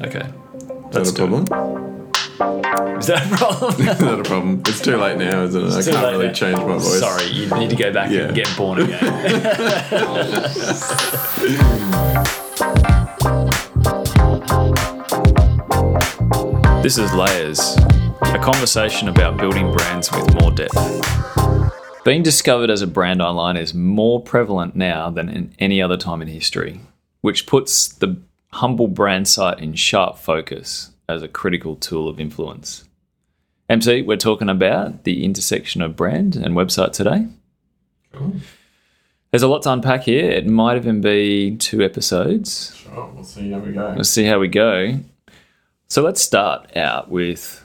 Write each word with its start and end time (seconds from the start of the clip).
Okay. 0.00 0.28
Is 0.90 0.94
that 0.94 1.08
a 1.08 1.12
problem? 1.12 1.42
Is 2.98 3.06
that 3.08 3.26
a 3.32 3.36
problem? 3.36 3.88
Is 3.88 3.98
that 3.98 4.20
a 4.20 4.22
problem? 4.22 4.62
It's 4.66 4.80
too 4.80 4.96
late 4.96 5.18
now, 5.18 5.42
isn't 5.44 5.64
it? 5.66 5.72
I 5.72 5.82
can't 5.82 6.12
really 6.12 6.26
now. 6.28 6.32
change 6.32 6.58
my 6.58 6.64
voice. 6.78 7.00
Sorry, 7.00 7.26
you 7.26 7.48
need 7.56 7.70
to 7.70 7.76
go 7.76 7.92
back 7.92 8.10
Yeah. 8.10 8.26
and 8.26 8.34
get 8.34 8.48
born 8.56 8.80
again. 8.82 8.98
this 16.82 16.98
is 16.98 17.12
Layers, 17.12 17.76
a 18.22 18.38
conversation 18.40 19.08
about 19.08 19.36
building 19.36 19.72
brands 19.72 20.10
with 20.10 20.32
more 20.40 20.50
depth. 20.50 20.76
Being 22.04 22.22
discovered 22.22 22.70
as 22.70 22.82
a 22.82 22.86
brand 22.86 23.20
online 23.20 23.56
is 23.56 23.74
more 23.74 24.22
prevalent 24.22 24.74
now 24.76 25.10
than 25.10 25.28
in 25.28 25.54
any 25.58 25.82
other 25.82 25.96
time 25.96 26.22
in 26.22 26.28
history, 26.28 26.80
which 27.20 27.46
puts 27.46 27.88
the 27.88 28.16
humble 28.52 28.88
brand 28.88 29.28
site 29.28 29.60
in 29.60 29.74
sharp 29.74 30.18
focus 30.18 30.90
as 31.08 31.22
a 31.22 31.28
critical 31.28 31.76
tool 31.76 32.08
of 32.08 32.20
influence. 32.20 32.84
MC, 33.68 34.02
we're 34.02 34.16
talking 34.16 34.48
about 34.48 35.04
the 35.04 35.24
intersection 35.24 35.82
of 35.82 35.96
brand 35.96 36.36
and 36.36 36.54
website 36.54 36.92
today. 36.92 37.26
There's 39.30 39.42
a 39.42 39.48
lot 39.48 39.62
to 39.62 39.72
unpack 39.72 40.04
here. 40.04 40.30
It 40.30 40.46
might 40.46 40.76
even 40.76 41.00
be 41.00 41.56
two 41.56 41.82
episodes. 41.82 42.74
Sure, 42.74 43.12
we'll 43.14 43.24
see 43.24 43.50
how 43.50 43.58
we 43.58 43.72
go. 43.72 43.94
Let's 43.96 44.08
see 44.08 44.24
how 44.24 44.38
we 44.38 44.48
go. 44.48 45.00
So 45.88 46.02
let's 46.02 46.22
start 46.22 46.76
out 46.76 47.10
with 47.10 47.62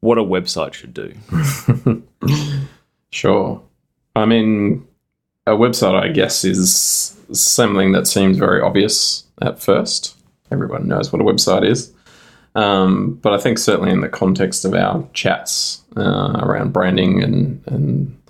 what 0.00 0.18
a 0.18 0.22
website 0.22 0.74
should 0.74 0.94
do. 0.94 2.02
Sure. 3.12 3.62
I 4.16 4.24
mean, 4.24 4.86
a 5.46 5.52
website, 5.52 5.94
I 5.94 6.08
guess, 6.08 6.44
is 6.44 7.16
something 7.32 7.92
that 7.92 8.06
seems 8.06 8.38
very 8.38 8.60
obvious 8.60 9.21
at 9.40 9.60
first. 9.60 10.16
Everyone 10.50 10.88
knows 10.88 11.12
what 11.12 11.22
a 11.22 11.24
website 11.24 11.66
is. 11.66 11.92
Um, 12.54 13.14
but 13.22 13.32
I 13.32 13.38
think 13.38 13.58
certainly 13.58 13.90
in 13.90 14.02
the 14.02 14.08
context 14.08 14.64
of 14.64 14.74
our 14.74 15.08
chats 15.14 15.82
uh, 15.96 16.38
around 16.42 16.72
branding 16.72 17.22
and, 17.22 17.62
and 17.66 18.22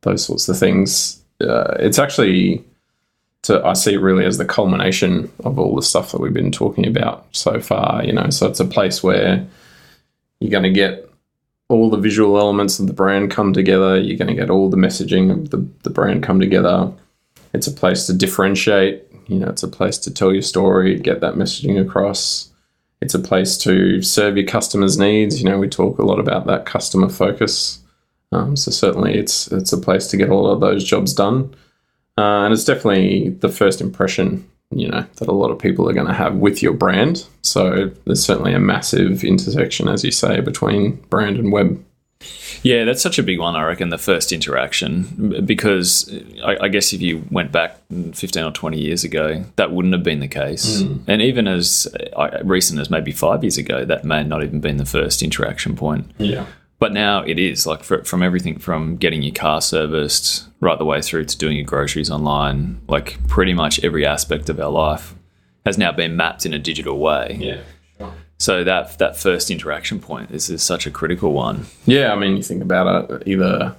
those 0.00 0.24
sorts 0.24 0.48
of 0.48 0.58
things, 0.58 1.22
uh, 1.40 1.76
it's 1.78 1.98
actually, 1.98 2.64
to, 3.42 3.64
I 3.64 3.74
see 3.74 3.94
it 3.94 4.00
really 4.00 4.24
as 4.24 4.38
the 4.38 4.44
culmination 4.44 5.30
of 5.44 5.58
all 5.58 5.76
the 5.76 5.82
stuff 5.82 6.10
that 6.10 6.20
we've 6.20 6.32
been 6.32 6.50
talking 6.50 6.86
about 6.86 7.26
so 7.30 7.60
far. 7.60 8.04
You 8.04 8.12
know, 8.12 8.30
so 8.30 8.48
it's 8.48 8.60
a 8.60 8.64
place 8.64 9.02
where 9.02 9.46
you're 10.40 10.50
going 10.50 10.64
to 10.64 10.70
get 10.70 11.08
all 11.68 11.90
the 11.90 11.98
visual 11.98 12.38
elements 12.38 12.80
of 12.80 12.86
the 12.86 12.92
brand 12.92 13.30
come 13.30 13.52
together. 13.52 14.00
You're 14.00 14.16
going 14.16 14.34
to 14.34 14.40
get 14.40 14.50
all 14.50 14.70
the 14.70 14.76
messaging 14.76 15.30
of 15.30 15.50
the, 15.50 15.68
the 15.82 15.90
brand 15.90 16.22
come 16.24 16.40
together. 16.40 16.92
It's 17.52 17.66
a 17.66 17.72
place 17.72 18.06
to 18.06 18.12
differentiate. 18.12 19.04
You 19.26 19.38
know, 19.38 19.48
it's 19.48 19.62
a 19.62 19.68
place 19.68 19.98
to 19.98 20.12
tell 20.12 20.32
your 20.32 20.42
story, 20.42 20.98
get 20.98 21.20
that 21.20 21.34
messaging 21.34 21.80
across. 21.80 22.50
It's 23.00 23.14
a 23.14 23.18
place 23.18 23.56
to 23.58 24.02
serve 24.02 24.36
your 24.36 24.46
customers' 24.46 24.98
needs. 24.98 25.40
You 25.40 25.48
know, 25.48 25.58
we 25.58 25.68
talk 25.68 25.98
a 25.98 26.04
lot 26.04 26.18
about 26.18 26.46
that 26.46 26.66
customer 26.66 27.08
focus. 27.08 27.80
Um, 28.32 28.56
so 28.56 28.70
certainly, 28.70 29.14
it's 29.16 29.48
it's 29.48 29.72
a 29.72 29.78
place 29.78 30.06
to 30.08 30.16
get 30.16 30.30
all 30.30 30.50
of 30.50 30.60
those 30.60 30.84
jobs 30.84 31.14
done, 31.14 31.54
uh, 32.18 32.44
and 32.44 32.52
it's 32.52 32.64
definitely 32.64 33.30
the 33.30 33.48
first 33.48 33.80
impression. 33.80 34.48
You 34.70 34.88
know 34.88 35.06
that 35.16 35.28
a 35.28 35.32
lot 35.32 35.50
of 35.50 35.58
people 35.58 35.88
are 35.88 35.94
going 35.94 36.08
to 36.08 36.12
have 36.12 36.36
with 36.36 36.62
your 36.62 36.74
brand. 36.74 37.26
So 37.40 37.90
there's 38.04 38.22
certainly 38.22 38.52
a 38.52 38.60
massive 38.60 39.24
intersection, 39.24 39.88
as 39.88 40.04
you 40.04 40.10
say, 40.10 40.40
between 40.40 40.96
brand 41.08 41.38
and 41.38 41.52
web. 41.52 41.82
Yeah, 42.62 42.84
that's 42.84 43.02
such 43.02 43.18
a 43.18 43.22
big 43.22 43.38
one, 43.38 43.54
I 43.54 43.64
reckon, 43.64 43.90
the 43.90 43.98
first 43.98 44.32
interaction. 44.32 45.42
Because 45.44 46.12
I, 46.42 46.56
I 46.62 46.68
guess 46.68 46.92
if 46.92 47.00
you 47.00 47.24
went 47.30 47.52
back 47.52 47.78
15 48.14 48.44
or 48.44 48.50
20 48.50 48.78
years 48.78 49.04
ago, 49.04 49.44
that 49.56 49.70
wouldn't 49.72 49.94
have 49.94 50.02
been 50.02 50.20
the 50.20 50.28
case. 50.28 50.80
Hmm. 50.80 50.98
And 51.06 51.22
even 51.22 51.46
as 51.46 51.86
recent 52.42 52.80
as 52.80 52.90
maybe 52.90 53.12
five 53.12 53.44
years 53.44 53.58
ago, 53.58 53.84
that 53.84 54.04
may 54.04 54.24
not 54.24 54.42
even 54.42 54.60
been 54.60 54.78
the 54.78 54.84
first 54.84 55.22
interaction 55.22 55.76
point. 55.76 56.10
Yeah. 56.18 56.46
But 56.80 56.92
now 56.92 57.22
it 57.22 57.38
is 57.38 57.66
like 57.66 57.82
fr 57.82 57.98
from 57.98 58.22
everything 58.22 58.58
from 58.58 58.96
getting 58.96 59.22
your 59.22 59.34
car 59.34 59.60
serviced 59.60 60.46
right 60.60 60.78
the 60.78 60.84
way 60.84 61.02
through 61.02 61.24
to 61.24 61.36
doing 61.36 61.56
your 61.56 61.66
groceries 61.66 62.10
online. 62.10 62.80
Like 62.88 63.18
pretty 63.26 63.54
much 63.54 63.82
every 63.84 64.06
aspect 64.06 64.48
of 64.48 64.60
our 64.60 64.70
life 64.70 65.14
has 65.66 65.76
now 65.76 65.92
been 65.92 66.16
mapped 66.16 66.46
in 66.46 66.54
a 66.54 66.58
digital 66.58 66.98
way. 66.98 67.36
Yeah. 67.40 67.60
So 68.38 68.62
that 68.64 68.98
that 68.98 69.16
first 69.16 69.50
interaction 69.50 69.98
point 69.98 70.30
this 70.30 70.48
is 70.48 70.62
such 70.62 70.86
a 70.86 70.90
critical 70.90 71.32
one. 71.32 71.66
Yeah, 71.86 72.12
I 72.12 72.16
mean, 72.16 72.36
you 72.36 72.42
think 72.42 72.62
about 72.62 73.10
it 73.10 73.22
either 73.26 73.74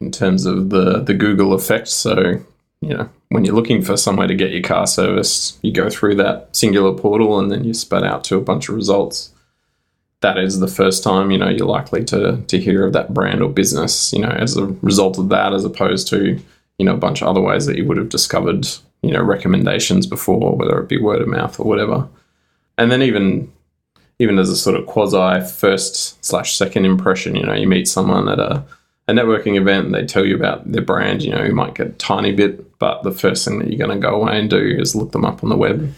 in 0.00 0.12
terms 0.12 0.46
of 0.46 0.70
the 0.70 1.00
the 1.00 1.14
Google 1.14 1.52
effect. 1.52 1.88
So, 1.88 2.40
you 2.80 2.88
know, 2.88 3.08
when 3.30 3.44
you're 3.44 3.56
looking 3.56 3.82
for 3.82 3.96
somewhere 3.96 4.28
to 4.28 4.34
get 4.34 4.52
your 4.52 4.62
car 4.62 4.86
serviced, 4.86 5.58
you 5.62 5.72
go 5.72 5.90
through 5.90 6.14
that 6.16 6.54
singular 6.54 6.94
portal 6.94 7.38
and 7.38 7.50
then 7.50 7.64
you 7.64 7.74
spat 7.74 8.04
out 8.04 8.22
to 8.24 8.36
a 8.36 8.40
bunch 8.40 8.68
of 8.68 8.76
results. 8.76 9.32
That 10.20 10.38
is 10.38 10.60
the 10.60 10.68
first 10.68 11.02
time 11.02 11.30
you 11.30 11.38
know 11.38 11.48
you're 11.48 11.66
likely 11.66 12.04
to 12.06 12.40
to 12.46 12.58
hear 12.58 12.86
of 12.86 12.92
that 12.92 13.12
brand 13.12 13.42
or 13.42 13.50
business. 13.50 14.12
You 14.12 14.20
know, 14.20 14.30
as 14.30 14.56
a 14.56 14.66
result 14.82 15.18
of 15.18 15.28
that, 15.30 15.52
as 15.52 15.64
opposed 15.64 16.06
to 16.08 16.38
you 16.78 16.86
know 16.86 16.94
a 16.94 16.98
bunch 16.98 17.20
of 17.20 17.28
other 17.28 17.40
ways 17.40 17.66
that 17.66 17.76
you 17.76 17.84
would 17.86 17.96
have 17.96 18.10
discovered 18.10 18.68
you 19.02 19.10
know 19.10 19.22
recommendations 19.22 20.06
before, 20.06 20.56
whether 20.56 20.78
it 20.78 20.88
be 20.88 21.00
word 21.00 21.20
of 21.20 21.26
mouth 21.26 21.58
or 21.58 21.66
whatever. 21.66 22.08
And 22.76 22.92
then 22.92 23.02
even 23.02 23.52
even 24.18 24.38
as 24.38 24.48
a 24.48 24.56
sort 24.56 24.76
of 24.76 24.86
quasi 24.86 25.46
first 25.48 26.24
slash 26.24 26.56
second 26.56 26.84
impression, 26.84 27.36
you 27.36 27.44
know, 27.44 27.54
you 27.54 27.68
meet 27.68 27.86
someone 27.86 28.28
at 28.28 28.38
a, 28.38 28.64
a 29.06 29.12
networking 29.12 29.56
event 29.56 29.86
and 29.86 29.94
they 29.94 30.04
tell 30.04 30.24
you 30.24 30.34
about 30.34 30.70
their 30.70 30.82
brand, 30.82 31.22
you 31.22 31.30
know, 31.30 31.44
you 31.44 31.54
might 31.54 31.74
get 31.74 31.86
a 31.86 31.92
tiny 31.92 32.32
bit, 32.32 32.78
but 32.78 33.02
the 33.02 33.12
first 33.12 33.44
thing 33.44 33.58
that 33.58 33.68
you're 33.68 33.86
going 33.86 34.00
to 34.00 34.06
go 34.06 34.20
away 34.20 34.38
and 34.38 34.50
do 34.50 34.58
is 34.58 34.94
look 34.94 35.12
them 35.12 35.24
up 35.24 35.42
on 35.42 35.50
the 35.50 35.56
web. 35.56 35.92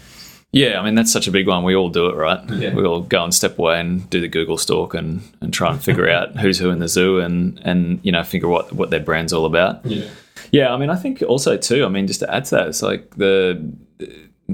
Yeah, 0.53 0.79
I 0.79 0.83
mean 0.83 0.95
that's 0.95 1.11
such 1.11 1.27
a 1.27 1.31
big 1.31 1.47
one. 1.47 1.63
We 1.63 1.75
all 1.75 1.89
do 1.89 2.07
it, 2.07 2.15
right? 2.15 2.47
Yeah. 2.49 2.73
We 2.73 2.83
all 2.83 3.01
go 3.01 3.23
and 3.23 3.33
step 3.33 3.57
away 3.57 3.79
and 3.79 4.09
do 4.09 4.19
the 4.19 4.27
Google 4.27 4.57
stalk 4.57 4.93
and, 4.93 5.21
and 5.39 5.53
try 5.53 5.71
and 5.71 5.81
figure 5.81 6.09
out 6.17 6.37
who's 6.37 6.59
who 6.59 6.69
in 6.71 6.79
the 6.79 6.89
zoo 6.89 7.19
and 7.19 7.59
and 7.63 8.01
you 8.03 8.11
know 8.11 8.23
figure 8.23 8.49
what 8.49 8.71
what 8.73 8.89
their 8.89 8.99
brand's 8.99 9.31
all 9.31 9.45
about. 9.45 9.85
Yeah. 9.85 10.09
Yeah, 10.51 10.73
I 10.73 10.77
mean 10.77 10.89
I 10.89 10.97
think 10.97 11.21
also 11.21 11.55
too. 11.55 11.85
I 11.85 11.87
mean 11.87 12.05
just 12.05 12.19
to 12.19 12.33
add 12.33 12.45
to 12.45 12.55
that, 12.55 12.67
it's 12.67 12.81
like 12.81 13.15
the 13.15 13.65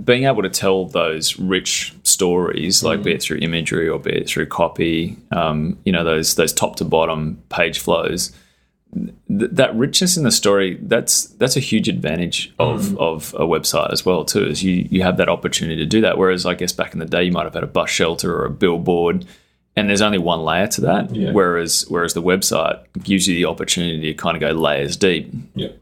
being 0.04 0.26
able 0.26 0.44
to 0.44 0.50
tell 0.50 0.86
those 0.86 1.40
rich 1.40 1.96
stories, 2.18 2.84
like 2.84 3.04
be 3.04 3.12
it 3.14 3.22
through 3.22 3.38
imagery 3.50 3.88
or 3.88 4.00
be 4.00 4.12
it 4.22 4.28
through 4.30 4.48
copy, 4.48 5.18
um, 5.32 5.78
you 5.86 5.92
know 5.92 6.04
those 6.04 6.36
those 6.36 6.54
top 6.54 6.76
to 6.78 6.86
bottom 6.86 7.38
page 7.50 7.78
flows. 7.80 8.32
Th- 8.96 9.52
that 9.52 9.76
richness 9.76 10.16
in 10.18 10.24
the 10.24 10.32
story 10.32 10.78
that's 10.82 11.26
that's 11.40 11.58
a 11.58 11.60
huge 11.72 11.90
advantage 11.90 12.54
of 12.58 12.98
of 12.98 13.34
a 13.36 13.46
website 13.46 13.92
as 13.92 14.06
well 14.06 14.24
too 14.24 14.46
is 14.46 14.64
you 14.64 14.88
you 14.90 15.04
have 15.04 15.18
that 15.18 15.28
opportunity 15.30 15.76
to 15.76 15.86
do 15.86 16.00
that 16.02 16.18
whereas 16.18 16.46
i 16.46 16.54
guess 16.54 16.72
back 16.72 16.94
in 16.94 17.00
the 17.00 17.06
day 17.06 17.22
you 17.24 17.32
might 17.34 17.44
have 17.44 17.54
had 17.54 17.64
a 17.66 17.74
bus 17.80 17.90
shelter 17.90 18.34
or 18.34 18.46
a 18.46 18.50
billboard 18.50 19.26
and 19.76 19.90
there's 19.90 20.02
only 20.02 20.18
one 20.18 20.42
layer 20.50 20.68
to 20.68 20.82
that 20.82 21.14
Yeah. 21.14 21.32
whereas 21.34 21.86
whereas 21.90 22.14
the 22.14 22.22
website 22.24 22.80
gives 23.04 23.28
you 23.28 23.36
the 23.36 23.44
opportunity 23.46 24.02
to 24.04 24.14
kind 24.14 24.38
of 24.38 24.42
go 24.42 24.52
layers 24.52 24.96
deep 24.96 25.30
Yeah. 25.54 25.74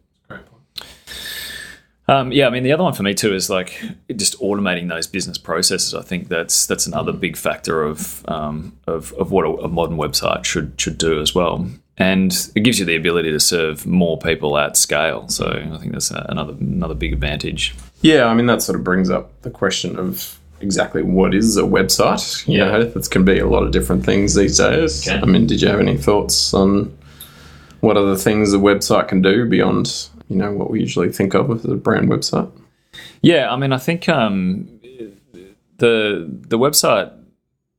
Um, 2.07 2.31
yeah, 2.31 2.45
I 2.45 2.51
mean 2.51 2.61
the 2.63 2.71
other 2.71 2.83
one 2.83 2.93
for 2.93 3.01
me 3.03 3.13
too 3.15 3.33
is 3.33 3.49
like 3.49 3.81
just 4.15 4.39
automating 4.39 4.89
those 4.89 5.07
business 5.07 5.37
processes. 5.39 5.93
I 5.95 6.03
think 6.03 6.27
that's 6.29 6.67
that's 6.67 6.85
another 6.85 7.11
big 7.11 7.35
factor 7.35 7.81
of 7.83 8.23
um, 8.27 8.77
of, 8.85 9.11
of 9.13 9.31
what 9.31 9.45
a, 9.45 9.49
a 9.63 9.67
modern 9.67 9.97
website 9.97 10.45
should 10.45 10.73
should 10.79 10.99
do 10.99 11.19
as 11.19 11.33
well, 11.33 11.67
and 11.97 12.31
it 12.55 12.59
gives 12.61 12.77
you 12.79 12.85
the 12.85 12.95
ability 12.95 13.31
to 13.31 13.39
serve 13.39 13.87
more 13.87 14.19
people 14.19 14.55
at 14.57 14.77
scale. 14.77 15.27
So 15.29 15.47
I 15.47 15.77
think 15.79 15.93
that's 15.93 16.11
a, 16.11 16.25
another 16.29 16.53
another 16.59 16.93
big 16.95 17.11
advantage. 17.11 17.73
Yeah, 18.01 18.25
I 18.25 18.35
mean, 18.35 18.45
that 18.45 18.61
sort 18.61 18.77
of 18.77 18.83
brings 18.83 19.09
up 19.09 19.41
the 19.41 19.49
question 19.49 19.97
of 19.97 20.39
exactly 20.61 21.01
what 21.01 21.33
is 21.33 21.57
a 21.57 21.63
website. 21.63 22.47
You 22.47 22.59
Yeah. 22.59 22.65
know, 22.71 22.83
that 22.83 23.09
can 23.09 23.25
be 23.25 23.39
a 23.39 23.47
lot 23.47 23.63
of 23.63 23.71
different 23.71 24.05
things 24.05 24.35
these 24.35 24.57
days. 24.59 25.07
Okay. 25.07 25.19
I 25.19 25.25
mean, 25.25 25.47
did 25.47 25.59
you 25.61 25.67
have 25.69 25.79
any 25.79 25.97
thoughts 25.97 26.53
on 26.53 26.95
what 27.81 27.97
other 27.97 28.15
things 28.15 28.53
a 28.53 28.57
website 28.57 29.07
can 29.07 29.21
do 29.23 29.45
beyond, 29.47 30.07
you 30.29 30.35
know, 30.35 30.51
what 30.53 30.69
we 30.69 30.79
usually 30.79 31.11
think 31.11 31.33
of 31.33 31.51
as 31.51 31.65
a 31.65 31.75
brand 31.75 32.09
website? 32.09 32.51
Yeah, 33.21 33.51
I 33.51 33.55
mean 33.55 33.73
I 33.73 33.77
think 33.77 34.07
um, 34.09 34.79
the 35.77 36.27
the 36.29 36.57
website. 36.57 37.11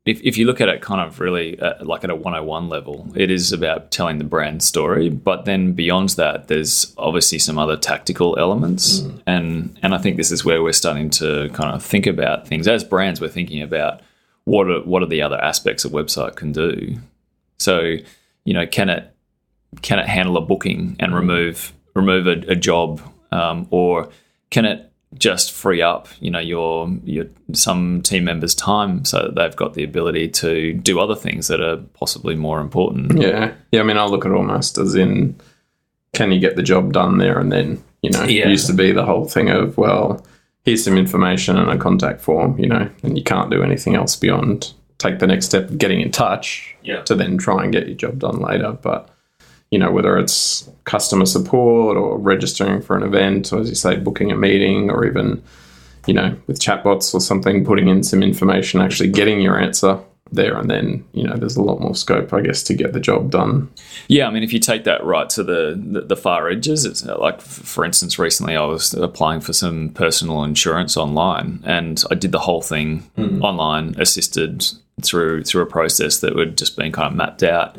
If, 0.04 0.22
if 0.22 0.38
you 0.38 0.46
look 0.46 0.60
at 0.60 0.68
it 0.68 0.82
kind 0.82 1.00
of 1.00 1.18
really 1.18 1.58
uh, 1.58 1.84
like 1.84 2.04
at 2.04 2.10
a 2.10 2.14
101 2.14 2.68
level, 2.68 3.10
it 3.16 3.28
is 3.28 3.52
about 3.52 3.90
telling 3.90 4.18
the 4.18 4.24
brand 4.24 4.62
story. 4.62 5.08
But 5.08 5.46
then 5.46 5.72
beyond 5.72 6.10
that, 6.10 6.46
there's 6.46 6.94
obviously 6.96 7.40
some 7.40 7.58
other 7.58 7.76
tactical 7.76 8.38
elements. 8.38 9.00
And, 9.26 9.76
and 9.82 9.96
I 9.96 9.98
think 9.98 10.16
this 10.16 10.30
is 10.30 10.44
where 10.44 10.62
we're 10.62 10.74
starting 10.74 11.10
to 11.10 11.48
kind 11.54 11.74
of 11.74 11.82
think 11.82 12.06
about 12.06 12.46
things. 12.46 12.68
As 12.68 12.84
brands, 12.84 13.20
we're 13.20 13.26
thinking 13.26 13.60
about 13.60 14.00
what 14.44 14.70
are, 14.70 14.80
what 14.82 15.02
are 15.02 15.06
the 15.06 15.22
other 15.22 15.42
aspects 15.42 15.84
a 15.84 15.88
website 15.88 16.36
can 16.36 16.52
do. 16.52 16.98
So, 17.58 17.96
you 18.44 18.54
know, 18.54 18.64
can 18.64 18.88
it 18.88 19.12
can 19.82 19.98
it 19.98 20.06
handle 20.06 20.36
a 20.36 20.40
booking 20.40 20.96
and 21.00 21.14
remove 21.14 21.72
remove 21.96 22.26
a, 22.26 22.52
a 22.52 22.54
job, 22.56 23.00
um, 23.32 23.66
or 23.70 24.08
can 24.50 24.64
it 24.64 24.92
just 25.14 25.52
free 25.52 25.80
up, 25.80 26.08
you 26.20 26.30
know, 26.30 26.38
your 26.40 26.88
your 27.04 27.26
some 27.52 28.02
team 28.02 28.24
members' 28.24 28.54
time 28.54 29.04
so 29.04 29.22
that 29.22 29.34
they've 29.34 29.56
got 29.56 29.74
the 29.74 29.82
ability 29.84 30.28
to 30.28 30.74
do 30.74 31.00
other 31.00 31.14
things 31.14 31.48
that 31.48 31.60
are 31.60 31.78
possibly 31.94 32.34
more 32.34 32.60
important. 32.60 33.18
Yeah. 33.20 33.54
Yeah, 33.72 33.80
I 33.80 33.84
mean, 33.84 33.96
I 33.98 34.04
look 34.04 34.26
at 34.26 34.32
almost 34.32 34.78
as 34.78 34.94
in 34.94 35.34
can 36.12 36.32
you 36.32 36.40
get 36.40 36.56
the 36.56 36.62
job 36.62 36.92
done 36.92 37.18
there 37.18 37.38
and 37.38 37.50
then? 37.50 37.82
You 38.02 38.10
know, 38.10 38.24
Yeah. 38.24 38.46
it 38.46 38.50
used 38.50 38.66
to 38.68 38.72
be 38.74 38.92
the 38.92 39.04
whole 39.04 39.24
thing 39.26 39.48
of, 39.48 39.76
well, 39.78 40.24
here's 40.64 40.84
some 40.84 40.96
information 40.98 41.56
and 41.56 41.70
a 41.70 41.78
contact 41.78 42.20
form, 42.20 42.58
you 42.58 42.68
know, 42.68 42.88
and 43.02 43.16
you 43.16 43.24
can't 43.24 43.50
do 43.50 43.62
anything 43.62 43.94
else 43.96 44.16
beyond 44.16 44.72
take 44.98 45.18
the 45.18 45.26
next 45.26 45.46
step 45.46 45.68
of 45.70 45.78
getting 45.78 46.00
in 46.00 46.10
touch 46.10 46.74
Yeah. 46.82 47.02
to 47.02 47.14
then 47.14 47.36
try 47.38 47.62
and 47.64 47.72
get 47.72 47.86
your 47.86 47.96
job 47.96 48.18
done 48.18 48.38
later. 48.40 48.72
But 48.80 49.08
you 49.70 49.78
know, 49.78 49.90
whether 49.90 50.16
it's 50.18 50.68
customer 50.84 51.26
support 51.26 51.96
or 51.96 52.18
registering 52.18 52.80
for 52.80 52.96
an 52.96 53.02
event, 53.02 53.52
or 53.52 53.60
as 53.60 53.68
you 53.68 53.74
say, 53.74 53.96
booking 53.96 54.30
a 54.30 54.36
meeting, 54.36 54.90
or 54.90 55.04
even, 55.04 55.42
you 56.06 56.14
know, 56.14 56.36
with 56.46 56.60
chatbots 56.60 57.12
or 57.14 57.20
something, 57.20 57.64
putting 57.64 57.88
in 57.88 58.02
some 58.02 58.22
information, 58.22 58.80
actually 58.80 59.10
getting 59.10 59.40
your 59.40 59.60
answer 59.60 59.98
there 60.32 60.56
and 60.58 60.68
then, 60.68 61.04
you 61.12 61.22
know, 61.22 61.36
there's 61.36 61.56
a 61.56 61.62
lot 61.62 61.80
more 61.80 61.94
scope, 61.94 62.32
I 62.32 62.40
guess, 62.40 62.62
to 62.64 62.74
get 62.74 62.92
the 62.92 63.00
job 63.00 63.30
done. 63.30 63.70
Yeah, 64.08 64.26
I 64.26 64.30
mean, 64.30 64.42
if 64.42 64.52
you 64.52 64.58
take 64.58 64.84
that 64.84 65.04
right 65.04 65.28
to 65.30 65.44
the 65.44 65.80
the, 65.80 66.00
the 66.00 66.16
far 66.16 66.48
edges, 66.48 66.84
it's 66.84 67.06
uh, 67.06 67.18
like, 67.18 67.40
for 67.40 67.84
instance, 67.84 68.18
recently 68.18 68.56
I 68.56 68.64
was 68.64 68.92
applying 68.94 69.40
for 69.40 69.52
some 69.52 69.90
personal 69.90 70.42
insurance 70.42 70.96
online, 70.96 71.62
and 71.64 72.02
I 72.10 72.14
did 72.16 72.32
the 72.32 72.40
whole 72.40 72.62
thing 72.62 73.08
online, 73.40 73.94
assisted 73.98 74.64
through 75.02 75.44
through 75.44 75.62
a 75.62 75.66
process 75.66 76.18
that 76.20 76.34
would 76.34 76.58
just 76.58 76.76
been 76.76 76.90
kind 76.90 77.08
of 77.08 77.14
mapped 77.14 77.42
out, 77.42 77.76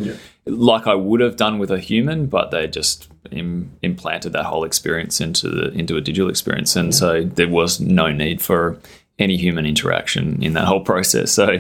like 0.47 0.87
I 0.87 0.95
would 0.95 1.19
have 1.21 1.35
done 1.35 1.59
with 1.59 1.71
a 1.71 1.79
human, 1.79 2.27
but 2.27 2.51
they 2.51 2.67
just 2.67 3.09
Im- 3.31 3.71
implanted 3.81 4.33
that 4.33 4.45
whole 4.45 4.63
experience 4.63 5.19
into 5.21 5.49
the 5.49 5.71
into 5.71 5.97
a 5.97 6.01
digital 6.01 6.29
experience, 6.29 6.75
and 6.75 6.93
so 6.95 7.23
there 7.23 7.49
was 7.49 7.79
no 7.79 8.11
need 8.11 8.41
for 8.41 8.77
any 9.19 9.35
human 9.37 9.65
interaction 9.65 10.41
in 10.41 10.53
that 10.53 10.65
whole 10.65 10.81
process. 10.81 11.31
So, 11.31 11.59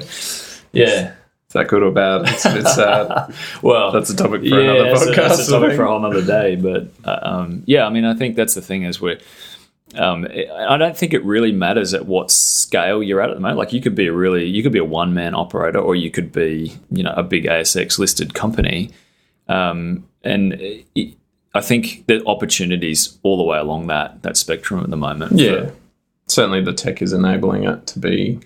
yeah. 0.71 1.13
Is 1.49 1.53
that 1.53 1.69
good 1.69 1.81
or 1.81 1.91
bad? 1.91 2.23
It's 2.27 2.43
a 2.45 2.53
bit 2.53 2.67
sad. 2.67 3.33
Well, 3.61 3.91
That's 3.93 4.09
a 4.09 4.15
topic 4.15 4.41
for 4.47 4.59
another 4.59 4.83
that's 4.83 5.05
a- 5.05 5.09
podcast. 5.11 5.15
That's 5.29 5.47
a 5.47 5.51
topic 5.51 5.75
for 5.77 5.83
a 5.83 5.87
whole 5.87 6.05
other 6.05 6.21
day. 6.25 6.55
But 6.57 6.87
uh, 7.05 7.19
um, 7.21 7.63
yeah, 7.65 7.85
I 7.85 7.89
mean, 7.89 8.03
I 8.05 8.13
think 8.15 8.35
that's 8.35 8.53
the 8.53 8.61
thing 8.61 8.83
is 8.83 8.99
we're. 9.01 9.19
Um, 9.95 10.27
I 10.53 10.77
don't 10.77 10.97
think 10.97 11.13
it 11.13 11.23
really 11.23 11.51
matters 11.51 11.93
at 11.93 12.05
what 12.05 12.29
scale 12.29 13.01
you're 13.01 13.21
at 13.21 13.29
at 13.29 13.35
the 13.35 13.39
moment. 13.39 13.57
Like 13.57 13.73
you 13.73 13.81
could 13.81 13.95
be 13.95 14.07
a 14.07 14.13
really, 14.13 14.45
you 14.45 14.61
could 14.61 14.73
be 14.73 14.79
a 14.79 14.85
one 14.85 15.13
man 15.13 15.33
operator, 15.33 15.79
or 15.79 15.95
you 15.95 16.11
could 16.11 16.31
be, 16.31 16.75
you 16.91 17.03
know, 17.03 17.13
a 17.15 17.23
big 17.23 17.45
ASX 17.45 17.97
listed 17.97 18.33
company. 18.33 18.91
Um, 19.47 20.07
and 20.23 20.53
it, 20.53 21.15
I 21.53 21.61
think 21.61 22.05
the 22.07 22.23
opportunities 22.25 23.17
all 23.23 23.37
the 23.37 23.43
way 23.43 23.57
along 23.57 23.87
that 23.87 24.21
that 24.23 24.37
spectrum 24.37 24.83
at 24.83 24.89
the 24.89 24.97
moment. 24.97 25.39
Yeah, 25.39 25.71
certainly 26.27 26.61
the 26.61 26.73
tech 26.73 27.01
is 27.01 27.13
enabling 27.13 27.63
it 27.63 27.87
to 27.87 27.99
be 27.99 28.39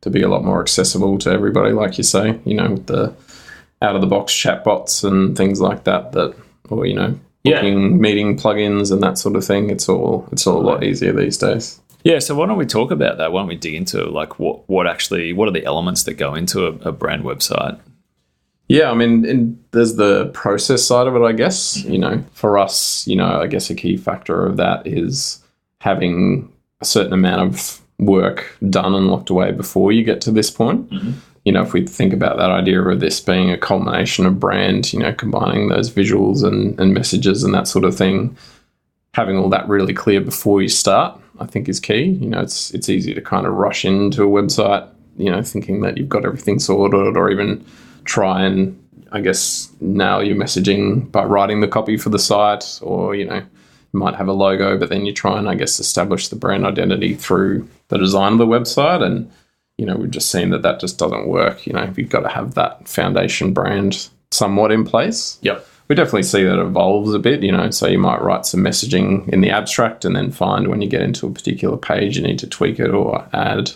to 0.00 0.10
be 0.10 0.22
a 0.22 0.28
lot 0.28 0.44
more 0.44 0.60
accessible 0.60 1.18
to 1.18 1.30
everybody, 1.30 1.72
like 1.72 1.96
you 1.96 2.04
say. 2.04 2.38
You 2.44 2.54
know, 2.54 2.76
the 2.76 3.14
out 3.80 3.94
of 3.94 4.00
the 4.00 4.06
box 4.06 4.32
chatbots 4.32 5.04
and 5.04 5.36
things 5.36 5.60
like 5.60 5.84
that. 5.84 6.12
That 6.12 6.34
or 6.68 6.84
you 6.86 6.94
know, 6.94 7.18
Yeah. 7.50 7.62
meeting 7.62 8.36
plugins 8.36 8.92
and 8.92 9.02
that 9.02 9.18
sort 9.18 9.36
of 9.36 9.44
thing. 9.44 9.70
It's 9.70 9.88
all 9.88 10.28
it's 10.32 10.46
all 10.46 10.60
a 10.60 10.64
lot 10.66 10.84
easier 10.84 11.12
these 11.12 11.38
days. 11.38 11.80
Yeah, 12.04 12.20
so 12.20 12.34
why 12.34 12.46
don't 12.46 12.58
we 12.58 12.66
talk 12.66 12.90
about 12.90 13.18
that? 13.18 13.32
Why 13.32 13.40
don't 13.40 13.48
we 13.48 13.56
dig 13.56 13.74
into 13.74 14.04
like 14.06 14.38
what 14.38 14.68
what 14.68 14.86
actually 14.86 15.32
what 15.32 15.48
are 15.48 15.52
the 15.52 15.64
elements 15.64 16.04
that 16.04 16.14
go 16.14 16.34
into 16.34 16.66
a, 16.66 16.70
a 16.88 16.92
brand 16.92 17.24
website? 17.24 17.78
Yeah, 18.68 18.90
I 18.90 18.94
mean, 18.94 19.24
and 19.24 19.64
there's 19.70 19.96
the 19.96 20.26
process 20.26 20.84
side 20.84 21.06
of 21.06 21.16
it, 21.16 21.22
I 21.22 21.32
guess. 21.32 21.82
You 21.84 21.98
know, 21.98 22.22
for 22.32 22.58
us, 22.58 23.06
you 23.06 23.16
know, 23.16 23.40
I 23.40 23.46
guess 23.46 23.70
a 23.70 23.74
key 23.74 23.96
factor 23.96 24.46
of 24.46 24.58
that 24.58 24.86
is 24.86 25.42
having 25.80 26.52
a 26.80 26.84
certain 26.84 27.14
amount 27.14 27.42
of 27.54 27.80
work 27.98 28.56
done 28.68 28.94
and 28.94 29.08
locked 29.08 29.30
away 29.30 29.52
before 29.52 29.90
you 29.90 30.04
get 30.04 30.20
to 30.22 30.30
this 30.30 30.50
point. 30.50 30.90
Mm-hmm. 30.90 31.12
You 31.48 31.54
know, 31.54 31.62
if 31.62 31.72
we 31.72 31.86
think 31.86 32.12
about 32.12 32.36
that 32.36 32.50
idea 32.50 32.78
of 32.82 33.00
this 33.00 33.20
being 33.20 33.50
a 33.50 33.56
culmination 33.56 34.26
of 34.26 34.38
brand, 34.38 34.92
you 34.92 34.98
know, 34.98 35.14
combining 35.14 35.70
those 35.70 35.90
visuals 35.90 36.44
and, 36.44 36.78
and 36.78 36.92
messages 36.92 37.42
and 37.42 37.54
that 37.54 37.66
sort 37.66 37.86
of 37.86 37.96
thing, 37.96 38.36
having 39.14 39.38
all 39.38 39.48
that 39.48 39.66
really 39.66 39.94
clear 39.94 40.20
before 40.20 40.60
you 40.60 40.68
start, 40.68 41.18
I 41.40 41.46
think 41.46 41.66
is 41.66 41.80
key. 41.80 42.02
You 42.02 42.28
know, 42.28 42.40
it's 42.40 42.70
it's 42.72 42.90
easy 42.90 43.14
to 43.14 43.22
kind 43.22 43.46
of 43.46 43.54
rush 43.54 43.86
into 43.86 44.24
a 44.24 44.26
website, 44.26 44.86
you 45.16 45.30
know, 45.30 45.42
thinking 45.42 45.80
that 45.80 45.96
you've 45.96 46.10
got 46.10 46.26
everything 46.26 46.58
sorted 46.58 47.16
or 47.16 47.30
even 47.30 47.64
try 48.04 48.44
and 48.44 48.78
I 49.10 49.22
guess 49.22 49.72
nail 49.80 50.22
your 50.22 50.36
messaging 50.36 51.10
by 51.10 51.24
writing 51.24 51.60
the 51.60 51.68
copy 51.68 51.96
for 51.96 52.10
the 52.10 52.18
site 52.18 52.78
or, 52.82 53.14
you 53.14 53.24
know, 53.24 53.36
you 53.36 53.98
might 53.98 54.16
have 54.16 54.28
a 54.28 54.34
logo, 54.34 54.76
but 54.76 54.90
then 54.90 55.06
you 55.06 55.14
try 55.14 55.38
and 55.38 55.48
I 55.48 55.54
guess 55.54 55.80
establish 55.80 56.28
the 56.28 56.36
brand 56.36 56.66
identity 56.66 57.14
through 57.14 57.66
the 57.88 57.96
design 57.96 58.32
of 58.32 58.38
the 58.38 58.46
website 58.46 59.02
and 59.02 59.30
you 59.78 59.86
know, 59.86 59.96
we've 59.96 60.10
just 60.10 60.30
seen 60.30 60.50
that 60.50 60.62
that 60.62 60.80
just 60.80 60.98
doesn't 60.98 61.26
work. 61.28 61.66
You 61.66 61.72
know, 61.72 61.90
you've 61.96 62.10
got 62.10 62.20
to 62.20 62.28
have 62.28 62.54
that 62.54 62.86
foundation 62.88 63.52
brand 63.54 64.08
somewhat 64.30 64.70
in 64.70 64.84
place 64.84 65.38
Yep. 65.40 65.66
we 65.88 65.94
definitely 65.96 66.24
see 66.24 66.44
that 66.44 66.60
evolves 66.60 67.14
a 67.14 67.18
bit, 67.18 67.42
you 67.42 67.50
know. 67.52 67.70
So 67.70 67.86
you 67.86 67.98
might 67.98 68.20
write 68.20 68.44
some 68.44 68.60
messaging 68.60 69.26
in 69.30 69.40
the 69.40 69.50
abstract 69.50 70.04
and 70.04 70.14
then 70.14 70.30
find 70.32 70.68
when 70.68 70.82
you 70.82 70.88
get 70.88 71.00
into 71.00 71.26
a 71.26 71.32
particular 71.32 71.78
page 71.78 72.18
you 72.18 72.22
need 72.22 72.38
to 72.40 72.46
tweak 72.46 72.78
it 72.78 72.90
or 72.90 73.26
add 73.32 73.70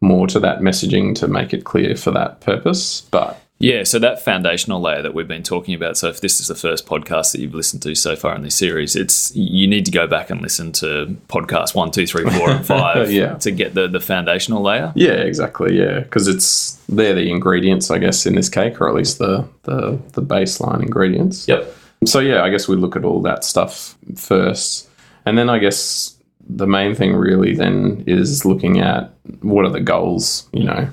more 0.00 0.28
to 0.28 0.38
that 0.38 0.60
messaging 0.60 1.14
to 1.16 1.26
make 1.26 1.52
it 1.52 1.64
clear 1.64 1.96
for 1.96 2.12
that 2.12 2.40
purpose. 2.40 3.00
But 3.10 3.40
Yeah, 3.60 3.82
so 3.82 3.98
that 3.98 4.22
foundational 4.22 4.80
layer 4.80 5.02
that 5.02 5.14
we've 5.14 5.26
been 5.26 5.42
talking 5.42 5.74
about. 5.74 5.96
So 5.96 6.08
if 6.08 6.20
this 6.20 6.38
is 6.40 6.46
the 6.46 6.54
first 6.54 6.86
podcast 6.86 7.32
that 7.32 7.40
you've 7.40 7.54
listened 7.56 7.82
to 7.82 7.94
so 7.96 8.14
far 8.14 8.36
in 8.36 8.42
this 8.42 8.54
series, 8.54 8.94
it's 8.94 9.34
you 9.34 9.66
need 9.66 9.84
to 9.86 9.90
go 9.90 10.06
back 10.06 10.30
and 10.30 10.40
listen 10.40 10.70
to 10.74 11.16
podcast 11.28 11.74
one, 11.74 11.90
two, 11.90 12.06
three, 12.06 12.22
four, 12.30 12.50
and 12.50 12.64
five 12.76 13.10
Yeah. 13.10 13.34
to 13.38 13.50
get 13.50 13.74
the 13.74 13.88
the 13.88 13.98
foundational 13.98 14.62
layer. 14.62 14.92
yeah, 14.94 15.10
exactly, 15.14 15.76
yeah, 15.76 16.00
because 16.00 16.28
it's 16.28 16.74
they're 16.88 17.14
the 17.14 17.28
ingredients, 17.30 17.90
I 17.90 17.98
guess, 17.98 18.26
in 18.26 18.36
this 18.36 18.48
cake, 18.48 18.80
or 18.80 18.88
at 18.88 18.94
least 18.94 19.18
the 19.18 19.48
the, 19.64 19.98
the 20.12 20.22
baseline 20.22 20.80
ingredients. 20.82 21.48
Yep. 21.48 21.74
So 22.04 22.20
yeah, 22.20 22.44
I 22.44 22.50
guess 22.50 22.68
we 22.68 22.76
look 22.76 22.94
at 22.94 23.04
all 23.04 23.20
that 23.22 23.42
stuff 23.42 23.96
first, 24.14 24.88
and 25.26 25.36
then 25.36 25.50
I 25.50 25.58
guess 25.58 26.16
the 26.48 26.66
main 26.68 26.94
thing 26.94 27.16
really 27.16 27.54
then 27.56 28.04
is 28.06 28.44
looking 28.44 28.78
at 28.80 29.12
what 29.42 29.64
are 29.64 29.70
the 29.72 29.80
goals, 29.80 30.48
you 30.52 30.62
know, 30.62 30.88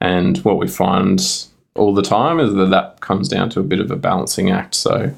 and 0.00 0.36
what 0.38 0.58
we 0.58 0.66
find 0.66 1.20
all 1.78 1.94
the 1.94 2.02
time 2.02 2.40
is 2.40 2.54
that 2.54 2.70
that 2.70 3.00
comes 3.00 3.28
down 3.28 3.50
to 3.50 3.60
a 3.60 3.64
bit 3.64 3.80
of 3.80 3.90
a 3.90 3.96
balancing 3.96 4.50
act. 4.50 4.74
So 4.74 5.12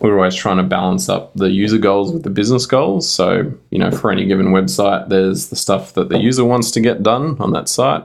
we're 0.00 0.16
always 0.16 0.34
trying 0.34 0.58
to 0.58 0.62
balance 0.62 1.08
up 1.08 1.34
the 1.34 1.50
user 1.50 1.78
goals 1.78 2.12
with 2.12 2.22
the 2.22 2.30
business 2.30 2.66
goals. 2.66 3.08
So 3.08 3.52
you 3.70 3.78
know, 3.78 3.90
for 3.90 4.10
any 4.10 4.26
given 4.26 4.48
website, 4.48 5.08
there's 5.08 5.48
the 5.48 5.56
stuff 5.56 5.94
that 5.94 6.08
the 6.08 6.18
user 6.18 6.44
wants 6.44 6.70
to 6.72 6.80
get 6.80 7.02
done 7.02 7.36
on 7.40 7.52
that 7.52 7.68
site. 7.68 8.04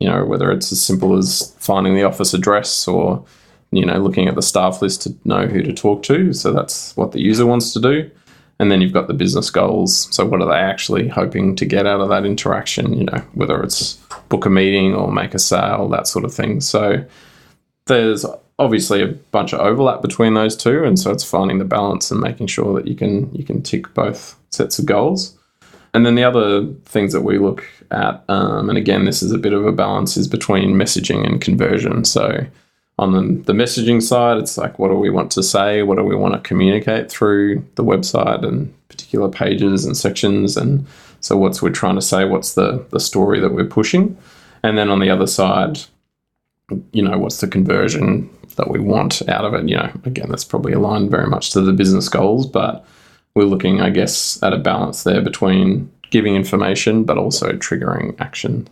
You 0.00 0.08
know, 0.08 0.24
whether 0.24 0.50
it's 0.50 0.72
as 0.72 0.82
simple 0.82 1.16
as 1.16 1.54
finding 1.58 1.94
the 1.94 2.02
office 2.02 2.34
address 2.34 2.88
or 2.88 3.24
you 3.72 3.86
know, 3.86 3.98
looking 3.98 4.28
at 4.28 4.34
the 4.34 4.42
staff 4.42 4.82
list 4.82 5.02
to 5.02 5.16
know 5.24 5.46
who 5.46 5.62
to 5.62 5.72
talk 5.72 6.02
to. 6.04 6.32
So 6.34 6.52
that's 6.52 6.94
what 6.96 7.12
the 7.12 7.20
user 7.20 7.46
wants 7.46 7.72
to 7.72 7.80
do. 7.80 8.10
And 8.58 8.70
then 8.70 8.80
you've 8.80 8.92
got 8.92 9.08
the 9.08 9.14
business 9.14 9.50
goals. 9.50 10.14
So 10.14 10.26
what 10.26 10.42
are 10.42 10.48
they 10.48 10.60
actually 10.60 11.08
hoping 11.08 11.56
to 11.56 11.64
get 11.64 11.86
out 11.86 12.00
of 12.00 12.10
that 12.10 12.26
interaction? 12.26 12.92
You 12.92 13.04
know, 13.04 13.18
whether 13.32 13.60
it's 13.62 13.94
book 14.28 14.44
a 14.44 14.50
meeting 14.50 14.94
or 14.94 15.10
make 15.10 15.34
a 15.34 15.38
sale, 15.38 15.88
that 15.88 16.06
sort 16.06 16.24
of 16.24 16.34
thing. 16.34 16.60
So 16.60 17.04
there's 17.86 18.24
obviously 18.58 19.02
a 19.02 19.08
bunch 19.08 19.52
of 19.52 19.60
overlap 19.60 20.02
between 20.02 20.34
those 20.34 20.56
two, 20.56 20.84
and 20.84 20.98
so 20.98 21.10
it's 21.10 21.24
finding 21.24 21.58
the 21.58 21.64
balance 21.64 22.10
and 22.10 22.20
making 22.20 22.46
sure 22.46 22.74
that 22.74 22.86
you 22.86 22.94
can 22.94 23.32
you 23.34 23.44
can 23.44 23.62
tick 23.62 23.92
both 23.94 24.36
sets 24.50 24.78
of 24.78 24.86
goals. 24.86 25.36
And 25.94 26.06
then 26.06 26.14
the 26.14 26.24
other 26.24 26.66
things 26.86 27.12
that 27.12 27.20
we 27.20 27.38
look 27.38 27.68
at, 27.90 28.24
um, 28.28 28.70
and 28.70 28.78
again, 28.78 29.04
this 29.04 29.22
is 29.22 29.30
a 29.30 29.38
bit 29.38 29.52
of 29.52 29.66
a 29.66 29.72
balance, 29.72 30.16
is 30.16 30.26
between 30.26 30.74
messaging 30.74 31.26
and 31.26 31.40
conversion. 31.40 32.04
So 32.06 32.46
on 32.98 33.12
the, 33.12 33.42
the 33.44 33.52
messaging 33.52 34.02
side, 34.02 34.38
it's 34.38 34.56
like, 34.56 34.78
what 34.78 34.88
do 34.88 34.94
we 34.94 35.10
want 35.10 35.30
to 35.32 35.42
say? 35.42 35.82
What 35.82 35.98
do 35.98 36.04
we 36.04 36.16
want 36.16 36.34
to 36.34 36.40
communicate 36.40 37.10
through 37.10 37.64
the 37.74 37.84
website 37.84 38.46
and 38.46 38.72
particular 38.88 39.28
pages 39.28 39.84
and 39.84 39.96
sections? 39.96 40.56
And 40.56 40.86
so, 41.20 41.36
what's 41.36 41.60
we're 41.60 41.70
trying 41.70 41.96
to 41.96 42.02
say? 42.02 42.24
What's 42.24 42.54
the, 42.54 42.86
the 42.90 43.00
story 43.00 43.40
that 43.40 43.52
we're 43.52 43.64
pushing? 43.64 44.16
And 44.62 44.78
then 44.78 44.88
on 44.88 45.00
the 45.00 45.10
other 45.10 45.26
side, 45.26 45.80
you 46.92 47.02
know, 47.02 47.18
what's 47.18 47.40
the 47.40 47.48
conversion 47.48 48.28
that 48.56 48.68
we 48.68 48.78
want 48.78 49.26
out 49.28 49.44
of 49.44 49.54
it? 49.54 49.68
You 49.68 49.76
know, 49.76 49.90
again, 50.04 50.28
that's 50.28 50.44
probably 50.44 50.72
aligned 50.72 51.10
very 51.10 51.26
much 51.26 51.50
to 51.52 51.60
the 51.60 51.72
business 51.72 52.08
goals, 52.08 52.46
but 52.46 52.84
we're 53.34 53.44
looking, 53.44 53.80
I 53.80 53.90
guess, 53.90 54.42
at 54.42 54.52
a 54.52 54.58
balance 54.58 55.04
there 55.04 55.22
between 55.22 55.90
giving 56.10 56.36
information 56.36 57.04
but 57.04 57.18
also 57.18 57.52
triggering 57.52 58.14
action. 58.20 58.68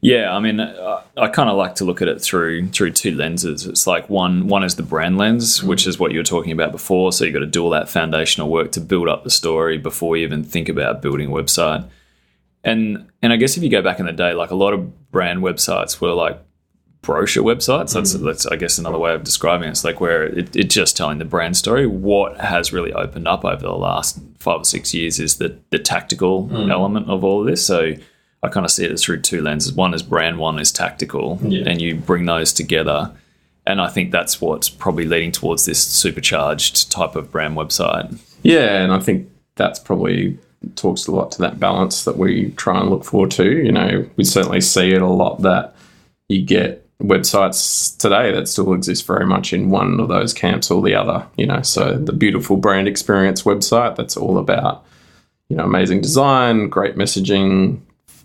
Yeah, 0.00 0.32
I 0.32 0.38
mean, 0.38 0.60
I, 0.60 1.02
I 1.16 1.28
kind 1.28 1.50
of 1.50 1.56
like 1.56 1.74
to 1.76 1.84
look 1.84 2.00
at 2.00 2.06
it 2.06 2.20
through 2.20 2.68
through 2.68 2.92
two 2.92 3.16
lenses. 3.16 3.66
It's 3.66 3.86
like 3.86 4.08
one 4.08 4.46
one 4.46 4.62
is 4.62 4.76
the 4.76 4.84
brand 4.84 5.18
lens, 5.18 5.58
mm-hmm. 5.58 5.68
which 5.68 5.88
is 5.88 5.98
what 5.98 6.12
you 6.12 6.20
were 6.20 6.24
talking 6.24 6.52
about 6.52 6.70
before. 6.70 7.12
So 7.12 7.24
you 7.24 7.32
got 7.32 7.40
to 7.40 7.46
do 7.46 7.64
all 7.64 7.70
that 7.70 7.88
foundational 7.88 8.48
work 8.48 8.70
to 8.72 8.80
build 8.80 9.08
up 9.08 9.24
the 9.24 9.30
story 9.30 9.76
before 9.76 10.16
you 10.16 10.24
even 10.24 10.44
think 10.44 10.68
about 10.68 11.02
building 11.02 11.28
a 11.28 11.34
website. 11.34 11.88
And 12.62 13.10
and 13.22 13.32
I 13.32 13.36
guess 13.36 13.56
if 13.56 13.64
you 13.64 13.70
go 13.70 13.82
back 13.82 13.98
in 13.98 14.06
the 14.06 14.12
day, 14.12 14.34
like 14.34 14.52
a 14.52 14.54
lot 14.54 14.72
of 14.72 15.10
brand 15.10 15.40
websites 15.40 16.00
were 16.00 16.12
like 16.12 16.40
brochure 17.02 17.44
websites. 17.44 17.94
That's 17.94 18.14
mm. 18.14 18.24
that's 18.24 18.46
I 18.46 18.56
guess 18.56 18.78
another 18.78 18.98
way 18.98 19.14
of 19.14 19.24
describing 19.24 19.68
it. 19.68 19.72
It's 19.72 19.84
like 19.84 20.00
where 20.00 20.24
it, 20.24 20.54
it's 20.54 20.74
just 20.74 20.96
telling 20.96 21.18
the 21.18 21.24
brand 21.24 21.56
story. 21.56 21.86
What 21.86 22.38
has 22.40 22.72
really 22.72 22.92
opened 22.92 23.28
up 23.28 23.44
over 23.44 23.62
the 23.62 23.72
last 23.72 24.18
five 24.38 24.60
or 24.60 24.64
six 24.64 24.94
years 24.94 25.18
is 25.18 25.36
the 25.36 25.58
the 25.70 25.78
tactical 25.78 26.48
mm. 26.48 26.70
element 26.70 27.08
of 27.08 27.24
all 27.24 27.40
of 27.40 27.46
this. 27.46 27.64
So 27.64 27.94
I 28.42 28.48
kind 28.48 28.64
of 28.64 28.70
see 28.70 28.84
it 28.84 28.98
through 28.98 29.22
two 29.22 29.42
lenses. 29.42 29.72
One 29.72 29.94
is 29.94 30.02
brand, 30.02 30.38
one 30.38 30.58
is 30.58 30.70
tactical, 30.70 31.38
Yeah. 31.42 31.64
and 31.66 31.80
you 31.80 31.96
bring 31.96 32.26
those 32.26 32.52
together. 32.52 33.12
And 33.66 33.80
I 33.80 33.88
think 33.88 34.12
that's 34.12 34.40
what's 34.40 34.70
probably 34.70 35.04
leading 35.04 35.32
towards 35.32 35.66
this 35.66 35.82
supercharged 35.82 36.90
type 36.90 37.16
of 37.16 37.30
brand 37.30 37.56
website. 37.56 38.18
Yeah, 38.42 38.82
and 38.82 38.92
I 38.92 39.00
think 39.00 39.28
that's 39.56 39.78
probably 39.78 40.38
talks 40.74 41.06
a 41.06 41.12
lot 41.12 41.30
to 41.32 41.38
that 41.42 41.60
balance 41.60 42.04
that 42.04 42.16
we 42.16 42.50
try 42.52 42.80
and 42.80 42.90
look 42.90 43.04
for 43.04 43.26
too. 43.26 43.58
You 43.58 43.72
know, 43.72 44.08
we 44.16 44.24
certainly 44.24 44.60
see 44.60 44.92
it 44.92 45.02
a 45.02 45.06
lot 45.06 45.42
that 45.42 45.74
you 46.28 46.42
get 46.42 46.87
websites 47.02 47.96
today 47.96 48.32
that 48.32 48.48
still 48.48 48.72
exist 48.72 49.06
very 49.06 49.24
much 49.24 49.52
in 49.52 49.70
one 49.70 50.00
of 50.00 50.08
those 50.08 50.34
camps 50.34 50.70
or 50.70 50.82
the 50.82 50.94
other. 50.94 51.26
You 51.36 51.46
know, 51.46 51.62
so 51.62 51.96
the 51.96 52.12
beautiful 52.12 52.56
brand 52.56 52.88
experience 52.88 53.42
website 53.42 53.96
that's 53.96 54.16
all 54.16 54.38
about 54.38 54.84
you 55.48 55.56
know 55.56 55.64
amazing 55.64 56.00
design, 56.00 56.68
great 56.68 56.96
messaging, 56.96 57.80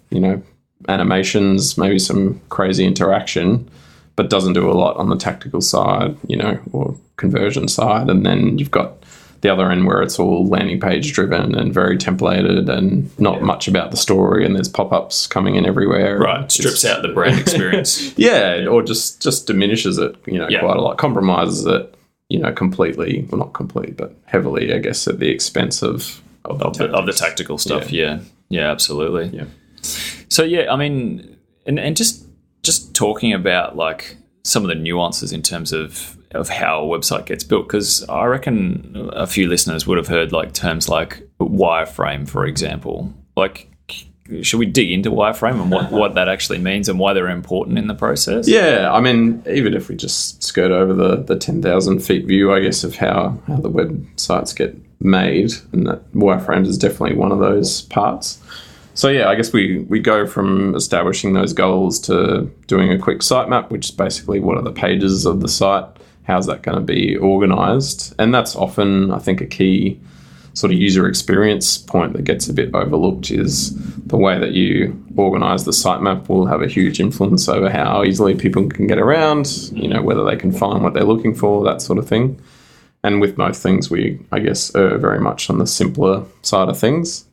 you 0.09 0.19
know, 0.19 0.41
animations, 0.87 1.77
maybe 1.77 1.99
some 1.99 2.41
crazy 2.49 2.85
interaction, 2.85 3.69
but 4.15 4.29
doesn't 4.29 4.53
do 4.53 4.69
a 4.69 4.73
lot 4.73 4.97
on 4.97 5.09
the 5.09 5.17
tactical 5.17 5.61
side, 5.61 6.17
you 6.27 6.37
know, 6.37 6.59
or 6.71 6.95
conversion 7.17 7.67
side. 7.67 8.09
And 8.09 8.25
then 8.25 8.57
you've 8.57 8.71
got 8.71 9.03
the 9.43 9.51
other 9.51 9.69
end 9.69 9.85
where 9.85 10.01
it's 10.01 10.17
all 10.19 10.47
landing 10.47 10.79
page 10.79 11.11
driven 11.11 11.53
and 11.53 11.73
very 11.73 11.97
templated 11.97 12.69
and 12.69 13.19
not 13.19 13.39
yeah. 13.39 13.43
much 13.43 13.67
about 13.67 13.91
the 13.91 13.97
story 13.97 14.45
and 14.45 14.55
there's 14.55 14.69
pop-ups 14.69 15.27
coming 15.27 15.55
in 15.55 15.65
everywhere 15.65 16.17
right 16.17 16.49
strips 16.49 16.85
out 16.85 17.01
the 17.01 17.09
brand 17.09 17.37
experience 17.37 18.17
yeah 18.17 18.65
or 18.65 18.81
just 18.81 19.21
just 19.21 19.45
diminishes 19.45 19.97
it 19.97 20.15
you 20.25 20.37
know 20.37 20.47
yeah. 20.49 20.61
quite 20.61 20.77
a 20.77 20.81
lot 20.81 20.97
compromises 20.97 21.65
it 21.65 21.93
you 22.29 22.39
know 22.39 22.53
completely 22.53 23.27
well 23.29 23.39
not 23.39 23.53
completely 23.53 23.91
but 23.91 24.15
heavily 24.25 24.73
i 24.73 24.77
guess 24.77 25.07
at 25.09 25.19
the 25.19 25.29
expense 25.29 25.83
of 25.83 26.21
of, 26.45 26.61
of, 26.61 26.77
the, 26.77 26.89
of 26.91 27.05
the, 27.05 27.13
tactical 27.13 27.57
stuff 27.57 27.91
yeah. 27.91 28.15
yeah 28.15 28.19
yeah 28.49 28.71
absolutely 28.71 29.27
yeah 29.37 29.45
so 30.29 30.43
yeah 30.43 30.71
i 30.71 30.77
mean 30.77 31.37
and, 31.65 31.79
and 31.79 31.97
just 31.97 32.25
just 32.63 32.95
talking 32.95 33.33
about 33.33 33.75
like 33.75 34.15
some 34.45 34.63
of 34.63 34.69
the 34.69 34.75
nuances 34.75 35.33
in 35.33 35.41
terms 35.41 35.73
of 35.73 36.17
of 36.33 36.49
how 36.49 36.83
a 36.83 36.87
website 36.87 37.25
gets 37.25 37.43
built 37.43 37.67
because 37.67 38.07
I 38.09 38.25
reckon 38.25 39.09
a 39.13 39.27
few 39.27 39.47
listeners 39.47 39.87
would 39.87 39.97
have 39.97 40.07
heard 40.07 40.31
like 40.31 40.53
terms 40.53 40.89
like 40.89 41.27
wireframe, 41.39 42.27
for 42.27 42.45
example. 42.45 43.13
Like, 43.35 43.69
should 44.41 44.59
we 44.59 44.65
dig 44.65 44.91
into 44.91 45.11
wireframe 45.11 45.61
and 45.61 45.71
what, 45.71 45.91
what 45.91 46.15
that 46.15 46.29
actually 46.29 46.59
means 46.59 46.87
and 46.87 46.97
why 46.97 47.13
they're 47.13 47.29
important 47.29 47.77
in 47.77 47.87
the 47.87 47.93
process? 47.93 48.47
Yeah, 48.47 48.91
I 48.91 49.01
mean, 49.01 49.43
even 49.49 49.73
if 49.73 49.89
we 49.89 49.95
just 49.95 50.41
skirt 50.41 50.71
over 50.71 50.93
the, 50.93 51.17
the 51.17 51.37
10,000 51.37 51.99
feet 51.99 52.25
view, 52.25 52.53
I 52.53 52.61
guess, 52.61 52.83
of 52.83 52.95
how, 52.95 53.37
how 53.47 53.57
the 53.57 53.69
websites 53.69 54.55
get 54.55 54.75
made, 55.01 55.51
and 55.71 55.87
that 55.87 56.11
wireframes 56.13 56.67
is 56.67 56.77
definitely 56.77 57.15
one 57.15 57.31
of 57.31 57.39
those 57.39 57.81
parts. 57.83 58.41
So 58.95 59.09
yeah, 59.09 59.27
I 59.27 59.35
guess 59.35 59.51
we 59.51 59.79
we 59.89 59.99
go 59.99 60.27
from 60.27 60.75
establishing 60.75 61.33
those 61.33 61.51
goals 61.51 61.99
to 62.01 62.43
doing 62.67 62.91
a 62.91 62.99
quick 62.99 63.19
sitemap, 63.19 63.71
which 63.71 63.85
is 63.85 63.91
basically 63.91 64.39
what 64.39 64.57
are 64.57 64.63
the 64.63 64.71
pages 64.71 65.25
of 65.25 65.41
the 65.41 65.47
site, 65.47 65.85
how's 66.23 66.47
that 66.47 66.63
going 66.63 66.77
to 66.77 66.83
be 66.83 67.17
organized? 67.17 68.15
And 68.17 68.33
that's 68.33 68.55
often, 68.55 69.11
I 69.11 69.19
think, 69.19 69.41
a 69.41 69.45
key 69.45 69.99
sort 70.53 70.71
of 70.71 70.79
user 70.79 71.07
experience 71.07 71.79
point 71.79 72.13
that 72.13 72.23
gets 72.23 72.47
a 72.47 72.53
bit 72.53 72.73
overlooked 72.75 73.31
is 73.31 73.75
the 74.05 74.17
way 74.17 74.37
that 74.37 74.51
you 74.51 75.03
organize 75.17 75.65
the 75.65 75.71
sitemap 75.71 76.29
will 76.29 76.45
have 76.45 76.61
a 76.61 76.67
huge 76.67 76.99
influence 76.99 77.49
over 77.49 77.69
how 77.69 78.03
easily 78.03 78.35
people 78.35 78.69
can 78.69 78.85
get 78.85 78.99
around, 78.99 79.71
you 79.73 79.87
know, 79.87 80.01
whether 80.01 80.23
they 80.23 80.35
can 80.35 80.51
find 80.51 80.83
what 80.83 80.93
they're 80.93 81.03
looking 81.03 81.33
for, 81.33 81.63
that 81.63 81.81
sort 81.81 81.97
of 81.97 82.07
thing. 82.07 82.39
And 83.03 83.19
with 83.19 83.37
most 83.37 83.63
things, 83.63 83.89
we, 83.89 84.19
I 84.31 84.39
guess, 84.39 84.73
err 84.75 84.97
very 84.97 85.19
much 85.19 85.49
on 85.49 85.57
the 85.57 85.67
simpler 85.67 86.23
side 86.43 86.69
of 86.69 86.79
things. 86.79 87.25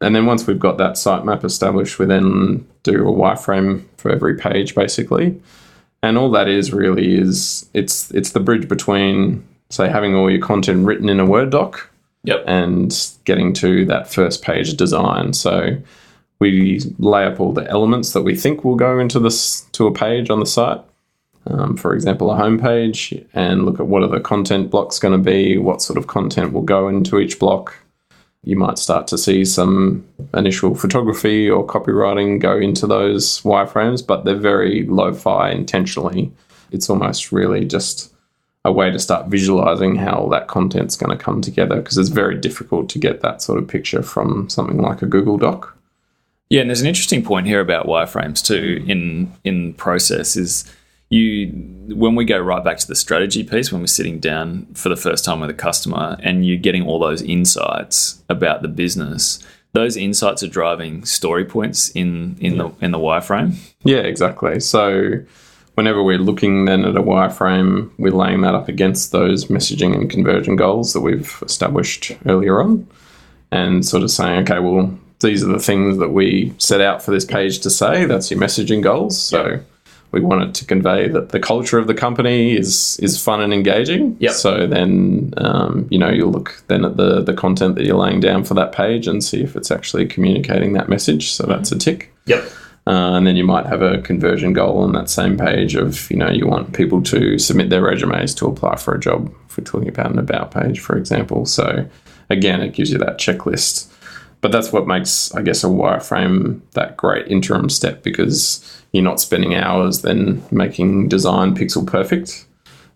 And 0.00 0.16
then 0.16 0.26
once 0.26 0.46
we've 0.46 0.58
got 0.58 0.78
that 0.78 0.94
sitemap 0.94 1.44
established, 1.44 1.98
we 1.98 2.06
then 2.06 2.66
do 2.82 3.06
a 3.06 3.12
wireframe 3.12 3.84
for 3.96 4.10
every 4.10 4.36
page, 4.36 4.74
basically 4.74 5.40
and 6.04 6.18
all 6.18 6.30
that 6.30 6.48
is 6.48 6.72
really 6.72 7.16
is 7.16 7.68
it's 7.72 8.10
it's 8.10 8.32
the 8.32 8.40
bridge 8.40 8.68
between 8.68 9.42
say 9.70 9.88
having 9.88 10.14
all 10.14 10.30
your 10.30 10.40
content 10.40 10.86
written 10.86 11.08
in 11.08 11.18
a 11.18 11.26
Word 11.26 11.50
doc 11.50 11.90
yep. 12.24 12.44
and 12.46 13.10
getting 13.24 13.52
to 13.54 13.84
that 13.86 14.08
first 14.08 14.42
page 14.42 14.76
design. 14.76 15.32
So 15.32 15.76
we 16.40 16.80
lay 16.98 17.24
up 17.24 17.40
all 17.40 17.52
the 17.52 17.68
elements 17.70 18.12
that 18.12 18.22
we 18.22 18.36
think 18.36 18.64
will 18.64 18.76
go 18.76 18.98
into 18.98 19.18
this 19.18 19.62
to 19.72 19.86
a 19.86 19.92
page 19.92 20.30
on 20.30 20.40
the 20.40 20.46
site. 20.46 20.80
Um, 21.46 21.76
for 21.76 21.94
example, 21.94 22.30
a 22.30 22.36
homepage, 22.36 23.26
and 23.34 23.66
look 23.66 23.78
at 23.78 23.86
what 23.86 24.02
are 24.02 24.08
the 24.08 24.20
content 24.20 24.70
blocks 24.70 24.98
going 24.98 25.12
to 25.12 25.18
be, 25.18 25.58
what 25.58 25.82
sort 25.82 25.98
of 25.98 26.06
content 26.06 26.54
will 26.54 26.62
go 26.62 26.88
into 26.88 27.18
each 27.18 27.38
block, 27.38 27.76
you 28.44 28.56
might 28.56 28.78
start 28.78 29.06
to 29.08 29.18
see 29.18 29.44
some 29.44 30.06
initial 30.34 30.74
photography 30.74 31.48
or 31.48 31.66
copywriting 31.66 32.40
go 32.40 32.56
into 32.56 32.86
those 32.86 33.40
wireframes, 33.42 34.06
but 34.06 34.24
they're 34.24 34.36
very 34.36 34.84
lo 34.86 35.12
fi 35.14 35.50
intentionally. 35.50 36.30
It's 36.70 36.90
almost 36.90 37.32
really 37.32 37.64
just 37.64 38.12
a 38.64 38.72
way 38.72 38.90
to 38.90 38.98
start 38.98 39.28
visualizing 39.28 39.96
how 39.96 40.28
that 40.30 40.48
content's 40.48 40.96
going 40.96 41.16
to 41.16 41.22
come 41.22 41.40
together 41.40 41.76
because 41.76 41.98
it's 41.98 42.08
very 42.08 42.38
difficult 42.38 42.88
to 42.90 42.98
get 42.98 43.20
that 43.20 43.42
sort 43.42 43.58
of 43.58 43.68
picture 43.68 44.02
from 44.02 44.48
something 44.48 44.78
like 44.78 45.02
a 45.02 45.06
Google 45.06 45.36
Doc. 45.36 45.76
Yeah, 46.50 46.60
and 46.60 46.70
there's 46.70 46.80
an 46.80 46.86
interesting 46.86 47.22
point 47.22 47.46
here 47.46 47.60
about 47.60 47.86
wireframes 47.86 48.44
too 48.44 48.84
in 48.86 49.32
in 49.44 49.74
process 49.74 50.36
is 50.36 50.70
you 51.14 51.48
when 51.94 52.14
we 52.14 52.24
go 52.24 52.38
right 52.38 52.64
back 52.64 52.78
to 52.78 52.86
the 52.86 52.96
strategy 52.96 53.44
piece 53.44 53.70
when 53.70 53.80
we're 53.80 53.86
sitting 53.86 54.18
down 54.18 54.66
for 54.74 54.88
the 54.88 54.96
first 54.96 55.24
time 55.24 55.40
with 55.40 55.50
a 55.50 55.54
customer 55.54 56.16
and 56.22 56.46
you're 56.46 56.56
getting 56.56 56.86
all 56.86 56.98
those 56.98 57.22
insights 57.22 58.22
about 58.28 58.62
the 58.62 58.68
business 58.68 59.44
those 59.74 59.96
insights 59.96 60.42
are 60.42 60.48
driving 60.48 61.04
story 61.04 61.44
points 61.44 61.90
in 61.90 62.36
in 62.40 62.54
yeah. 62.54 62.62
the 62.62 62.84
in 62.84 62.90
the 62.92 62.98
wireframe. 62.98 63.56
Yeah 63.82 63.98
exactly. 63.98 64.60
So 64.60 65.20
whenever 65.74 66.02
we're 66.02 66.18
looking 66.18 66.64
then 66.64 66.84
at 66.84 66.96
a 66.96 67.02
wireframe 67.02 67.90
we're 67.98 68.12
laying 68.12 68.40
that 68.42 68.54
up 68.54 68.68
against 68.68 69.10
those 69.12 69.46
messaging 69.46 69.92
and 69.92 70.08
conversion 70.08 70.54
goals 70.56 70.92
that 70.92 71.00
we've 71.00 71.42
established 71.42 72.12
earlier 72.26 72.62
on 72.62 72.86
and 73.50 73.84
sort 73.84 74.04
of 74.04 74.10
saying 74.12 74.42
okay 74.44 74.60
well 74.60 74.96
these 75.18 75.42
are 75.42 75.52
the 75.52 75.58
things 75.58 75.98
that 75.98 76.10
we 76.10 76.54
set 76.58 76.80
out 76.80 77.02
for 77.02 77.10
this 77.10 77.24
page 77.24 77.60
to 77.60 77.70
say. 77.70 78.04
That's 78.04 78.30
your 78.30 78.38
messaging 78.38 78.82
goals. 78.82 79.20
So 79.20 79.46
yeah 79.46 79.58
we 80.14 80.20
want 80.20 80.48
it 80.48 80.54
to 80.54 80.64
convey 80.64 81.08
that 81.08 81.30
the 81.30 81.40
culture 81.40 81.78
of 81.78 81.88
the 81.88 81.94
company 81.94 82.56
is 82.56 82.98
is 83.00 83.22
fun 83.22 83.40
and 83.40 83.52
engaging. 83.52 84.16
Yep. 84.20 84.32
So 84.32 84.66
then, 84.66 85.34
um, 85.36 85.88
you 85.90 85.98
know, 85.98 86.08
you'll 86.08 86.30
look 86.30 86.62
then 86.68 86.84
at 86.84 86.96
the 86.96 87.20
the 87.20 87.34
content 87.34 87.74
that 87.74 87.84
you're 87.84 87.98
laying 87.98 88.20
down 88.20 88.44
for 88.44 88.54
that 88.54 88.72
page 88.72 89.08
and 89.08 89.22
see 89.22 89.42
if 89.42 89.56
it's 89.56 89.70
actually 89.70 90.06
communicating 90.06 90.72
that 90.74 90.88
message. 90.88 91.32
So 91.32 91.44
that's 91.46 91.72
a 91.72 91.78
tick. 91.78 92.14
Yep. 92.26 92.44
Uh, 92.86 93.16
and 93.16 93.26
then 93.26 93.34
you 93.34 93.44
might 93.44 93.66
have 93.66 93.80
a 93.80 94.00
conversion 94.02 94.52
goal 94.52 94.78
on 94.78 94.92
that 94.92 95.08
same 95.08 95.36
page 95.36 95.74
of 95.74 96.08
you 96.10 96.16
know 96.16 96.30
you 96.30 96.46
want 96.46 96.74
people 96.74 97.02
to 97.02 97.38
submit 97.38 97.70
their 97.70 97.82
resumes 97.82 98.34
to 98.36 98.46
apply 98.46 98.76
for 98.76 98.94
a 98.94 99.00
job. 99.00 99.34
If 99.48 99.58
we're 99.58 99.64
talking 99.64 99.88
about 99.88 100.12
an 100.12 100.18
about 100.18 100.52
page, 100.52 100.78
for 100.80 100.96
example. 100.96 101.44
So 101.46 101.86
again, 102.30 102.60
it 102.60 102.72
gives 102.74 102.92
you 102.92 102.98
that 102.98 103.18
checklist. 103.18 103.90
But 104.44 104.52
that's 104.52 104.72
what 104.72 104.86
makes, 104.86 105.34
I 105.34 105.40
guess, 105.40 105.64
a 105.64 105.68
wireframe 105.68 106.60
that 106.72 106.98
great 106.98 107.28
interim 107.28 107.70
step 107.70 108.02
because 108.02 108.62
you're 108.92 109.02
not 109.02 109.18
spending 109.18 109.54
hours 109.54 110.02
then 110.02 110.44
making 110.50 111.08
design 111.08 111.56
pixel 111.56 111.86
perfect, 111.86 112.44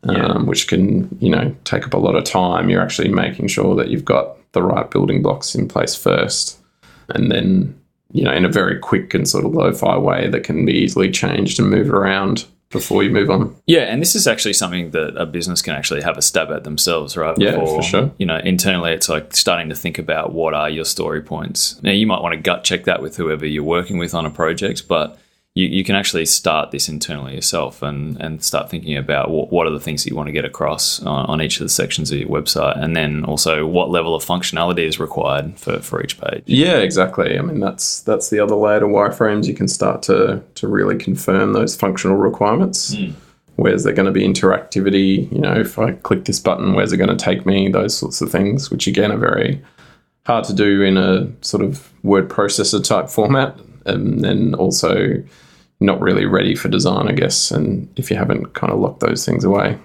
yeah. 0.04 0.26
um, 0.26 0.44
which 0.44 0.68
can 0.68 1.08
you 1.22 1.30
know 1.30 1.56
take 1.64 1.86
up 1.86 1.94
a 1.94 1.96
lot 1.96 2.16
of 2.16 2.24
time. 2.24 2.68
You're 2.68 2.82
actually 2.82 3.08
making 3.08 3.48
sure 3.48 3.74
that 3.76 3.88
you've 3.88 4.04
got 4.04 4.36
the 4.52 4.62
right 4.62 4.90
building 4.90 5.22
blocks 5.22 5.54
in 5.54 5.68
place 5.68 5.94
first, 5.94 6.58
and 7.08 7.32
then 7.32 7.74
you 8.12 8.24
know 8.24 8.32
in 8.34 8.44
a 8.44 8.50
very 8.50 8.78
quick 8.78 9.14
and 9.14 9.26
sort 9.26 9.46
of 9.46 9.54
lo-fi 9.54 9.96
way 9.96 10.28
that 10.28 10.44
can 10.44 10.66
be 10.66 10.74
easily 10.74 11.10
changed 11.10 11.58
and 11.58 11.70
moved 11.70 11.88
around 11.88 12.44
before 12.70 13.02
you 13.02 13.10
move 13.10 13.30
on. 13.30 13.56
Yeah, 13.66 13.82
and 13.82 14.02
this 14.02 14.14
is 14.14 14.26
actually 14.26 14.52
something 14.52 14.90
that 14.90 15.16
a 15.16 15.24
business 15.24 15.62
can 15.62 15.74
actually 15.74 16.02
have 16.02 16.18
a 16.18 16.22
stab 16.22 16.50
at 16.50 16.64
themselves, 16.64 17.16
right? 17.16 17.36
Yeah, 17.38 17.52
Before, 17.52 17.76
for 17.76 17.82
sure. 17.82 18.10
You 18.18 18.26
know, 18.26 18.38
internally, 18.38 18.92
it's 18.92 19.08
like 19.08 19.34
starting 19.34 19.70
to 19.70 19.74
think 19.74 19.98
about 19.98 20.32
what 20.32 20.54
are 20.54 20.68
your 20.68 20.84
story 20.84 21.22
points. 21.22 21.80
Now, 21.82 21.92
you 21.92 22.06
might 22.06 22.20
want 22.20 22.34
to 22.34 22.40
gut 22.40 22.64
check 22.64 22.84
that 22.84 23.00
with 23.00 23.16
whoever 23.16 23.46
you're 23.46 23.64
working 23.64 23.98
with 23.98 24.14
on 24.14 24.26
a 24.26 24.30
project, 24.30 24.86
but 24.86 25.18
you, 25.58 25.66
you 25.66 25.82
can 25.82 25.96
actually 25.96 26.24
start 26.24 26.70
this 26.70 26.88
internally 26.88 27.34
yourself 27.34 27.82
and, 27.82 28.16
and 28.22 28.44
start 28.44 28.70
thinking 28.70 28.96
about 28.96 29.30
what, 29.30 29.52
what 29.52 29.66
are 29.66 29.70
the 29.70 29.80
things 29.80 30.04
that 30.04 30.10
you 30.10 30.16
want 30.16 30.28
to 30.28 30.32
get 30.32 30.44
across 30.44 31.02
on, 31.02 31.26
on, 31.26 31.42
each 31.42 31.58
of 31.58 31.64
the 31.64 31.68
sections 31.68 32.12
of 32.12 32.18
your 32.18 32.28
website 32.28 32.80
and 32.80 32.94
then 32.94 33.24
also 33.24 33.66
what 33.66 33.90
level 33.90 34.14
of 34.14 34.24
functionality 34.24 34.86
is 34.86 35.00
required 35.00 35.58
for, 35.58 35.80
for 35.80 36.00
each 36.00 36.20
page. 36.20 36.44
Yeah, 36.46 36.76
exactly. 36.76 37.36
I 37.36 37.42
mean 37.42 37.58
that's 37.58 38.02
that's 38.02 38.30
the 38.30 38.38
other 38.38 38.54
layer 38.54 38.80
to 38.80 38.86
wireframes. 38.86 39.46
You 39.46 39.54
can 39.54 39.66
start 39.66 40.02
to 40.04 40.42
to 40.54 40.68
really 40.68 40.96
confirm 40.96 41.54
those 41.54 41.74
functional 41.74 42.16
requirements. 42.16 42.94
Mm. 42.94 43.14
Where's 43.56 43.82
there 43.82 43.92
going 43.92 44.06
to 44.06 44.12
be 44.12 44.22
interactivity? 44.22 45.30
You 45.32 45.40
know, 45.40 45.54
if 45.54 45.76
I 45.76 45.92
click 45.92 46.26
this 46.26 46.38
button, 46.38 46.74
where's 46.74 46.92
it 46.92 46.98
going 46.98 47.10
to 47.10 47.16
take 47.16 47.44
me? 47.44 47.68
Those 47.68 47.96
sorts 47.98 48.20
of 48.20 48.30
things, 48.30 48.70
which 48.70 48.86
again 48.86 49.10
are 49.10 49.18
very 49.18 49.60
hard 50.26 50.44
to 50.44 50.54
do 50.54 50.82
in 50.82 50.96
a 50.96 51.26
sort 51.40 51.64
of 51.64 51.92
word 52.04 52.28
processor 52.28 52.84
type 52.84 53.08
format. 53.08 53.58
And 53.86 54.22
then 54.22 54.54
also 54.54 55.24
not 55.80 56.00
really 56.00 56.26
ready 56.26 56.54
for 56.54 56.68
design, 56.68 57.08
I 57.08 57.12
guess, 57.12 57.50
and 57.50 57.88
if 57.96 58.10
you 58.10 58.16
haven't 58.16 58.54
kind 58.54 58.72
of 58.72 58.80
locked 58.80 59.00
those 59.00 59.24
things 59.24 59.44
away. 59.44 59.78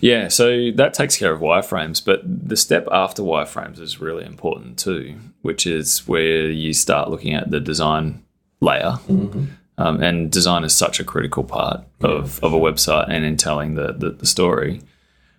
Yeah, 0.00 0.28
so 0.28 0.70
that 0.72 0.92
takes 0.92 1.16
care 1.16 1.32
of 1.32 1.40
wireframes, 1.40 2.04
but 2.04 2.20
the 2.24 2.56
step 2.56 2.86
after 2.92 3.22
wireframes 3.22 3.80
is 3.80 4.00
really 4.00 4.24
important 4.24 4.78
too, 4.78 5.16
which 5.42 5.66
is 5.66 6.06
where 6.06 6.50
you 6.50 6.74
start 6.74 7.08
looking 7.08 7.34
at 7.34 7.50
the 7.50 7.60
design 7.60 8.22
layer. 8.60 8.98
Mm-hmm. 9.08 9.44
Um, 9.78 10.02
and 10.02 10.30
design 10.30 10.64
is 10.64 10.74
such 10.74 11.00
a 11.00 11.04
critical 11.04 11.42
part 11.42 11.80
of, 12.02 12.42
of 12.44 12.52
a 12.52 12.58
website 12.58 13.08
and 13.08 13.24
in 13.24 13.38
telling 13.38 13.74
the, 13.74 13.92
the, 13.92 14.10
the 14.10 14.26
story. 14.26 14.82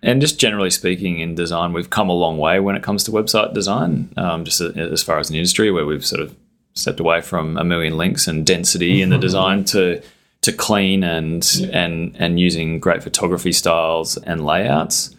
and 0.04 0.20
just 0.20 0.38
generally 0.38 0.70
speaking, 0.70 1.18
in 1.18 1.34
design, 1.34 1.72
we've 1.72 1.88
come 1.88 2.10
a 2.10 2.14
long 2.14 2.36
way 2.36 2.60
when 2.60 2.76
it 2.76 2.82
comes 2.82 3.04
to 3.04 3.10
website 3.10 3.54
design. 3.54 4.12
Um, 4.18 4.44
just 4.44 4.60
as 4.60 5.02
far 5.02 5.18
as 5.18 5.30
an 5.30 5.36
industry, 5.36 5.70
where 5.70 5.86
we've 5.86 6.04
sort 6.04 6.20
of 6.20 6.36
stepped 6.74 7.00
away 7.00 7.20
from 7.20 7.56
a 7.56 7.64
million 7.64 7.96
links 7.96 8.26
and 8.26 8.46
density 8.46 9.00
in 9.00 9.08
the 9.08 9.16
mm-hmm. 9.16 9.22
design 9.22 9.64
to 9.64 10.02
to 10.42 10.52
clean 10.52 11.02
and 11.02 11.68
and 11.72 12.14
and 12.18 12.38
using 12.38 12.78
great 12.78 13.02
photography 13.02 13.52
styles 13.52 14.16
and 14.18 14.44
layouts. 14.44 15.14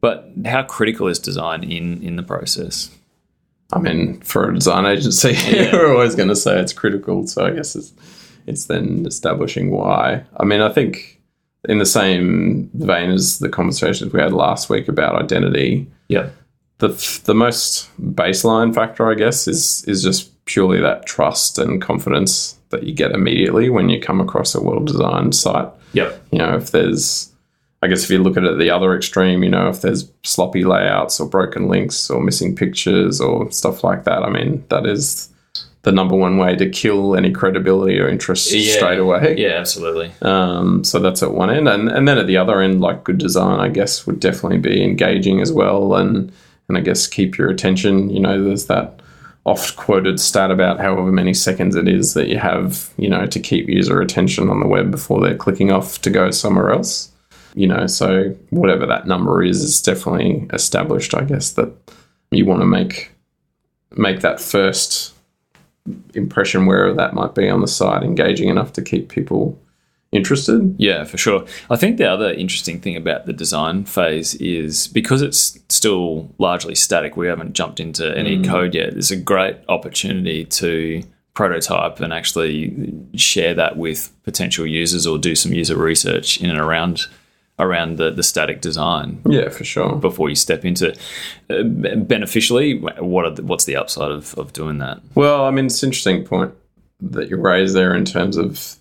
But 0.00 0.30
how 0.46 0.62
critical 0.62 1.08
is 1.08 1.18
design 1.18 1.64
in 1.64 2.02
in 2.02 2.16
the 2.16 2.22
process? 2.22 2.94
I 3.72 3.78
mean, 3.80 4.20
for 4.20 4.48
a 4.48 4.54
design 4.54 4.86
agency, 4.86 5.36
we're 5.72 5.92
always 5.92 6.14
going 6.14 6.30
to 6.30 6.36
say 6.36 6.58
it's 6.58 6.72
critical. 6.72 7.26
So 7.26 7.44
I 7.44 7.50
guess 7.50 7.74
it's 7.74 7.92
it's 8.46 8.66
then 8.66 9.04
establishing 9.06 9.70
why. 9.70 10.24
I 10.36 10.44
mean, 10.44 10.60
I 10.60 10.70
think 10.70 11.20
in 11.68 11.78
the 11.78 11.86
same 11.86 12.70
vein 12.74 13.10
as 13.10 13.40
the 13.40 13.48
conversations 13.48 14.12
we 14.12 14.20
had 14.20 14.32
last 14.32 14.70
week 14.70 14.88
about 14.88 15.20
identity, 15.20 15.86
Yeah. 16.08 16.30
the 16.78 16.88
the 17.24 17.34
most 17.34 17.90
baseline 18.00 18.74
factor, 18.74 19.10
I 19.10 19.14
guess, 19.14 19.48
is 19.48 19.84
is 19.86 20.02
just 20.02 20.37
purely 20.48 20.80
that 20.80 21.04
trust 21.04 21.58
and 21.58 21.80
confidence 21.80 22.58
that 22.70 22.82
you 22.82 22.94
get 22.94 23.12
immediately 23.12 23.68
when 23.68 23.90
you 23.90 24.00
come 24.00 24.20
across 24.20 24.54
a 24.54 24.62
well 24.62 24.80
designed 24.80 25.36
site. 25.36 25.68
Yep. 25.92 26.22
You 26.32 26.38
know, 26.38 26.56
if 26.56 26.70
there's, 26.70 27.30
I 27.82 27.86
guess, 27.86 28.02
if 28.02 28.10
you 28.10 28.18
look 28.18 28.36
at 28.36 28.44
it 28.44 28.52
at 28.52 28.58
the 28.58 28.70
other 28.70 28.96
extreme, 28.96 29.42
you 29.42 29.50
know, 29.50 29.68
if 29.68 29.82
there's 29.82 30.10
sloppy 30.24 30.64
layouts 30.64 31.20
or 31.20 31.28
broken 31.28 31.68
links 31.68 32.08
or 32.10 32.22
missing 32.22 32.56
pictures 32.56 33.20
or 33.20 33.50
stuff 33.52 33.84
like 33.84 34.04
that, 34.04 34.22
I 34.22 34.30
mean, 34.30 34.64
that 34.70 34.86
is 34.86 35.28
the 35.82 35.92
number 35.92 36.16
one 36.16 36.38
way 36.38 36.56
to 36.56 36.68
kill 36.68 37.14
any 37.14 37.30
credibility 37.30 37.98
or 37.98 38.08
interest 38.08 38.48
straight 38.48 38.98
away. 38.98 39.36
Yeah, 39.38 39.58
absolutely. 39.58 40.12
Um, 40.22 40.82
so 40.82 40.98
that's 40.98 41.22
at 41.22 41.32
one 41.32 41.50
end, 41.50 41.68
and 41.68 41.88
and 41.88 42.08
then 42.08 42.18
at 42.18 42.26
the 42.26 42.36
other 42.36 42.60
end, 42.60 42.80
like 42.80 43.04
good 43.04 43.18
design, 43.18 43.60
I 43.60 43.68
guess 43.68 44.06
would 44.06 44.18
definitely 44.18 44.58
be 44.58 44.82
engaging 44.82 45.40
as 45.40 45.52
well, 45.52 45.94
and 45.94 46.32
and 46.68 46.76
I 46.76 46.80
guess 46.80 47.06
keep 47.06 47.38
your 47.38 47.48
attention. 47.48 48.10
You 48.10 48.20
know, 48.20 48.42
there's 48.42 48.66
that 48.66 49.00
oft 49.44 49.76
quoted 49.76 50.20
stat 50.20 50.50
about 50.50 50.80
however 50.80 51.10
many 51.10 51.32
seconds 51.32 51.74
it 51.74 51.88
is 51.88 52.14
that 52.14 52.28
you 52.28 52.38
have, 52.38 52.90
you 52.96 53.08
know, 53.08 53.26
to 53.26 53.40
keep 53.40 53.68
user 53.68 54.00
attention 54.00 54.50
on 54.50 54.60
the 54.60 54.66
web 54.66 54.90
before 54.90 55.20
they're 55.20 55.36
clicking 55.36 55.72
off 55.72 56.00
to 56.02 56.10
go 56.10 56.30
somewhere 56.30 56.70
else. 56.70 57.10
You 57.54 57.66
know, 57.66 57.86
so 57.86 58.36
whatever 58.50 58.86
that 58.86 59.06
number 59.06 59.42
is, 59.42 59.62
is 59.62 59.80
definitely 59.80 60.46
established. 60.52 61.14
I 61.14 61.22
guess 61.22 61.52
that 61.52 61.72
you 62.30 62.44
want 62.44 62.60
to 62.60 62.66
make 62.66 63.10
make 63.92 64.20
that 64.20 64.40
first 64.40 65.14
impression 66.14 66.66
wherever 66.66 66.92
that 66.92 67.14
might 67.14 67.34
be 67.34 67.48
on 67.48 67.62
the 67.62 67.68
site 67.68 68.02
engaging 68.02 68.48
enough 68.48 68.72
to 68.74 68.82
keep 68.82 69.08
people 69.08 69.58
interested. 70.12 70.74
Yeah, 70.78 71.04
for 71.04 71.18
sure. 71.18 71.44
I 71.70 71.76
think 71.76 71.98
the 71.98 72.10
other 72.10 72.32
interesting 72.32 72.80
thing 72.80 72.96
about 72.96 73.26
the 73.26 73.32
design 73.32 73.84
phase 73.84 74.34
is 74.36 74.88
because 74.88 75.22
it's 75.22 75.58
still 75.68 76.32
largely 76.38 76.74
static, 76.74 77.16
we 77.16 77.26
haven't 77.26 77.52
jumped 77.52 77.80
into 77.80 78.16
any 78.16 78.42
code 78.42 78.74
yet. 78.74 78.92
There's 78.92 79.10
a 79.10 79.16
great 79.16 79.56
opportunity 79.68 80.44
to 80.44 81.02
prototype 81.34 82.00
and 82.00 82.12
actually 82.12 82.92
share 83.14 83.54
that 83.54 83.76
with 83.76 84.10
potential 84.24 84.66
users 84.66 85.06
or 85.06 85.18
do 85.18 85.36
some 85.36 85.52
user 85.52 85.76
research 85.76 86.40
in 86.40 86.50
and 86.50 86.58
around 86.58 87.06
around 87.60 87.96
the, 87.96 88.10
the 88.10 88.22
static 88.22 88.60
design 88.60 89.20
Yeah, 89.26 89.48
for 89.48 89.64
sure. 89.64 89.96
before 89.96 90.28
you 90.28 90.36
step 90.36 90.64
into 90.64 90.90
it. 90.90 90.98
Uh, 91.50 91.64
beneficially 91.64 92.78
what 92.78 93.24
are 93.24 93.30
the, 93.32 93.42
what's 93.42 93.64
the 93.64 93.74
upside 93.76 94.10
of, 94.12 94.32
of 94.38 94.52
doing 94.52 94.78
that 94.78 95.00
Well, 95.16 95.44
I 95.44 95.50
mean, 95.50 95.66
it's 95.66 95.82
an 95.82 95.88
interesting 95.88 96.24
point 96.24 96.54
that 97.00 97.30
you 97.30 97.36
raise 97.36 97.72
there 97.72 97.94
in 97.94 98.04
terms 98.04 98.36
of 98.36 98.74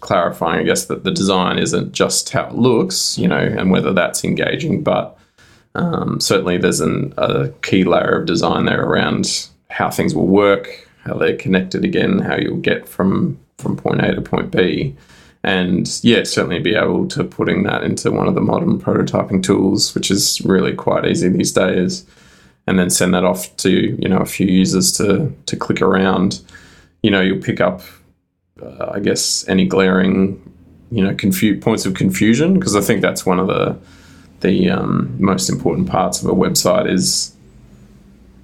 clarifying, 0.00 0.60
I 0.60 0.64
guess, 0.64 0.86
that 0.86 1.04
the 1.04 1.10
design 1.10 1.58
isn't 1.58 1.92
just 1.92 2.30
how 2.30 2.48
it 2.48 2.54
looks, 2.54 3.18
you 3.18 3.28
know, 3.28 3.38
and 3.38 3.70
whether 3.70 3.92
that's 3.92 4.24
engaging, 4.24 4.82
but 4.82 5.16
um, 5.74 6.20
certainly 6.20 6.58
there's 6.58 6.80
an, 6.80 7.14
a 7.16 7.48
key 7.62 7.84
layer 7.84 8.20
of 8.20 8.26
design 8.26 8.64
there 8.64 8.84
around 8.84 9.48
how 9.70 9.90
things 9.90 10.14
will 10.14 10.26
work, 10.26 10.88
how 11.04 11.14
they're 11.14 11.36
connected 11.36 11.84
again, 11.84 12.18
how 12.18 12.36
you'll 12.36 12.58
get 12.58 12.88
from 12.88 13.38
from 13.58 13.76
point 13.76 14.00
A 14.00 14.14
to 14.14 14.22
point 14.22 14.50
B. 14.50 14.96
And 15.42 16.00
yeah, 16.02 16.24
certainly 16.24 16.58
be 16.58 16.74
able 16.74 17.08
to 17.08 17.24
putting 17.24 17.62
that 17.62 17.82
into 17.82 18.10
one 18.10 18.26
of 18.26 18.34
the 18.34 18.40
modern 18.40 18.78
prototyping 18.78 19.42
tools, 19.42 19.94
which 19.94 20.10
is 20.10 20.40
really 20.42 20.74
quite 20.74 21.06
easy 21.06 21.28
these 21.28 21.52
days, 21.52 22.04
and 22.66 22.78
then 22.78 22.90
send 22.90 23.14
that 23.14 23.24
off 23.24 23.54
to 23.58 23.70
you 23.70 24.08
know 24.08 24.18
a 24.18 24.26
few 24.26 24.46
users 24.46 24.92
to 24.98 25.32
to 25.46 25.56
click 25.56 25.80
around. 25.80 26.40
You 27.02 27.10
know, 27.10 27.20
you'll 27.22 27.42
pick 27.42 27.60
up, 27.60 27.80
uh, 28.62 28.92
I 28.94 29.00
guess, 29.00 29.46
any 29.48 29.66
glaring, 29.66 30.40
you 30.90 31.04
know, 31.04 31.14
confu- 31.14 31.60
points 31.60 31.86
of 31.86 31.94
confusion 31.94 32.54
because 32.54 32.76
I 32.76 32.80
think 32.80 33.02
that's 33.02 33.24
one 33.24 33.38
of 33.38 33.46
the 33.46 33.78
the 34.40 34.70
um, 34.70 35.14
most 35.18 35.50
important 35.50 35.88
parts 35.88 36.22
of 36.22 36.28
a 36.28 36.32
website 36.32 36.90
is 36.90 37.34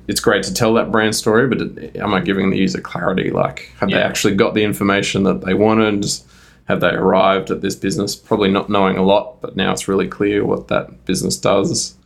it's 0.08 0.20
great 0.20 0.42
to 0.44 0.52
tell 0.52 0.74
that 0.74 0.92
brand 0.92 1.16
story, 1.16 1.48
but 1.48 1.96
am 1.96 2.14
I 2.14 2.20
giving 2.20 2.50
the 2.50 2.58
user 2.58 2.80
clarity? 2.80 3.30
Like, 3.30 3.72
have 3.80 3.90
they 3.90 4.02
actually 4.02 4.34
got 4.34 4.54
the 4.54 4.62
information 4.62 5.24
that 5.24 5.40
they 5.40 5.54
wanted? 5.54 6.06
Have 6.66 6.80
they 6.80 6.90
arrived 6.90 7.50
at 7.50 7.60
this 7.60 7.74
business 7.74 8.14
probably 8.14 8.50
not 8.50 8.68
knowing 8.68 8.96
a 8.96 9.02
lot, 9.02 9.40
but 9.40 9.56
now 9.56 9.72
it's 9.72 9.88
really 9.88 10.06
clear 10.06 10.44
what 10.44 10.68
that 10.68 11.04
business 11.06 11.36
does? 11.36 11.96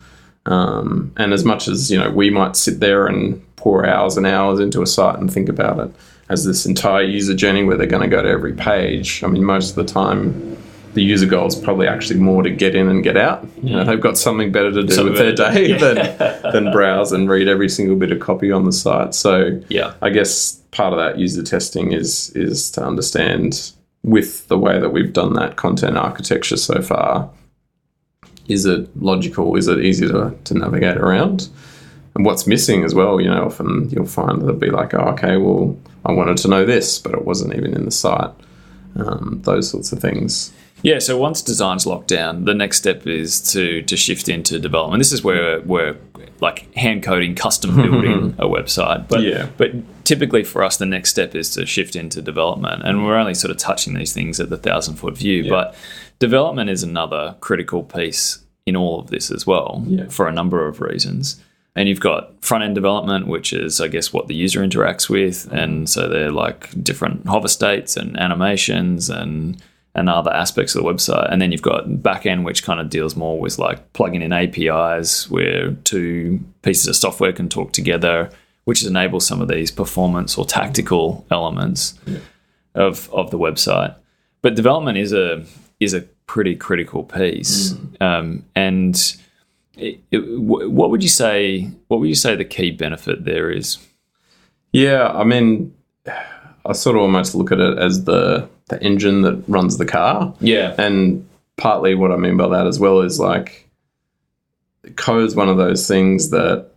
Um, 0.46 1.12
and 1.16 1.32
as 1.32 1.44
much 1.44 1.68
as 1.68 1.90
you 1.90 1.98
know, 1.98 2.10
we 2.10 2.30
might 2.30 2.56
sit 2.56 2.80
there 2.80 3.06
and 3.06 3.44
pour 3.56 3.86
hours 3.86 4.16
and 4.16 4.26
hours 4.26 4.60
into 4.60 4.82
a 4.82 4.86
site 4.86 5.18
and 5.18 5.30
think 5.30 5.48
about 5.48 5.78
it 5.78 5.90
as 6.30 6.44
this 6.44 6.64
entire 6.64 7.02
user 7.02 7.34
journey 7.34 7.64
where 7.64 7.76
they're 7.76 7.86
going 7.86 8.08
to 8.08 8.08
go 8.08 8.22
to 8.22 8.28
every 8.28 8.52
page. 8.54 9.22
I 9.22 9.26
mean, 9.26 9.44
most 9.44 9.70
of 9.70 9.76
the 9.76 9.92
time, 9.92 10.56
the 10.94 11.02
user 11.02 11.26
goal 11.26 11.46
is 11.46 11.56
probably 11.56 11.86
actually 11.86 12.20
more 12.20 12.42
to 12.42 12.50
get 12.50 12.74
in 12.74 12.88
and 12.88 13.02
get 13.02 13.16
out. 13.16 13.46
You 13.62 13.76
know, 13.76 13.84
they've 13.84 14.00
got 14.00 14.16
something 14.16 14.50
better 14.50 14.70
to 14.72 14.82
do 14.84 14.94
Something 14.94 15.12
with 15.12 15.36
their 15.36 15.52
day 15.52 15.76
to- 15.76 15.78
than 15.78 16.52
than 16.52 16.72
browse 16.72 17.12
and 17.12 17.28
read 17.28 17.48
every 17.48 17.68
single 17.68 17.96
bit 17.96 18.12
of 18.12 18.20
copy 18.20 18.50
on 18.50 18.64
the 18.64 18.72
site. 18.72 19.14
So 19.14 19.60
yeah 19.68 19.94
I 20.02 20.10
guess 20.10 20.54
part 20.70 20.92
of 20.92 20.98
that 20.98 21.18
user 21.18 21.42
testing 21.42 21.92
is 21.92 22.30
is 22.30 22.70
to 22.72 22.84
understand 22.84 23.72
with 24.02 24.48
the 24.48 24.58
way 24.58 24.80
that 24.80 24.90
we've 24.90 25.12
done 25.12 25.34
that 25.34 25.56
content 25.56 25.96
architecture 25.96 26.56
so 26.56 26.80
far, 26.80 27.30
is 28.48 28.66
it 28.66 28.88
logical? 28.96 29.56
Is 29.56 29.68
it 29.68 29.78
easy 29.84 30.08
to, 30.08 30.34
to 30.44 30.54
navigate 30.54 30.96
around? 30.96 31.48
And 32.20 32.26
what's 32.26 32.46
missing 32.46 32.84
as 32.84 32.94
well, 32.94 33.18
you 33.18 33.30
know, 33.30 33.46
often 33.46 33.88
you'll 33.88 34.04
find 34.04 34.42
they'll 34.42 34.52
be 34.54 34.68
like, 34.68 34.92
oh, 34.92 35.08
okay, 35.14 35.38
well, 35.38 35.74
I 36.04 36.12
wanted 36.12 36.36
to 36.36 36.48
know 36.48 36.66
this, 36.66 36.98
but 36.98 37.14
it 37.14 37.24
wasn't 37.24 37.54
even 37.54 37.72
in 37.74 37.86
the 37.86 37.90
site. 37.90 38.28
Um, 38.94 39.40
those 39.44 39.70
sorts 39.70 39.90
of 39.90 40.00
things. 40.00 40.52
Yeah, 40.82 40.98
so 40.98 41.16
once 41.16 41.40
design's 41.40 41.86
locked 41.86 42.08
down, 42.08 42.44
the 42.44 42.52
next 42.52 42.76
step 42.76 43.06
is 43.06 43.40
to 43.54 43.80
to 43.84 43.96
shift 43.96 44.28
into 44.28 44.58
development. 44.58 45.00
This 45.00 45.12
is 45.12 45.24
where 45.24 45.60
we're 45.62 45.96
like 46.42 46.74
hand 46.74 47.02
coding, 47.02 47.34
custom 47.34 47.74
building 47.82 48.34
a 48.38 48.44
website. 48.46 49.08
But 49.08 49.22
Yeah. 49.22 49.48
but 49.56 49.70
typically 50.04 50.44
for 50.44 50.62
us, 50.62 50.76
the 50.76 50.84
next 50.86 51.08
step 51.10 51.34
is 51.34 51.48
to 51.52 51.64
shift 51.64 51.96
into 51.96 52.20
development, 52.20 52.82
and 52.84 53.02
we're 53.06 53.16
only 53.16 53.34
sort 53.34 53.50
of 53.50 53.56
touching 53.56 53.94
these 53.94 54.12
things 54.12 54.38
at 54.40 54.50
the 54.50 54.58
thousand 54.58 54.96
foot 54.96 55.16
view. 55.16 55.48
But 55.48 55.74
development 56.18 56.68
is 56.68 56.82
another 56.82 57.36
critical 57.40 57.82
piece 57.82 58.40
in 58.66 58.76
all 58.76 59.00
of 59.00 59.06
this 59.08 59.30
as 59.30 59.46
well, 59.46 59.82
Yeah. 59.86 60.08
for 60.08 60.28
a 60.28 60.32
number 60.32 60.66
of 60.68 60.82
reasons. 60.82 61.40
And 61.76 61.88
you've 61.88 62.00
got 62.00 62.44
front 62.44 62.64
end 62.64 62.74
development, 62.74 63.28
which 63.28 63.52
is, 63.52 63.80
I 63.80 63.88
guess, 63.88 64.12
what 64.12 64.26
the 64.26 64.34
user 64.34 64.60
interacts 64.60 65.08
with. 65.08 65.50
And 65.52 65.88
so 65.88 66.08
they're 66.08 66.32
like 66.32 66.82
different 66.82 67.26
hover 67.26 67.48
states 67.48 67.96
and 67.96 68.18
animations 68.18 69.08
and 69.08 69.62
and 69.94 70.08
other 70.08 70.32
aspects 70.32 70.74
of 70.74 70.82
the 70.82 70.88
website. 70.88 71.30
And 71.32 71.42
then 71.42 71.50
you've 71.50 71.62
got 71.62 72.02
back 72.02 72.24
end, 72.24 72.44
which 72.44 72.62
kind 72.62 72.80
of 72.80 72.90
deals 72.90 73.16
more 73.16 73.40
with 73.40 73.58
like 73.58 73.92
plugging 73.92 74.22
in 74.22 74.32
APIs 74.32 75.28
where 75.28 75.72
two 75.82 76.38
pieces 76.62 76.86
of 76.86 76.94
software 76.94 77.32
can 77.32 77.48
talk 77.48 77.72
together, 77.72 78.30
which 78.64 78.84
enables 78.84 79.26
some 79.26 79.40
of 79.40 79.48
these 79.48 79.70
performance 79.72 80.38
or 80.38 80.44
tactical 80.44 81.26
elements 81.30 81.98
of 82.74 83.10
of 83.12 83.30
the 83.30 83.38
website. 83.38 83.94
But 84.42 84.54
development 84.54 84.98
is 84.98 85.12
a 85.12 85.44
is 85.80 85.94
a 85.94 86.02
pretty 86.26 86.54
critical 86.54 87.02
piece. 87.02 87.74
Um, 88.00 88.44
and 88.54 89.16
it, 89.76 90.00
it, 90.10 90.18
what 90.40 90.90
would 90.90 91.02
you 91.02 91.08
say? 91.08 91.70
What 91.88 92.00
would 92.00 92.08
you 92.08 92.14
say 92.14 92.36
the 92.36 92.44
key 92.44 92.70
benefit 92.70 93.24
there 93.24 93.50
is? 93.50 93.78
Yeah, 94.72 95.08
I 95.08 95.24
mean, 95.24 95.74
I 96.64 96.72
sort 96.72 96.96
of 96.96 97.02
almost 97.02 97.34
look 97.34 97.52
at 97.52 97.58
it 97.60 97.78
as 97.78 98.04
the 98.04 98.48
the 98.68 98.80
engine 98.82 99.22
that 99.22 99.42
runs 99.48 99.78
the 99.78 99.84
car. 99.84 100.32
Yeah, 100.40 100.74
And 100.78 101.28
partly 101.56 101.94
what 101.94 102.12
I 102.12 102.16
mean 102.16 102.36
by 102.36 102.48
that 102.48 102.66
as 102.66 102.78
well 102.78 103.00
is 103.00 103.18
like 103.18 103.68
code 104.96 105.24
is 105.24 105.34
one 105.34 105.48
of 105.48 105.56
those 105.56 105.86
things 105.86 106.30
that 106.30 106.69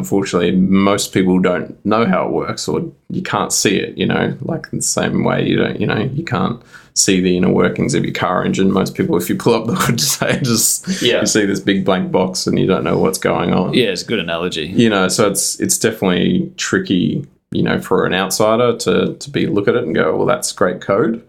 unfortunately 0.00 0.52
most 0.52 1.12
people 1.12 1.38
don't 1.38 1.72
know 1.84 2.04
how 2.06 2.26
it 2.26 2.32
works 2.32 2.66
or 2.68 2.76
you 3.08 3.22
can't 3.22 3.52
see 3.52 3.76
it, 3.76 3.96
you 3.96 4.06
know, 4.06 4.36
like 4.42 4.66
in 4.72 4.78
the 4.78 4.82
same 4.84 5.24
way 5.24 5.46
you 5.46 5.56
don't, 5.56 5.80
you 5.80 5.86
know, 5.86 6.00
you 6.18 6.24
can't 6.24 6.60
see 6.94 7.20
the 7.20 7.36
inner 7.36 7.52
workings 7.52 7.94
of 7.94 8.04
your 8.04 8.12
car 8.14 8.44
engine. 8.44 8.72
Most 8.72 8.94
people, 8.96 9.16
if 9.16 9.28
you 9.30 9.36
pull 9.36 9.54
up 9.54 9.66
the 9.66 9.74
hood 9.82 10.00
say 10.00 10.40
just 10.40 11.02
Yeah. 11.02 11.20
you 11.20 11.26
see 11.26 11.46
this 11.46 11.60
big 11.60 11.84
blank 11.84 12.10
box 12.10 12.46
and 12.46 12.58
you 12.58 12.66
don't 12.66 12.84
know 12.84 12.98
what's 12.98 13.18
going 13.18 13.52
on 13.52 13.74
yeah, 13.74 13.86
it's 13.94 14.02
a 14.02 14.06
good 14.06 14.18
analogy. 14.18 14.66
you 14.66 14.90
know 14.90 15.06
so 15.08 15.28
it's 15.30 15.60
it's 15.60 15.78
definitely 15.78 16.52
tricky 16.56 17.26
you 17.52 17.62
know 17.62 17.80
for 17.80 18.06
an 18.06 18.14
outsider 18.14 18.76
to 18.78 19.14
to 19.14 19.30
be 19.30 19.46
look 19.46 19.68
at 19.68 19.74
it 19.76 19.84
and 19.84 19.94
go 19.94 20.16
well 20.16 20.26
that's 20.26 20.52
great 20.52 20.80
code 20.80 21.22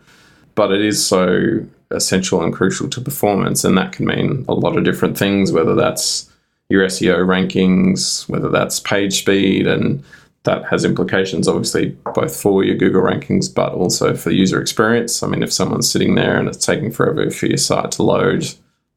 but 0.56 0.72
it 0.72 0.82
is 0.82 0.98
so 1.06 1.66
essential 1.92 2.42
and 2.44 2.54
crucial 2.54 2.90
to 2.90 3.02
performance, 3.02 3.64
and 3.66 3.78
that 3.78 3.92
can 3.92 4.06
mean 4.06 4.46
a 4.48 4.54
lot 4.54 4.78
of 4.78 4.84
different 4.86 5.18
things, 5.18 5.52
whether 5.52 5.76
that's 5.76 6.31
your 6.72 6.86
SEO 6.88 7.18
rankings, 7.26 8.28
whether 8.30 8.50
that's 8.50 8.80
page 8.80 9.20
speed, 9.20 9.68
and 9.68 10.04
that 10.44 10.66
has 10.66 10.84
implications 10.84 11.48
obviously 11.48 11.90
both 12.16 12.36
for 12.36 12.64
your 12.64 12.76
Google 12.76 13.04
rankings, 13.04 13.54
but 13.54 13.74
also 13.74 14.16
for 14.16 14.32
user 14.32 14.60
experience. 14.60 15.22
I 15.22 15.28
mean, 15.28 15.44
if 15.44 15.54
someone's 15.54 15.92
sitting 15.92 16.16
there 16.16 16.38
and 16.40 16.48
it's 16.48 16.66
taking 16.66 16.92
forever 16.92 17.30
for 17.30 17.46
your 17.46 17.58
site 17.58 17.92
to 17.94 18.04
load, 18.04 18.48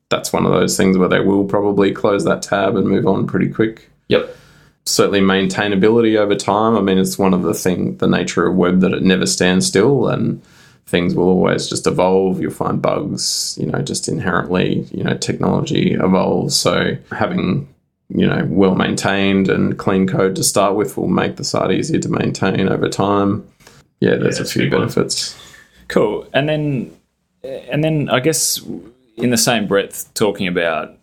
that's 0.09 0.33
one 0.33 0.47
of 0.47 0.53
those 0.53 0.77
things 0.77 0.97
where 0.97 1.09
they 1.09 1.21
will 1.21 1.45
probably 1.45 1.93
close 1.93 2.25
that 2.25 2.43
tab 2.43 2.77
and 2.77 2.89
move 2.89 3.07
on 3.07 3.27
pretty 3.27 3.49
quick. 3.49 3.91
Yep. 4.09 4.35
Certainly 4.87 5.21
maintainability 5.21 6.17
over 6.17 6.35
time. 6.35 6.77
I 6.77 6.81
mean, 6.81 6.99
it's 6.99 7.19
one 7.19 7.35
of 7.35 7.43
the 7.43 7.55
thing, 7.55 7.97
the 7.99 8.07
nature 8.07 8.47
of 8.47 8.55
web 8.55 8.81
that 8.81 8.93
it 8.93 9.03
never 9.03 9.27
stands 9.27 9.67
still 9.67 10.09
and 10.09 10.41
things 10.87 11.15
will 11.15 11.29
always 11.29 11.69
just 11.69 11.87
evolve. 11.87 12.41
You'll 12.41 12.51
find 12.53 12.81
bugs, 12.81 13.57
you 13.61 13.67
know, 13.67 13.81
just 13.83 14.09
inherently, 14.09 14.81
you 14.93 15.03
know, 15.05 15.17
technology 15.17 15.93
evolves. 15.95 16.55
So 16.59 16.97
having 17.11 17.69
you 18.11 18.27
know, 18.27 18.47
well 18.51 18.75
maintained 18.75 19.49
and 19.49 19.79
clean 19.79 20.07
code 20.07 20.37
to 20.37 20.45
start 20.45 20.77
with 20.77 20.97
will 20.97 21.09
make 21.09 21.37
the 21.37 21.43
site 21.45 21.73
easier 21.73 21.99
to 21.99 22.09
maintain 22.11 22.69
over 22.69 22.89
time. 22.89 23.47
Yeah, 24.01 24.17
there's 24.17 24.39
Yeah, 24.39 24.45
a 24.45 24.47
few 24.47 24.63
big 24.65 24.73
one. 24.73 24.83
benefits. 24.83 25.35
Cool. 25.89 26.27
And 26.35 26.47
then, 26.49 26.95
and 27.43 27.83
then 27.83 28.11
I 28.11 28.21
guess 28.21 28.61
in 29.17 29.31
the 29.31 29.39
same 29.39 29.67
breath, 29.67 30.13
talking 30.15 30.47
about 30.47 30.97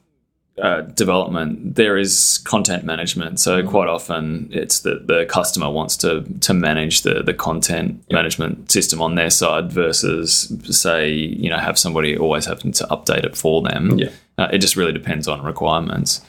uh, 0.61 0.81
development, 0.81 1.75
there 1.75 1.97
is 1.97 2.39
content 2.43 2.83
management. 2.83 3.39
So 3.39 3.67
quite 3.67 3.87
often, 3.87 4.47
it's 4.51 4.81
that 4.81 5.07
the 5.07 5.25
customer 5.25 5.69
wants 5.71 5.97
to 5.97 6.23
to 6.41 6.53
manage 6.53 7.01
the 7.01 7.23
the 7.23 7.33
content 7.33 8.03
management 8.11 8.71
system 8.71 9.01
on 9.01 9.15
their 9.15 9.31
side 9.31 9.71
versus 9.71 10.53
say 10.69 11.09
you 11.09 11.49
know 11.49 11.57
have 11.57 11.79
somebody 11.79 12.15
always 12.15 12.45
having 12.45 12.71
to 12.73 12.83
update 12.85 13.23
it 13.23 13.35
for 13.35 13.63
them. 13.63 13.97
Yeah. 13.97 14.09
Uh, 14.37 14.49
it 14.53 14.59
just 14.59 14.75
really 14.75 14.93
depends 14.93 15.27
on 15.27 15.41
requirements. 15.43 16.21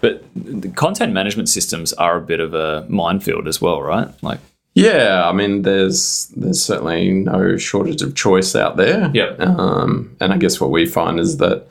But 0.00 0.24
the 0.34 0.68
content 0.68 1.12
management 1.12 1.48
systems 1.48 1.92
are 1.92 2.16
a 2.16 2.20
bit 2.20 2.40
of 2.40 2.54
a 2.54 2.84
minefield 2.88 3.48
as 3.48 3.60
well, 3.60 3.80
right? 3.80 4.08
Like, 4.22 4.40
Yeah, 4.74 5.28
I 5.28 5.32
mean, 5.32 5.62
there's 5.62 6.26
there's 6.36 6.62
certainly 6.62 7.12
no 7.12 7.56
shortage 7.56 8.02
of 8.02 8.14
choice 8.14 8.56
out 8.56 8.76
there. 8.76 9.10
Yep. 9.14 9.40
Um, 9.40 10.16
and 10.20 10.32
I 10.32 10.38
guess 10.38 10.60
what 10.60 10.70
we 10.70 10.86
find 10.86 11.20
is 11.20 11.36
that 11.38 11.66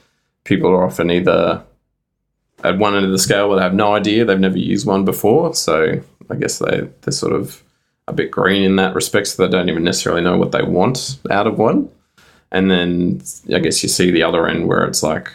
people 0.45 0.69
are 0.71 0.85
often 0.85 1.11
either 1.11 1.61
at 2.65 2.77
one 2.77 2.95
end 2.95 3.05
of 3.05 3.11
the 3.11 3.19
scale 3.19 3.47
where 3.47 3.57
they 3.57 3.63
have 3.63 3.73
no 3.73 3.93
idea, 3.93 4.25
they've 4.25 4.39
never 4.39 4.57
used 4.57 4.87
one 4.87 5.05
before. 5.05 5.53
So 5.53 6.01
I 6.29 6.35
guess 6.35 6.59
they, 6.59 6.89
they're 7.01 7.11
sort 7.11 7.33
of 7.33 7.63
a 8.07 8.13
bit 8.13 8.31
green 8.31 8.63
in 8.63 8.75
that 8.75 8.95
respect, 8.95 9.27
so 9.27 9.43
they 9.43 9.51
don't 9.51 9.69
even 9.69 9.83
necessarily 9.83 10.21
know 10.21 10.37
what 10.37 10.51
they 10.51 10.61
want 10.61 11.19
out 11.29 11.47
of 11.47 11.57
one. 11.57 11.89
And 12.51 12.69
then 12.69 13.21
I 13.53 13.59
guess 13.59 13.81
you 13.83 13.89
see 13.89 14.11
the 14.11 14.23
other 14.23 14.47
end 14.47 14.67
where 14.67 14.85
it's 14.85 15.03
like 15.03 15.31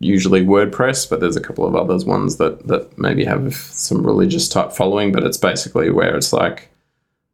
usually 0.00 0.44
WordPress, 0.44 1.08
but 1.08 1.20
there's 1.20 1.36
a 1.36 1.40
couple 1.40 1.66
of 1.66 1.74
others 1.74 2.04
ones 2.04 2.36
that, 2.36 2.66
that 2.66 2.98
maybe 2.98 3.24
have 3.24 3.54
some 3.54 4.06
religious 4.06 4.48
type 4.48 4.72
following, 4.72 5.12
but 5.12 5.24
it's 5.24 5.38
basically 5.38 5.90
where 5.90 6.16
it's 6.16 6.32
like, 6.32 6.68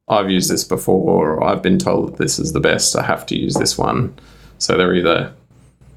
I've 0.08 0.30
used 0.30 0.50
this 0.50 0.64
before, 0.64 1.34
or 1.34 1.44
I've 1.44 1.62
been 1.62 1.78
told 1.78 2.08
that 2.08 2.18
this 2.18 2.38
is 2.38 2.52
the 2.52 2.60
best, 2.60 2.96
I 2.96 3.02
have 3.02 3.26
to 3.26 3.36
use 3.36 3.54
this 3.54 3.76
one. 3.76 4.14
So 4.58 4.76
they're 4.76 4.94
either 4.94 5.34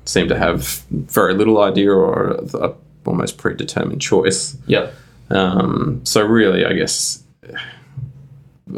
seem 0.06 0.28
to 0.28 0.38
have 0.38 0.84
very 0.90 1.34
little 1.34 1.62
idea 1.62 1.92
or 1.92 2.32
a 2.56 2.74
almost 3.06 3.38
predetermined 3.38 4.02
choice. 4.02 4.56
Yeah. 4.68 4.92
Um, 5.30 6.02
so 6.04 6.22
really, 6.26 6.66
I 6.66 6.74
guess, 6.74 7.24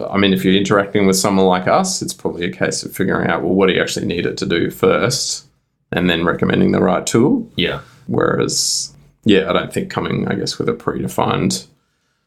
I 0.10 0.18
mean, 0.18 0.34
if 0.34 0.44
you're 0.44 0.56
interacting 0.56 1.06
with 1.08 1.16
someone 1.16 1.46
like 1.46 1.68
us, 1.68 2.02
it's 2.02 2.14
probably 2.14 2.46
a 2.46 2.52
case 2.52 2.84
of 2.84 2.96
figuring 2.96 3.30
out, 3.30 3.42
well, 3.44 3.54
what 3.54 3.68
do 3.68 3.74
you 3.74 3.82
actually 3.82 4.06
need 4.06 4.26
it 4.26 4.38
to 4.38 4.46
do 4.46 4.70
first, 4.72 5.46
and 5.92 6.10
then 6.10 6.26
recommending 6.26 6.72
the 6.72 6.80
right 6.82 7.06
tool. 7.06 7.48
Yeah. 7.56 7.82
Whereas, 8.08 8.94
yeah, 9.26 9.50
I 9.50 9.54
don't 9.54 9.72
think 9.74 9.90
coming, 9.90 10.28
I 10.28 10.36
guess, 10.36 10.58
with 10.58 10.68
a 10.70 10.74
predefined 10.74 11.68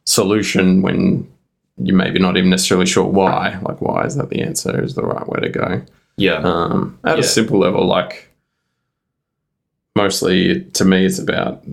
solution 0.04 0.82
when 0.82 1.30
you're 1.78 1.96
maybe 1.96 2.18
not 2.18 2.36
even 2.36 2.50
necessarily 2.50 2.86
sure 2.86 3.04
why, 3.04 3.58
like 3.62 3.80
why 3.80 4.04
is 4.04 4.16
that 4.16 4.30
the 4.30 4.40
answer, 4.40 4.82
is 4.82 4.94
the 4.94 5.02
right 5.02 5.28
way 5.28 5.40
to 5.40 5.48
go. 5.48 5.82
Yeah. 6.16 6.36
Um, 6.42 6.98
at 7.04 7.16
Yeah. 7.18 7.20
a 7.20 7.26
simple 7.26 7.58
level, 7.58 7.86
like 7.86 8.25
mostly 9.96 10.60
to 10.60 10.84
me, 10.84 11.06
it's 11.06 11.18
about 11.18 11.64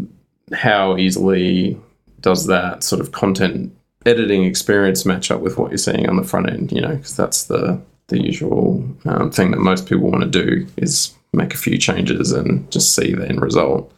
how 0.53 0.97
easily 0.97 1.79
does 2.21 2.47
that 2.47 2.83
sort 2.83 3.01
of 3.01 3.12
content 3.12 3.75
editing 4.05 4.43
experience 4.45 5.05
match 5.05 5.29
up 5.29 5.41
with 5.41 5.57
what 5.57 5.69
you're 5.69 5.77
seeing 5.77 6.09
on 6.09 6.15
the 6.15 6.23
front 6.23 6.49
end, 6.49 6.71
you 6.71 6.81
know, 6.81 6.95
because 6.95 7.15
that's 7.15 7.43
the, 7.43 7.79
the 8.07 8.21
usual 8.21 8.83
um, 9.05 9.29
thing 9.29 9.51
that 9.51 9.59
most 9.59 9.88
people 9.88 10.09
want 10.09 10.23
to 10.23 10.29
do 10.45 10.65
is 10.77 11.13
make 11.33 11.53
a 11.53 11.57
few 11.57 11.77
changes 11.77 12.31
and 12.31 12.69
just 12.71 12.95
see 12.95 13.13
the 13.13 13.27
end 13.27 13.41
result. 13.41 13.91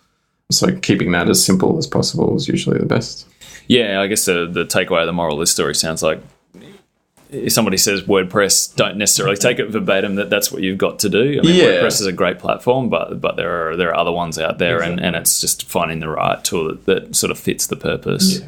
So 0.51 0.75
keeping 0.79 1.11
that 1.11 1.29
as 1.29 1.43
simple 1.43 1.77
as 1.77 1.87
possible 1.87 2.35
is 2.35 2.47
usually 2.47 2.79
the 2.79 2.85
best. 2.85 3.27
Yeah, 3.67 4.01
I 4.01 4.07
guess 4.07 4.25
the, 4.25 4.47
the 4.51 4.65
takeaway 4.65 5.01
of 5.01 5.07
the 5.07 5.13
moral 5.13 5.35
of 5.35 5.39
this 5.39 5.51
story 5.51 5.73
sounds 5.73 6.03
like 6.03 6.21
if 7.29 7.53
somebody 7.53 7.77
says 7.77 8.01
WordPress, 8.03 8.75
don't 8.75 8.97
necessarily 8.97 9.35
take 9.37 9.59
it 9.59 9.69
verbatim 9.69 10.15
that 10.15 10.29
that's 10.29 10.51
what 10.51 10.61
you've 10.61 10.77
got 10.77 10.99
to 10.99 11.09
do. 11.09 11.39
I 11.39 11.45
mean, 11.45 11.55
Yeah. 11.55 11.65
WordPress 11.65 11.99
is 12.01 12.05
a 12.05 12.11
great 12.11 12.39
platform, 12.39 12.89
but 12.89 13.19
but 13.21 13.35
there 13.35 13.69
are 13.69 13.75
there 13.75 13.89
are 13.89 13.95
other 13.97 14.11
ones 14.11 14.37
out 14.39 14.57
there, 14.57 14.81
and, 14.81 14.99
and 14.99 15.15
it's 15.15 15.41
just 15.41 15.63
finding 15.67 15.99
the 15.99 16.09
right 16.09 16.43
tool 16.43 16.67
that, 16.67 16.85
that 16.85 17.15
sort 17.15 17.31
of 17.31 17.39
fits 17.39 17.67
the 17.67 17.75
purpose. 17.75 18.41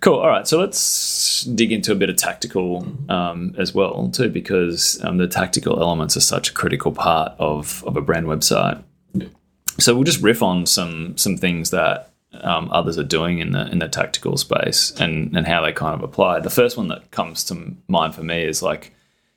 Cool. 0.00 0.18
All 0.18 0.28
right. 0.28 0.48
So 0.48 0.58
let's 0.58 1.42
dig 1.44 1.72
into 1.72 1.92
a 1.92 1.94
bit 1.94 2.08
of 2.08 2.16
tactical 2.16 2.86
um, 3.10 3.54
as 3.58 3.74
well, 3.74 4.08
too, 4.08 4.30
because 4.30 4.98
um, 5.04 5.18
the 5.18 5.28
tactical 5.28 5.78
elements 5.78 6.16
are 6.16 6.22
such 6.22 6.48
a 6.50 6.54
critical 6.54 6.90
part 6.90 7.32
of, 7.38 7.84
of 7.86 7.98
a 7.98 8.00
brand 8.00 8.26
website. 8.26 8.82
So 9.78 9.94
we'll 9.94 10.04
just 10.04 10.22
riff 10.22 10.42
on 10.42 10.64
some 10.66 11.16
some 11.18 11.36
things 11.36 11.70
that 11.70 12.09
um, 12.32 12.68
others 12.72 12.98
are 12.98 13.04
doing 13.04 13.38
in 13.38 13.52
the 13.52 13.70
in 13.70 13.78
the 13.78 13.88
tactical 13.88 14.36
space 14.36 14.92
and 15.00 15.36
and 15.36 15.46
how 15.46 15.60
they 15.62 15.72
kind 15.72 15.94
of 15.94 16.02
apply. 16.02 16.40
The 16.40 16.50
first 16.50 16.76
one 16.76 16.88
that 16.88 17.10
comes 17.10 17.44
to 17.44 17.74
mind 17.88 18.14
for 18.14 18.22
me 18.22 18.44
is 18.44 18.62
like 18.62 18.94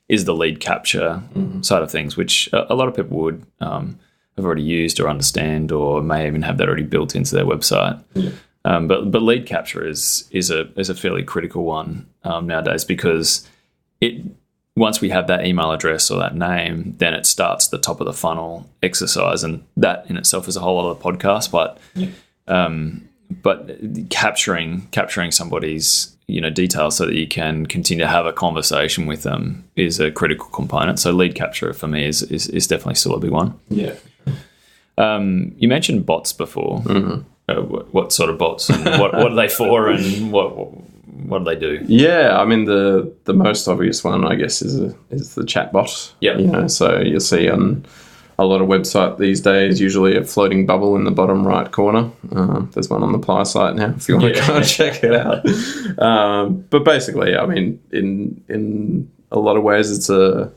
is 0.10 0.26
the 0.26 0.36
lead 0.36 0.60
capture 0.60 1.22
side 1.62 1.82
of 1.82 1.90
things, 1.90 2.18
which 2.18 2.50
a, 2.54 2.74
a 2.74 2.76
lot 2.76 2.88
of 2.88 2.96
people 2.96 3.18
would 3.18 3.46
um, 3.62 3.98
have 4.36 4.46
already 4.46 4.64
used 4.64 5.00
or 5.00 5.10
understand, 5.10 5.72
or 5.72 6.02
may 6.02 6.28
even 6.28 6.42
have 6.42 6.58
that 6.58 6.68
already 6.68 6.84
built 6.84 7.16
into 7.16 7.36
their 7.36 7.46
website. 7.46 8.04
Um, 8.66 8.88
but 8.88 9.12
but 9.12 9.22
lead 9.22 9.46
capture 9.46 9.86
is 9.86 10.28
is 10.32 10.52
a 10.52 10.72
is 10.80 10.90
a 10.90 10.96
fairly 10.96 11.24
critical 11.24 11.64
one 11.64 12.08
um, 12.24 12.48
nowadays 12.48 12.86
because 12.86 13.48
it 14.00 14.24
once 14.76 15.02
we 15.02 15.10
have 15.10 15.28
that 15.28 15.46
email 15.46 15.72
address 15.72 16.10
or 16.10 16.20
that 16.20 16.36
name, 16.36 16.96
then 16.98 17.14
it 17.14 17.26
starts 17.26 17.68
the 17.68 17.78
top 17.78 18.02
of 18.02 18.08
the 18.08 18.14
funnel 18.14 18.68
exercise, 18.82 19.44
and 19.44 19.64
that 19.78 20.06
in 20.10 20.18
itself 20.18 20.48
is 20.48 20.56
a 20.56 20.62
whole 20.62 20.80
other 20.80 21.00
podcast. 21.00 21.52
But 21.52 21.78
um, 22.48 23.08
but 23.42 23.78
capturing 24.10 24.88
capturing 24.92 25.32
somebody's 25.32 26.16
you 26.28 26.40
know 26.40 26.50
details 26.50 26.98
so 26.98 27.06
that 27.06 27.16
you 27.16 27.28
can 27.28 27.66
continue 27.66 28.04
to 28.04 28.10
have 28.10 28.26
a 28.26 28.34
conversation 28.34 29.06
with 29.06 29.24
them 29.24 29.68
is 29.76 30.00
a 30.00 30.12
critical 30.12 30.48
component. 30.48 31.00
So 31.00 31.12
lead 31.12 31.36
capture 31.36 31.74
for 31.74 31.88
me 31.88 32.06
is 32.06 32.22
is, 32.24 32.48
is 32.48 32.68
definitely 32.68 32.96
still 32.96 33.16
a 33.16 33.20
big 33.20 33.32
one. 33.32 33.60
Yeah. 33.70 33.96
Um, 34.98 35.56
you 35.58 35.68
mentioned 35.68 36.06
bots 36.06 36.34
before. 36.34 36.84
Uh, 37.50 37.56
what, 37.56 37.94
what 37.94 38.14
sort 38.14 38.30
of 38.30 38.38
bots 38.38 38.70
and 38.70 38.86
what, 39.02 39.14
what 39.14 39.32
are 39.32 39.36
they 39.36 39.50
for 39.50 39.90
and 39.90 40.32
what, 40.32 40.56
what 40.56 40.70
what 41.26 41.40
do 41.40 41.46
they 41.46 41.60
do? 41.60 41.84
Yeah, 41.88 42.38
I 42.40 42.46
mean 42.46 42.66
the 42.66 43.14
the 43.26 43.34
most 43.34 43.68
obvious 43.68 44.04
one, 44.04 44.26
I 44.26 44.36
guess, 44.36 44.62
is 44.62 44.80
a, 44.80 44.96
is 45.10 45.36
the 45.36 45.44
chatbot. 45.44 46.12
Yeah, 46.22 46.38
You 46.38 46.48
know, 46.48 46.68
so 46.68 47.00
you'll 47.00 47.20
see 47.20 47.50
on 47.50 47.86
a 48.40 48.46
lot 48.46 48.62
of 48.62 48.68
website 48.68 49.18
these 49.20 49.42
days, 49.42 49.80
usually 49.80 50.16
a 50.18 50.24
floating 50.24 50.66
bubble 50.66 50.96
in 50.96 51.04
the 51.04 51.12
bottom 51.12 51.46
right 51.46 51.72
corner. 51.72 52.10
Um, 52.32 52.70
there's 52.74 52.90
one 52.90 53.04
on 53.04 53.12
the 53.12 53.20
Ply 53.20 53.44
site 53.44 53.76
now 53.76 53.94
if 53.96 54.10
you 54.10 54.18
want 54.18 54.36
Yeah. 54.36 54.42
to 54.42 54.48
go 54.48 54.58
and 54.58 54.68
check 54.68 55.04
it 55.04 55.14
out. 55.14 55.46
Um, 56.00 56.66
but 56.70 56.84
basically, 56.84 57.36
I 57.38 57.46
mean, 57.46 57.80
in 57.92 58.42
in 58.50 59.12
a 59.32 59.40
lot 59.40 59.58
of 59.58 59.64
ways, 59.64 59.92
it's 59.96 60.10
a 60.10 60.52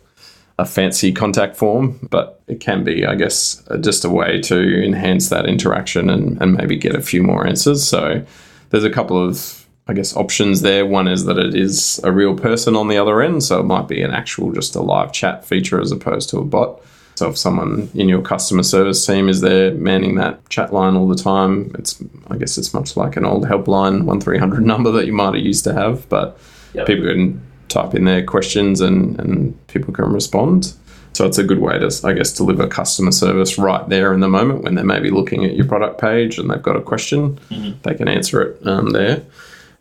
a 0.59 0.65
fancy 0.65 1.12
contact 1.12 1.55
form, 1.55 1.99
but 2.11 2.41
it 2.49 2.61
can 2.61 2.83
be, 2.83 3.05
I 3.05 3.15
guess, 3.15 3.62
uh, 3.71 3.77
just 3.77 4.07
a 4.07 4.09
way 4.09 4.41
to 4.41 4.83
enhance 4.83 5.29
that 5.29 5.45
interaction 5.45 6.09
and, 6.09 6.41
and 6.41 6.55
maybe 6.55 6.77
get 6.79 6.95
a 6.95 7.03
few 7.03 7.23
more 7.23 7.47
answers. 7.47 7.87
So 7.87 8.25
there's 8.71 8.83
a 8.85 8.89
couple 8.89 9.23
of, 9.23 9.67
I 9.87 9.93
guess, 9.93 10.17
options 10.17 10.62
there. 10.62 10.87
One 10.87 11.09
is 11.09 11.27
that 11.27 11.37
it 11.37 11.55
is 11.55 12.01
a 12.05 12.11
real 12.11 12.35
person 12.35 12.75
on 12.75 12.89
the 12.89 12.97
other 12.97 13.21
end, 13.21 13.43
so 13.45 13.61
it 13.61 13.65
might 13.65 13.87
be 13.87 14.01
an 14.01 14.12
actual, 14.12 14.51
just 14.51 14.75
a 14.75 14.81
live 14.81 15.12
chat 15.12 15.45
feature 15.45 15.79
as 15.79 15.93
opposed 15.93 16.31
to 16.31 16.39
a 16.39 16.45
bot. 16.45 16.81
So 17.17 17.31
if 17.31 17.39
someone 17.39 17.89
in 17.95 18.09
your 18.09 18.23
customer 18.23 18.63
service 18.63 19.05
team 19.07 19.29
is 19.29 19.41
there 19.41 19.73
manning 19.75 20.17
that 20.17 20.47
chat 20.51 20.73
line 20.73 20.97
all 20.97 21.09
the 21.09 21.17
time, 21.17 21.73
it's 21.79 22.01
I 22.29 22.37
guess 22.37 22.57
it's 22.59 22.73
much 22.75 22.97
like 22.97 23.17
an 23.17 23.25
old 23.25 23.45
helpline 23.47 24.05
one 24.05 24.21
three 24.21 24.39
hundred 24.39 24.65
number 24.73 24.91
that 24.93 25.07
you 25.07 25.13
might 25.13 25.35
have 25.35 25.45
used 25.45 25.65
to 25.65 25.73
have, 25.73 26.09
but 26.09 26.39
Yep. 26.75 26.87
people 26.87 27.07
can 27.07 27.41
type 27.69 27.95
in 27.95 28.05
their 28.05 28.23
questions 28.23 28.83
and, 28.83 29.19
and 29.19 29.67
people 29.69 29.95
can 29.95 30.13
respond. 30.13 30.75
So 31.15 31.25
it's 31.27 31.39
a 31.39 31.43
good 31.45 31.61
way 31.61 31.79
to, 31.79 32.01
I 32.05 32.13
guess, 32.13 32.35
deliver 32.35 32.67
customer 32.67 33.11
service 33.13 33.57
right 33.57 33.89
there 33.89 34.13
in 34.13 34.21
the 34.21 34.29
moment 34.29 34.63
when 34.63 34.75
they're 34.75 34.85
maybe 34.85 35.09
looking 35.09 35.47
at 35.47 35.55
your 35.55 35.65
product 35.67 35.99
page 35.99 36.39
and 36.39 36.51
they've 36.51 36.63
got 36.63 36.77
a 36.77 36.83
question, 36.83 37.39
they 37.83 37.95
can 37.95 38.09
answer 38.09 38.43
it 38.43 38.67
um, 38.67 38.91
there. 38.91 39.25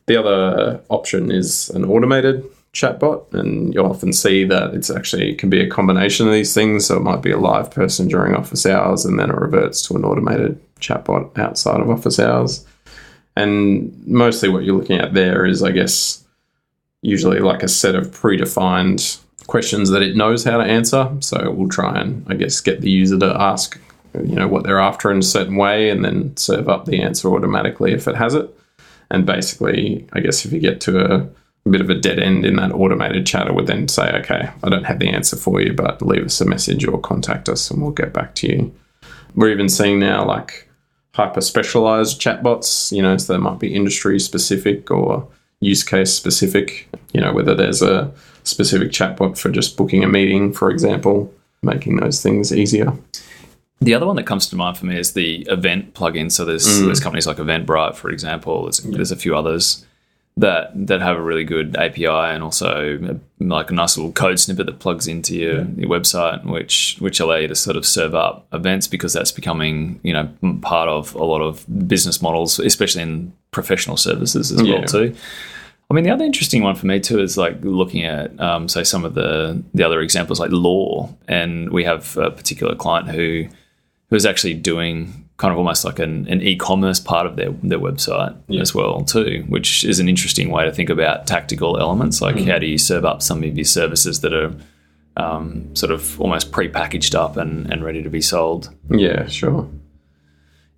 The 0.05 0.15
other 0.15 0.79
option 0.87 1.31
is 1.31 1.69
an 1.71 1.83
automated 1.83 2.45
chatbot, 2.75 3.33
and 3.33 3.73
you'll 3.73 3.89
often 3.89 4.13
see 4.13 4.43
that 4.43 4.75
it's 4.75 4.91
actually 4.91 5.31
it 5.31 5.39
can 5.39 5.49
be 5.49 5.61
a 5.61 5.69
combination 5.69 6.27
of 6.27 6.33
these 6.33 6.53
things. 6.53 6.85
So 6.85 6.97
it 6.97 7.03
might 7.03 7.21
be 7.21 7.31
a 7.31 7.39
live 7.39 7.71
person 7.71 8.07
during 8.07 8.35
office 8.35 8.65
hours, 8.65 9.05
and 9.05 9.17
then 9.17 9.31
it 9.31 9.35
reverts 9.35 9.81
to 9.87 9.95
an 9.95 10.03
automated 10.03 10.59
chatbot 10.79 11.37
outside 11.39 11.79
of 11.79 11.89
office 11.89 12.19
hours. 12.19 12.65
And 13.37 14.05
mostly, 14.05 14.49
what 14.49 14.63
you're 14.63 14.77
looking 14.77 14.99
at 14.99 15.13
there 15.13 15.45
is, 15.45 15.63
I 15.63 15.71
guess, 15.71 16.23
usually 17.01 17.39
like 17.39 17.63
a 17.63 17.67
set 17.67 17.95
of 17.95 18.07
predefined 18.07 19.19
questions 19.47 19.89
that 19.89 20.01
it 20.01 20.15
knows 20.15 20.43
how 20.43 20.57
to 20.57 20.63
answer. 20.63 21.09
So 21.21 21.37
it 21.39 21.55
will 21.55 21.69
try 21.69 21.99
and, 21.99 22.25
I 22.27 22.35
guess, 22.35 22.61
get 22.61 22.81
the 22.81 22.89
user 22.89 23.17
to 23.19 23.41
ask, 23.41 23.79
you 24.13 24.35
know, 24.35 24.47
what 24.47 24.63
they're 24.63 24.79
after 24.79 25.11
in 25.11 25.19
a 25.19 25.23
certain 25.23 25.55
way, 25.55 25.89
and 25.89 26.03
then 26.03 26.35
serve 26.35 26.67
up 26.67 26.85
the 26.85 27.01
answer 27.01 27.29
automatically 27.29 27.93
if 27.93 28.07
it 28.07 28.15
has 28.15 28.33
it. 28.33 28.49
And 29.09 29.25
basically, 29.25 30.07
I 30.13 30.19
guess 30.19 30.45
if 30.45 30.51
you 30.51 30.59
get 30.59 30.81
to 30.81 31.13
a, 31.13 31.29
a 31.65 31.69
bit 31.69 31.81
of 31.81 31.89
a 31.89 31.95
dead 31.95 32.19
end 32.19 32.45
in 32.45 32.57
that 32.57 32.71
automated 32.71 33.25
chat, 33.25 33.47
it 33.47 33.55
would 33.55 33.67
then 33.67 33.87
say, 33.87 34.11
okay, 34.19 34.49
I 34.63 34.69
don't 34.69 34.83
have 34.83 34.99
the 34.99 35.09
answer 35.09 35.35
for 35.35 35.61
you, 35.61 35.73
but 35.73 36.01
leave 36.01 36.23
us 36.25 36.39
a 36.39 36.45
message 36.45 36.85
or 36.85 36.99
contact 36.99 37.49
us 37.49 37.71
and 37.71 37.81
we'll 37.81 37.91
get 37.91 38.13
back 38.13 38.35
to 38.35 38.47
you. 38.47 38.75
We're 39.33 39.49
even 39.51 39.67
seeing 39.69 39.99
now 39.99 40.25
like 40.25 40.69
hyper 41.15 41.41
specialized 41.41 42.21
chatbots, 42.21 42.91
you 42.91 43.01
know, 43.01 43.17
so 43.17 43.33
they 43.33 43.39
might 43.39 43.59
be 43.59 43.73
industry 43.73 44.19
specific 44.19 44.91
or 44.91 45.27
use 45.59 45.83
case 45.83 46.13
specific, 46.13 46.87
you 47.13 47.21
know, 47.21 47.33
whether 47.33 47.55
there's 47.55 47.81
a 47.81 48.13
specific 48.43 48.91
chatbot 48.91 49.37
for 49.37 49.49
just 49.49 49.75
booking 49.75 50.03
a 50.03 50.07
meeting, 50.07 50.53
for 50.53 50.69
example, 50.69 51.33
making 51.63 51.95
those 51.97 52.21
things 52.21 52.53
easier. 52.53 52.93
The 53.81 53.95
other 53.95 54.05
one 54.05 54.15
that 54.17 54.27
comes 54.27 54.47
to 54.49 54.55
mind 54.55 54.77
for 54.77 54.85
me 54.85 54.97
is 54.99 55.13
the 55.13 55.41
event 55.49 55.95
plugin. 55.95 56.31
So 56.31 56.45
there's 56.45 56.67
Mm. 56.67 56.85
there's 56.85 56.99
companies 56.99 57.25
like 57.27 57.37
Eventbrite, 57.37 57.95
for 57.95 58.09
example. 58.09 58.63
There's, 58.63 58.77
there's 58.79 59.11
a 59.11 59.15
few 59.15 59.35
others 59.35 59.83
that 60.37 60.71
that 60.87 61.01
have 61.01 61.15
a 61.17 61.21
really 61.21 61.45
good 61.45 61.77
API 61.77 62.07
and 62.07 62.43
also 62.43 63.17
like 63.39 63.71
a 63.71 63.73
nice 63.73 63.95
little 63.97 64.11
code 64.11 64.37
snippet 64.39 64.65
that 64.65 64.79
plugs 64.79 65.07
into 65.07 65.35
your, 65.35 65.63
your 65.77 65.89
website, 65.89 66.43
which 66.45 66.97
which 66.99 67.19
allow 67.21 67.35
you 67.35 67.47
to 67.47 67.55
sort 67.55 67.77
of 67.77 67.85
serve 67.85 68.13
up 68.13 68.45
events 68.51 68.87
because 68.87 69.13
that's 69.13 69.31
becoming 69.31 69.99
you 70.03 70.11
know 70.11 70.29
part 70.61 70.89
of 70.89 71.15
a 71.15 71.23
lot 71.23 71.41
of 71.41 71.65
business 71.87 72.21
models, 72.21 72.59
especially 72.59 73.01
in 73.03 73.31
professional 73.51 73.95
services 73.97 74.51
as 74.51 74.61
Yeah. 74.61 74.73
well 74.79 74.83
too. 74.83 75.15
I 75.89 75.93
mean, 75.93 76.03
the 76.03 76.09
other 76.09 76.25
interesting 76.25 76.63
one 76.63 76.75
for 76.75 76.87
me 76.87 76.99
too 76.99 77.19
is 77.21 77.37
like 77.37 77.57
looking 77.63 78.03
at, 78.03 78.37
um, 78.39 78.67
say, 78.67 78.83
some 78.83 79.05
of 79.05 79.13
the 79.13 79.63
the 79.73 79.83
other 79.83 80.01
examples 80.01 80.39
like 80.39 80.51
law, 80.51 81.13
and 81.27 81.69
we 81.71 81.83
have 81.85 82.17
a 82.17 82.31
particular 82.31 82.75
client 82.75 83.07
who 83.09 83.45
who 84.09 84.15
is 84.15 84.25
actually 84.25 84.55
doing 84.55 85.24
kind 85.37 85.51
of 85.51 85.57
almost 85.57 85.83
like 85.83 85.99
an, 85.99 86.27
an 86.29 86.41
e-commerce 86.41 86.99
part 86.99 87.25
of 87.27 87.35
their 87.35 87.51
their 87.63 87.79
website 87.79 88.35
as 88.59 88.73
well 88.73 89.03
too, 89.03 89.43
which 89.47 89.83
is 89.83 89.99
an 89.99 90.07
interesting 90.07 90.49
way 90.49 90.65
to 90.65 90.71
think 90.71 90.89
about 90.89 91.27
tactical 91.27 91.77
elements. 91.77 92.21
Like 92.21 92.39
how 92.39 92.59
do 92.59 92.65
you 92.65 92.77
serve 92.77 93.05
up 93.05 93.21
some 93.21 93.43
of 93.43 93.55
your 93.57 93.65
services 93.65 94.21
that 94.21 94.33
are 94.33 94.53
um, 95.17 95.75
sort 95.75 95.91
of 95.91 96.19
almost 96.19 96.51
pre-packaged 96.51 97.15
up 97.15 97.37
and, 97.37 97.71
and 97.71 97.83
ready 97.83 98.03
to 98.03 98.09
be 98.09 98.21
sold. 98.21 98.69
Yeah, 98.89 99.27
sure. 99.27 99.69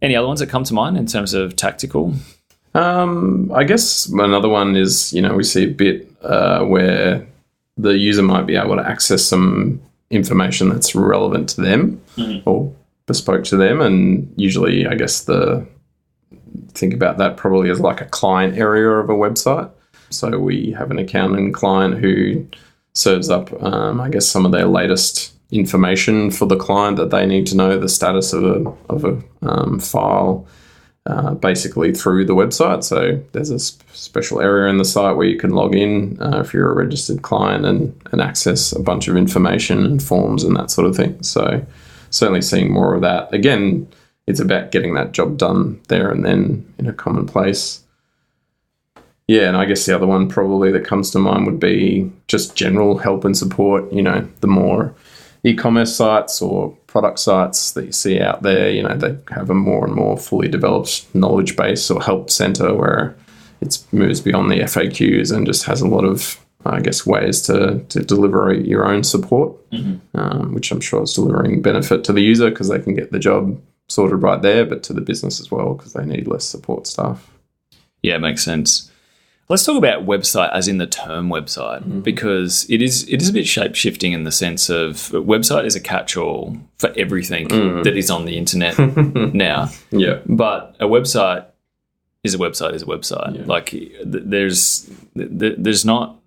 Any 0.02 0.16
other 0.16 0.28
ones 0.28 0.40
that 0.40 0.50
come 0.50 0.64
to 0.66 0.74
mind 0.74 0.98
in 0.98 1.08
terms 1.08 1.34
of 1.34 1.56
tactical? 1.56 2.14
Um, 2.74 3.52
I 3.54 3.64
guess 3.64 4.08
another 4.08 4.50
one 4.50 4.76
is, 4.76 5.12
you 5.12 5.22
know, 5.22 5.34
we 5.34 5.44
see 5.44 5.64
a 5.64 5.72
bit 5.72 6.12
uh, 6.22 6.64
where 6.66 7.26
the 7.78 7.98
user 7.98 8.22
might 8.22 8.46
be 8.46 8.56
able 8.56 8.76
to 8.76 8.88
access 8.88 9.24
some 9.24 9.82
information 10.10 10.70
that's 10.70 10.94
relevant 10.94 11.50
to 11.50 11.62
them 11.62 12.02
or 12.46 12.74
bespoke 13.08 13.44
to 13.46 13.58
them. 13.58 13.82
And 13.82 14.32
usually, 14.38 14.86
I 14.86 14.94
guess 14.94 15.24
the 15.24 15.66
think 16.70 16.94
about 16.94 17.18
that 17.18 17.38
probably 17.38 17.72
as 17.72 17.80
like 17.80 18.02
a 18.02 18.06
client 18.06 18.58
area 18.58 18.88
of 18.90 19.10
a 19.10 19.14
website. 19.14 19.72
So 20.10 20.38
we 20.38 20.72
have 20.78 20.92
an 20.92 21.00
accounting 21.00 21.52
client 21.52 21.98
who 22.00 22.48
serves 22.94 23.30
up, 23.30 23.52
um, 23.64 24.00
I 24.00 24.10
guess, 24.10 24.28
some 24.28 24.46
of 24.46 24.52
their 24.52 24.68
latest 24.68 25.34
information 25.52 26.30
for 26.30 26.46
the 26.46 26.58
client 26.58 26.98
that 26.98 27.10
they 27.10 27.26
need 27.26 27.48
to 27.48 27.56
know 27.56 27.80
the 27.80 27.90
status 27.90 28.34
of 28.34 28.44
a 28.44 28.74
of 28.90 29.06
a 29.06 29.22
um, 29.42 29.80
file 29.80 30.46
uh, 31.08 31.34
basically 31.36 31.94
through 31.94 32.26
the 32.26 32.36
website. 32.36 32.84
So 32.84 33.22
there's 33.32 33.50
a 33.50 33.60
sp- 33.64 33.80
special 33.94 34.42
area 34.42 34.70
in 34.70 34.78
the 34.78 34.86
site 34.86 35.16
where 35.16 35.28
you 35.28 35.38
can 35.38 35.52
log 35.52 35.74
in 35.74 36.22
uh, 36.22 36.42
if 36.44 36.54
you're 36.54 36.70
a 36.70 36.76
registered 36.76 37.22
client 37.22 37.66
and, 37.66 37.98
and 38.12 38.22
access 38.22 38.74
a 38.74 38.82
bunch 38.82 39.08
of 39.08 39.16
information 39.16 39.86
and 39.86 40.04
forms 40.04 40.44
and 40.44 40.56
that 40.58 40.70
sort 40.70 40.86
of 40.86 40.98
thing. 40.98 41.22
So 41.24 41.66
certainly 42.18 42.42
seeing 42.42 42.72
more 42.72 42.96
of 42.96 43.02
that. 43.02 43.34
Again, 43.34 43.88
it's 44.26 44.40
about 44.40 44.72
getting 44.72 44.94
that 44.96 45.14
job 45.14 45.38
done 45.38 45.82
there 45.88 46.10
and 46.12 46.26
then 46.26 46.74
in 46.78 46.88
a 46.88 46.94
common 46.94 47.26
place. 47.26 47.84
Yeah, 49.28 49.48
and 49.50 49.58
I 49.58 49.66
guess 49.66 49.86
the 49.86 49.96
other 49.96 50.08
one 50.08 50.30
probably 50.30 50.72
that 50.72 50.86
comes 50.86 51.12
to 51.12 51.20
mind 51.20 51.46
would 51.46 51.60
be 51.60 52.12
just 52.28 52.56
general 52.56 52.98
help 52.98 53.26
and 53.26 53.38
support. 53.38 53.92
You 53.92 54.02
know, 54.02 54.28
the 54.40 54.48
more 54.48 54.96
e-commerce 55.44 55.96
sites 55.96 56.42
or 56.42 56.72
product 56.88 57.20
sites 57.20 57.72
that 57.72 57.86
you 57.86 57.92
see 57.92 58.20
out 58.20 58.42
there, 58.42 58.70
you 58.70 58.84
know, 58.84 58.96
they 58.96 59.18
have 59.34 59.50
a 59.50 59.54
more 59.54 59.86
and 59.86 59.94
more 59.94 60.18
fully 60.18 60.48
developed 60.48 61.14
knowledge 61.14 61.56
base 61.56 61.92
or 61.92 62.02
help 62.02 62.30
center 62.30 62.74
where 62.74 63.16
it 63.62 63.84
moves 63.92 64.22
beyond 64.22 64.50
the 64.50 64.60
FAQs 64.60 65.36
and 65.36 65.46
just 65.46 65.66
has 65.66 65.82
a 65.82 65.88
lot 65.88 66.06
of, 66.06 66.40
I 66.74 66.82
guess, 66.82 67.06
ways 67.06 67.42
to, 67.44 67.80
to 67.90 68.00
deliver 68.02 68.54
your 68.54 68.86
own 68.86 69.04
support, 69.04 69.70
mm-hmm. 69.72 70.18
um, 70.18 70.54
which 70.54 70.72
I'm 70.72 70.82
sure 70.82 71.04
is 71.04 71.14
delivering 71.14 71.62
benefit 71.62 72.04
to 72.06 72.14
the 72.14 72.22
user 72.22 72.50
because 72.50 72.70
they 72.70 72.80
can 72.80 72.96
get 72.96 73.12
the 73.12 73.20
job 73.20 73.62
sorted 73.88 74.22
right 74.22 74.42
there, 74.42 74.66
but 74.66 74.84
to 74.84 74.94
the 74.94 75.02
business 75.02 75.40
as 75.40 75.50
well 75.50 75.74
because 75.74 75.94
they 75.94 76.06
need 76.06 76.28
less 76.28 76.46
support 76.46 76.88
staff. 76.88 77.30
Yeah, 78.02 78.16
it 78.16 78.20
makes 78.20 78.44
sense. 78.44 78.92
Let's 79.50 79.64
talk 79.64 79.78
about 79.78 80.06
website 80.06 80.52
as 80.52 80.68
in 80.68 80.78
the 80.78 80.88
term 80.88 81.30
website 81.30 81.80
mm-hmm. 81.80 82.02
because 82.02 82.70
it 82.70 82.82
is 82.82 83.08
it 83.08 83.22
is 83.22 83.30
a 83.30 83.34
bit 83.34 83.48
shape 83.48 83.76
shifting 83.76 84.12
in 84.12 84.26
the 84.26 84.32
sense 84.32 84.70
of 84.70 84.96
website 85.12 85.66
is 85.66 85.76
a 85.76 85.80
catch 85.80 86.18
all 86.18 86.58
for 86.78 86.92
everything 86.98 87.48
mm. 87.48 87.84
that 87.84 87.96
is 87.96 88.12
on 88.12 88.26
the 88.26 88.38
internet 88.38 88.78
now. 89.34 89.70
Yeah. 89.92 90.20
But 90.26 90.76
a 90.82 90.86
website 90.86 91.46
is 92.26 92.34
a 92.34 92.38
website 92.38 92.74
is 92.74 92.82
a 92.82 92.88
website. 92.88 93.38
Yeah. 93.38 93.44
Like 93.46 93.68
th- 93.70 93.96
there's 94.04 94.90
th- 95.16 95.56
there's 95.58 95.86
not 95.86 96.20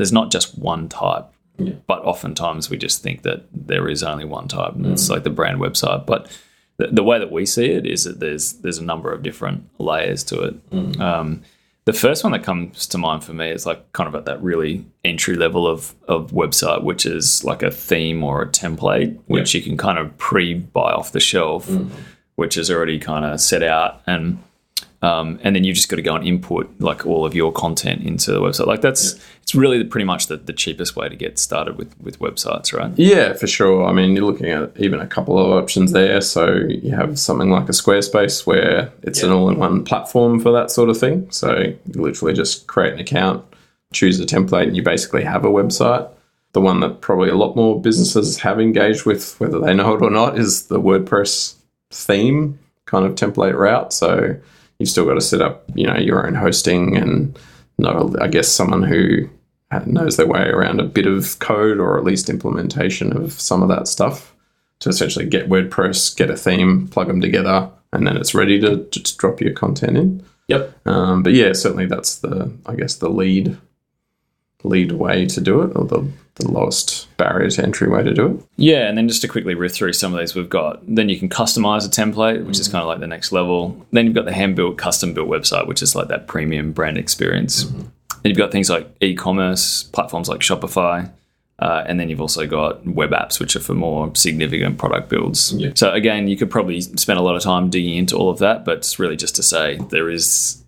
there's 0.00 0.12
not 0.12 0.30
just 0.30 0.56
one 0.56 0.88
type. 0.88 1.26
Yeah. 1.58 1.74
But 1.86 2.02
oftentimes 2.06 2.70
we 2.70 2.78
just 2.78 3.02
think 3.02 3.20
that 3.20 3.42
there 3.52 3.86
is 3.86 4.02
only 4.02 4.24
one 4.24 4.48
type, 4.48 4.74
and 4.74 4.86
it's 4.86 5.08
mm. 5.08 5.10
like 5.10 5.24
the 5.24 5.30
brand 5.30 5.60
website. 5.60 6.06
But 6.06 6.34
the, 6.78 6.86
the 6.86 7.02
way 7.02 7.18
that 7.18 7.30
we 7.30 7.44
see 7.44 7.66
it 7.66 7.86
is 7.86 8.04
that 8.04 8.18
there's 8.18 8.54
there's 8.54 8.78
a 8.78 8.82
number 8.82 9.12
of 9.12 9.22
different 9.22 9.68
layers 9.78 10.24
to 10.24 10.40
it. 10.40 10.70
Mm. 10.70 10.98
Um, 10.98 11.42
the 11.84 11.92
first 11.92 12.24
one 12.24 12.32
that 12.32 12.42
comes 12.42 12.86
to 12.86 12.96
mind 12.96 13.24
for 13.24 13.34
me 13.34 13.50
is 13.50 13.66
like 13.66 13.92
kind 13.92 14.08
of 14.08 14.14
at 14.14 14.24
that 14.24 14.42
really 14.42 14.86
entry 15.04 15.36
level 15.36 15.66
of 15.66 15.94
of 16.08 16.30
website, 16.30 16.82
which 16.82 17.04
is 17.04 17.44
like 17.44 17.62
a 17.62 17.70
theme 17.70 18.24
or 18.24 18.40
a 18.40 18.46
template, 18.46 19.18
which 19.26 19.54
you 19.54 19.60
can 19.60 19.76
kind 19.76 19.98
of 19.98 20.16
pre 20.16 20.54
buy 20.54 20.92
off 20.92 21.12
the 21.12 21.20
shelf, 21.20 21.68
mm. 21.68 21.90
which 22.36 22.56
is 22.56 22.70
already 22.70 22.98
kind 22.98 23.26
of 23.26 23.38
set 23.38 23.62
out 23.62 24.00
and. 24.06 24.42
Um, 25.02 25.40
and 25.42 25.56
then 25.56 25.64
you've 25.64 25.76
just 25.76 25.88
got 25.88 25.96
to 25.96 26.02
go 26.02 26.14
and 26.14 26.26
input 26.26 26.70
like 26.78 27.06
all 27.06 27.24
of 27.24 27.34
your 27.34 27.52
content 27.52 28.02
into 28.02 28.32
the 28.32 28.40
website. 28.40 28.66
Like 28.66 28.82
that's 28.82 29.18
it's 29.40 29.54
really 29.54 29.82
pretty 29.82 30.04
much 30.04 30.26
the, 30.26 30.36
the 30.36 30.52
cheapest 30.52 30.94
way 30.94 31.08
to 31.08 31.16
get 31.16 31.38
started 31.38 31.78
with 31.78 31.98
with 32.00 32.18
websites, 32.18 32.76
right? 32.76 32.92
Yeah, 32.98 33.32
for 33.32 33.46
sure. 33.46 33.86
I 33.86 33.92
mean, 33.92 34.14
you're 34.14 34.26
looking 34.26 34.50
at 34.50 34.72
even 34.76 35.00
a 35.00 35.06
couple 35.06 35.38
of 35.38 35.52
options 35.52 35.92
there. 35.92 36.20
So 36.20 36.52
you 36.52 36.94
have 36.94 37.18
something 37.18 37.50
like 37.50 37.68
a 37.70 37.72
Squarespace 37.72 38.46
where 38.46 38.92
it's 39.02 39.22
an 39.22 39.30
all 39.30 39.48
in 39.48 39.58
one 39.58 39.84
platform 39.84 40.38
for 40.38 40.52
that 40.52 40.70
sort 40.70 40.90
of 40.90 40.98
thing. 40.98 41.30
So 41.30 41.58
you 41.58 42.02
literally 42.02 42.34
just 42.34 42.66
create 42.66 42.92
an 42.92 43.00
account, 43.00 43.42
choose 43.94 44.20
a 44.20 44.26
template, 44.26 44.64
and 44.64 44.76
you 44.76 44.82
basically 44.82 45.24
have 45.24 45.46
a 45.46 45.50
website. 45.50 46.10
The 46.52 46.60
one 46.60 46.80
that 46.80 47.00
probably 47.00 47.30
a 47.30 47.36
lot 47.36 47.56
more 47.56 47.80
businesses 47.80 48.38
have 48.40 48.60
engaged 48.60 49.06
with, 49.06 49.38
whether 49.40 49.60
they 49.60 49.72
know 49.72 49.94
it 49.94 50.02
or 50.02 50.10
not, 50.10 50.36
is 50.36 50.66
the 50.66 50.80
WordPress 50.80 51.54
theme 51.90 52.58
kind 52.84 53.06
of 53.06 53.14
template 53.14 53.54
route. 53.54 53.92
So 53.92 54.36
you've 54.80 54.88
still 54.88 55.04
got 55.04 55.14
to 55.14 55.20
set 55.20 55.40
up, 55.40 55.64
you 55.76 55.86
know, 55.86 55.96
your 55.96 56.26
own 56.26 56.34
hosting 56.34 56.96
and 56.96 57.38
know, 57.78 58.14
I 58.20 58.28
guess, 58.28 58.48
someone 58.48 58.82
who 58.82 59.28
knows 59.86 60.16
their 60.16 60.26
way 60.26 60.42
around 60.42 60.80
a 60.80 60.84
bit 60.84 61.06
of 61.06 61.38
code 61.38 61.78
or 61.78 61.96
at 61.96 62.04
least 62.04 62.28
implementation 62.28 63.16
of 63.16 63.32
some 63.32 63.62
of 63.62 63.68
that 63.68 63.86
stuff 63.86 64.34
to 64.80 64.88
essentially 64.88 65.26
get 65.26 65.48
WordPress, 65.48 66.16
get 66.16 66.30
a 66.30 66.36
theme, 66.36 66.88
plug 66.88 67.06
them 67.06 67.20
together, 67.20 67.70
and 67.92 68.06
then 68.06 68.16
it's 68.16 68.34
ready 68.34 68.58
to 68.60 68.88
just 68.90 69.18
drop 69.18 69.40
your 69.40 69.52
content 69.52 69.96
in. 69.96 70.24
Yep. 70.48 70.86
Um, 70.86 71.22
but 71.22 71.32
yeah, 71.32 71.52
certainly 71.52 71.86
that's 71.86 72.18
the, 72.18 72.52
I 72.66 72.74
guess, 72.74 72.96
the 72.96 73.08
lead 73.08 73.56
lead 74.62 74.92
way 74.92 75.26
to 75.26 75.40
do 75.40 75.62
it, 75.62 75.72
or 75.76 75.84
the, 75.84 76.06
the 76.36 76.50
lowest 76.50 77.14
barrier 77.16 77.50
to 77.50 77.62
entry 77.62 77.88
way 77.88 78.02
to 78.02 78.12
do 78.12 78.26
it. 78.26 78.44
Yeah, 78.56 78.88
and 78.88 78.96
then 78.96 79.08
just 79.08 79.22
to 79.22 79.28
quickly 79.28 79.54
riff 79.54 79.72
through 79.72 79.92
some 79.94 80.12
of 80.12 80.20
these 80.20 80.34
we've 80.34 80.48
got, 80.48 80.82
then 80.86 81.08
you 81.08 81.18
can 81.18 81.28
customize 81.28 81.86
a 81.86 81.90
template, 81.90 82.44
which 82.44 82.58
is 82.58 82.68
kind 82.68 82.82
of 82.82 82.88
like 82.88 83.00
the 83.00 83.06
next 83.06 83.32
level. 83.32 83.86
Then 83.92 84.06
you've 84.06 84.14
got 84.14 84.24
the 84.24 84.32
hand 84.32 84.56
built, 84.56 84.78
custom 84.78 85.14
built 85.14 85.28
website, 85.28 85.66
which 85.66 85.82
is 85.82 85.94
like 85.94 86.08
that 86.08 86.26
premium 86.26 86.72
brand 86.72 86.98
experience. 86.98 87.64
Then 87.64 87.90
you've 88.24 88.38
got 88.38 88.52
things 88.52 88.68
like 88.68 88.88
e 89.00 89.14
commerce 89.14 89.84
platforms 89.84 90.28
like 90.28 90.40
Shopify. 90.40 91.10
Uh, 91.58 91.84
and 91.86 92.00
then 92.00 92.08
you've 92.08 92.22
also 92.22 92.46
got 92.46 92.86
web 92.86 93.10
apps, 93.10 93.38
which 93.38 93.54
are 93.54 93.60
for 93.60 93.74
more 93.74 94.14
significant 94.14 94.78
product 94.78 95.10
builds. 95.10 95.52
Yeah. 95.52 95.72
So 95.74 95.92
again, 95.92 96.26
you 96.26 96.38
could 96.38 96.50
probably 96.50 96.80
spend 96.80 97.18
a 97.18 97.22
lot 97.22 97.36
of 97.36 97.42
time 97.42 97.68
digging 97.68 97.96
into 97.96 98.16
all 98.16 98.30
of 98.30 98.38
that, 98.38 98.64
but 98.64 98.78
it's 98.78 98.98
really 98.98 99.16
just 99.16 99.36
to 99.36 99.42
say 99.42 99.78
there 99.90 100.08
is 100.08 100.59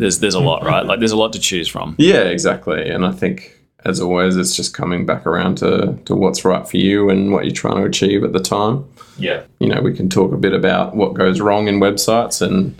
there's 0.00 0.18
there's 0.18 0.34
a 0.34 0.40
lot, 0.40 0.64
right? 0.64 0.84
Like 0.90 0.98
there's 0.98 1.12
a 1.12 1.16
lot 1.16 1.32
to 1.34 1.38
choose 1.38 1.68
from. 1.68 1.94
Yeah, 1.98 2.22
exactly. 2.22 2.88
And 2.88 3.06
I 3.06 3.12
think 3.12 3.56
as 3.84 4.00
always, 4.00 4.36
it's 4.36 4.54
just 4.54 4.74
coming 4.74 5.06
back 5.06 5.26
around 5.26 5.58
to, 5.58 5.96
to 6.04 6.14
what's 6.14 6.44
right 6.44 6.68
for 6.68 6.76
you 6.76 7.08
and 7.08 7.32
what 7.32 7.44
you're 7.44 7.54
trying 7.54 7.76
to 7.76 7.84
achieve 7.84 8.24
at 8.24 8.32
the 8.32 8.40
time. 8.40 8.84
Yeah. 9.18 9.44
You 9.58 9.68
know, 9.68 9.80
we 9.80 9.94
can 9.94 10.08
talk 10.08 10.32
a 10.32 10.36
bit 10.36 10.52
about 10.52 10.96
what 10.96 11.14
goes 11.14 11.40
wrong 11.40 11.68
in 11.68 11.80
websites 11.80 12.42
and 12.42 12.76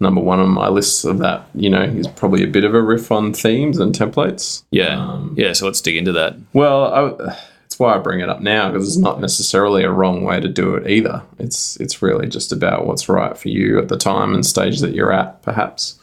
number 0.00 0.20
one 0.20 0.40
on 0.40 0.50
my 0.50 0.68
list 0.68 1.04
of 1.04 1.18
that, 1.18 1.46
you 1.54 1.70
know, 1.70 1.82
is 1.82 2.08
probably 2.08 2.42
a 2.44 2.48
bit 2.48 2.64
of 2.64 2.74
a 2.74 2.82
riff 2.82 3.10
on 3.10 3.32
themes 3.32 3.78
and 3.78 3.94
templates. 3.94 4.62
Yeah. 4.70 5.00
Um, 5.00 5.34
yeah. 5.36 5.52
So 5.52 5.66
let's 5.66 5.80
dig 5.80 5.96
into 5.96 6.12
that. 6.12 6.36
Well, 6.52 7.18
I, 7.18 7.36
it's 7.64 7.78
why 7.78 7.94
I 7.94 7.98
bring 7.98 8.20
it 8.20 8.28
up 8.28 8.40
now 8.40 8.70
because 8.70 8.86
it's 8.86 8.96
not 8.96 9.20
necessarily 9.20 9.82
a 9.82 9.90
wrong 9.90 10.22
way 10.22 10.40
to 10.40 10.48
do 10.48 10.74
it 10.74 10.88
either. 10.88 11.22
It's 11.38 11.76
it's 11.80 12.02
really 12.02 12.28
just 12.28 12.52
about 12.52 12.86
what's 12.86 13.08
right 13.08 13.36
for 13.36 13.48
you 13.48 13.78
at 13.78 13.88
the 13.88 13.96
time 13.96 14.34
and 14.34 14.46
stage 14.46 14.80
that 14.80 14.94
you're 14.94 15.12
at, 15.12 15.42
perhaps. 15.42 15.98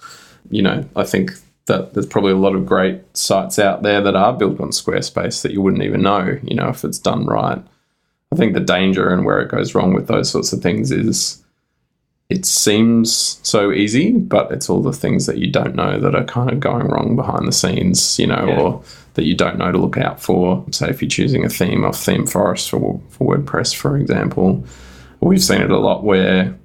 You 0.49 0.61
know, 0.63 0.85
I 0.95 1.03
think 1.03 1.31
that 1.67 1.93
there's 1.93 2.07
probably 2.07 2.31
a 2.31 2.37
lot 2.37 2.55
of 2.55 2.65
great 2.65 3.01
sites 3.15 3.59
out 3.59 3.83
there 3.83 4.01
that 4.01 4.15
are 4.15 4.33
built 4.33 4.59
on 4.59 4.69
Squarespace 4.69 5.41
that 5.43 5.51
you 5.51 5.61
wouldn't 5.61 5.83
even 5.83 6.01
know, 6.01 6.37
you 6.43 6.55
know, 6.55 6.69
if 6.69 6.83
it's 6.83 6.99
done 6.99 7.25
right. 7.25 7.61
I 8.33 8.35
think 8.35 8.53
the 8.53 8.59
danger 8.59 9.09
and 9.09 9.25
where 9.25 9.39
it 9.41 9.49
goes 9.51 9.75
wrong 9.75 9.93
with 9.93 10.07
those 10.07 10.29
sorts 10.29 10.53
of 10.53 10.61
things 10.61 10.91
is 10.91 11.43
it 12.29 12.45
seems 12.45 13.39
so 13.43 13.71
easy, 13.73 14.13
but 14.13 14.51
it's 14.51 14.69
all 14.69 14.81
the 14.81 14.93
things 14.93 15.25
that 15.25 15.37
you 15.37 15.51
don't 15.51 15.75
know 15.75 15.99
that 15.99 16.15
are 16.15 16.23
kind 16.23 16.49
of 16.49 16.61
going 16.61 16.87
wrong 16.87 17.15
behind 17.17 17.45
the 17.47 17.51
scenes, 17.51 18.17
you 18.17 18.25
know, 18.27 18.45
Yeah. 18.47 18.59
or 18.61 18.83
that 19.15 19.25
you 19.25 19.35
don't 19.35 19.57
know 19.57 19.71
to 19.71 19.77
look 19.77 19.97
out 19.97 20.21
for. 20.21 20.63
Say 20.71 20.89
if 20.89 21.01
you're 21.01 21.09
choosing 21.09 21.43
a 21.45 21.49
theme 21.49 21.83
off 21.83 21.99
Theme 22.01 22.25
Forest 22.25 22.69
for, 22.69 23.01
for 23.09 23.35
WordPress, 23.37 23.75
for 23.75 23.97
example, 23.97 24.63
we've 25.19 25.43
seen 25.43 25.61
it 25.61 25.69
a 25.71 25.77
lot 25.77 26.05
where 26.05 26.55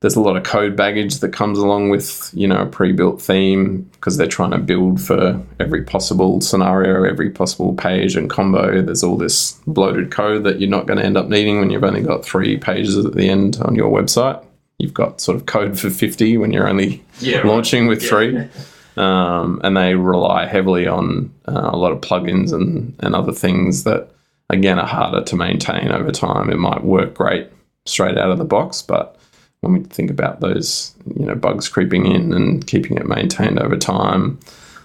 there's 0.00 0.14
a 0.14 0.20
lot 0.20 0.36
of 0.36 0.44
code 0.44 0.76
baggage 0.76 1.18
that 1.18 1.32
comes 1.32 1.58
along 1.58 1.90
with 1.90 2.30
you 2.32 2.46
know 2.46 2.62
a 2.62 2.66
pre-built 2.66 3.20
theme 3.20 3.82
because 3.92 4.16
they're 4.16 4.28
trying 4.28 4.52
to 4.52 4.58
build 4.58 5.00
for 5.00 5.40
every 5.58 5.82
possible 5.82 6.40
scenario 6.40 7.02
every 7.04 7.30
possible 7.30 7.74
page 7.74 8.14
and 8.16 8.30
combo. 8.30 8.80
There's 8.80 9.02
all 9.02 9.16
this 9.16 9.52
bloated 9.66 10.10
code 10.10 10.44
that 10.44 10.60
you're 10.60 10.70
not 10.70 10.86
going 10.86 10.98
to 10.98 11.04
end 11.04 11.16
up 11.16 11.28
needing 11.28 11.58
when 11.58 11.70
you've 11.70 11.84
only 11.84 12.02
got 12.02 12.24
three 12.24 12.56
pages 12.58 12.96
at 13.04 13.14
the 13.14 13.28
end 13.28 13.58
on 13.62 13.74
your 13.74 13.90
website. 13.90 14.44
You've 14.78 14.94
got 14.94 15.20
sort 15.20 15.36
of 15.36 15.46
code 15.46 15.78
for 15.78 15.90
50 15.90 16.36
when 16.38 16.52
you're 16.52 16.68
only 16.68 17.02
Yeah, 17.18 17.38
right. 17.38 17.46
launching 17.46 17.88
with 17.88 18.00
three. 18.00 18.48
Um, 18.96 19.60
and 19.64 19.76
they 19.76 19.94
rely 19.94 20.46
heavily 20.46 20.86
on 20.86 21.32
uh, 21.46 21.70
a 21.72 21.76
lot 21.76 21.92
of 21.92 22.00
plugins 22.00 22.52
and, 22.52 22.94
and 23.00 23.14
other 23.14 23.32
things 23.32 23.84
that 23.84 24.10
again 24.50 24.78
are 24.78 24.86
harder 24.86 25.22
to 25.24 25.36
maintain 25.36 25.90
over 25.90 26.10
time. 26.12 26.50
It 26.50 26.58
might 26.58 26.84
work 26.84 27.14
great 27.14 27.48
straight 27.86 28.18
out 28.18 28.30
of 28.30 28.38
the 28.38 28.44
box 28.44 28.82
but 28.82 29.17
when 29.60 29.72
we 29.72 29.80
think 29.84 30.10
about 30.10 30.40
those 30.40 30.94
you 31.16 31.26
know 31.26 31.34
bugs 31.34 31.68
creeping 31.68 32.06
in 32.06 32.32
and 32.32 32.66
keeping 32.66 32.96
it 32.96 33.06
maintained 33.06 33.58
over 33.58 33.76
time 33.76 34.38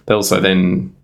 they 0.06 0.14
also 0.14 0.40
then 0.40 0.94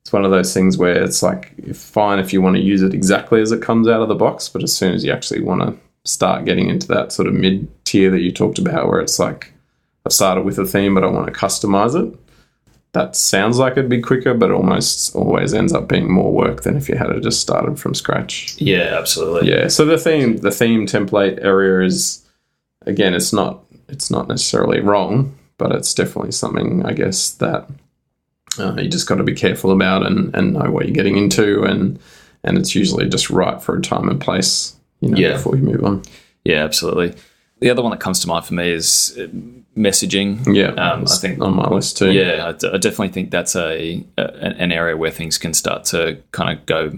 it's 0.00 0.12
one 0.12 0.24
of 0.24 0.30
those 0.32 0.52
things 0.52 0.76
where 0.76 1.00
it's 1.02 1.22
like 1.22 1.54
fine 1.74 2.18
if 2.18 2.32
you 2.32 2.42
want 2.42 2.56
to 2.56 2.62
use 2.62 2.82
it 2.82 2.92
exactly 2.94 3.40
as 3.40 3.52
it 3.52 3.62
comes 3.62 3.86
out 3.88 4.02
of 4.02 4.08
the 4.08 4.14
box 4.14 4.48
but 4.48 4.62
as 4.62 4.74
soon 4.74 4.92
as 4.94 5.04
you 5.04 5.12
actually 5.12 5.40
want 5.40 5.62
to 5.62 5.76
start 6.04 6.44
getting 6.44 6.68
into 6.68 6.88
that 6.88 7.12
sort 7.12 7.28
of 7.28 7.34
mid 7.34 7.68
tier 7.84 8.10
that 8.10 8.20
you 8.20 8.32
talked 8.32 8.58
about 8.58 8.88
where 8.88 9.00
it's 9.00 9.18
like 9.20 9.52
i've 10.04 10.12
started 10.12 10.44
with 10.44 10.58
a 10.58 10.64
theme 10.64 10.94
but 10.94 11.04
i 11.04 11.06
want 11.06 11.26
to 11.26 11.32
customize 11.32 11.94
it 11.94 12.18
that 12.90 13.16
sounds 13.16 13.58
like 13.58 13.72
it'd 13.74 13.88
be 13.88 14.02
quicker 14.02 14.34
but 14.34 14.50
almost 14.50 15.14
always 15.14 15.54
ends 15.54 15.72
up 15.72 15.88
being 15.88 16.12
more 16.12 16.30
work 16.32 16.62
than 16.62 16.76
if 16.76 16.88
you 16.88 16.96
had 16.96 17.08
it 17.10 17.22
just 17.22 17.40
started 17.40 17.78
from 17.78 17.94
scratch 17.94 18.54
Yeah. 18.60 18.96
Absolutely. 18.98 19.48
yeah. 19.50 19.68
So 19.68 19.84
the 19.86 19.96
theme 19.96 20.38
the 20.38 20.50
theme 20.50 20.86
template 20.86 21.42
area 21.42 21.86
is 21.86 22.21
again 22.86 23.14
it's 23.14 23.32
not 23.32 23.64
it's 23.88 24.10
not 24.10 24.28
necessarily 24.28 24.80
wrong, 24.80 25.34
but 25.58 25.72
it's 25.72 25.94
definitely 25.94 26.32
something 26.32 26.84
I 26.84 26.92
guess 26.92 27.30
that 27.34 27.68
uh, 28.58 28.74
you 28.80 28.88
just 28.88 29.08
got 29.08 29.16
to 29.16 29.22
be 29.24 29.34
careful 29.34 29.70
about 29.70 30.06
and, 30.06 30.34
and 30.34 30.52
know 30.54 30.70
what 30.70 30.86
you're 30.86 30.94
getting 30.94 31.16
into 31.16 31.62
and 31.64 31.98
and 32.44 32.58
it's 32.58 32.74
usually 32.74 33.08
just 33.08 33.30
right 33.30 33.60
for 33.62 33.76
a 33.76 33.80
time 33.82 34.08
and 34.08 34.20
place 34.20 34.76
you 35.00 35.08
know 35.10 35.16
Yeah. 35.18 35.32
before 35.34 35.56
you 35.56 35.62
move 35.62 35.84
on. 35.84 36.02
Yeah. 36.44 36.64
Absolutely. 36.64 37.14
The 37.60 37.70
other 37.70 37.82
one 37.82 37.92
that 37.92 38.00
comes 38.00 38.18
to 38.20 38.26
mind 38.28 38.44
for 38.44 38.54
me 38.54 38.70
is 38.72 39.16
uh, 39.16 39.28
messaging. 39.76 40.52
Yeah, 40.52 40.70
Um, 40.72 41.04
I 41.08 41.14
think 41.16 41.40
on 41.40 41.54
my 41.54 41.68
list 41.68 41.96
too. 41.98 42.10
Yeah, 42.10 42.48
I, 42.48 42.52
d- 42.52 42.68
I 42.72 42.76
definitely 42.78 43.10
think 43.10 43.30
that's 43.30 43.54
a, 43.54 44.04
a 44.18 44.22
an 44.22 44.72
area 44.72 44.96
where 44.96 45.12
things 45.12 45.38
can 45.38 45.54
start 45.54 45.84
to 45.86 46.18
kind 46.32 46.58
of 46.58 46.66
go 46.66 46.92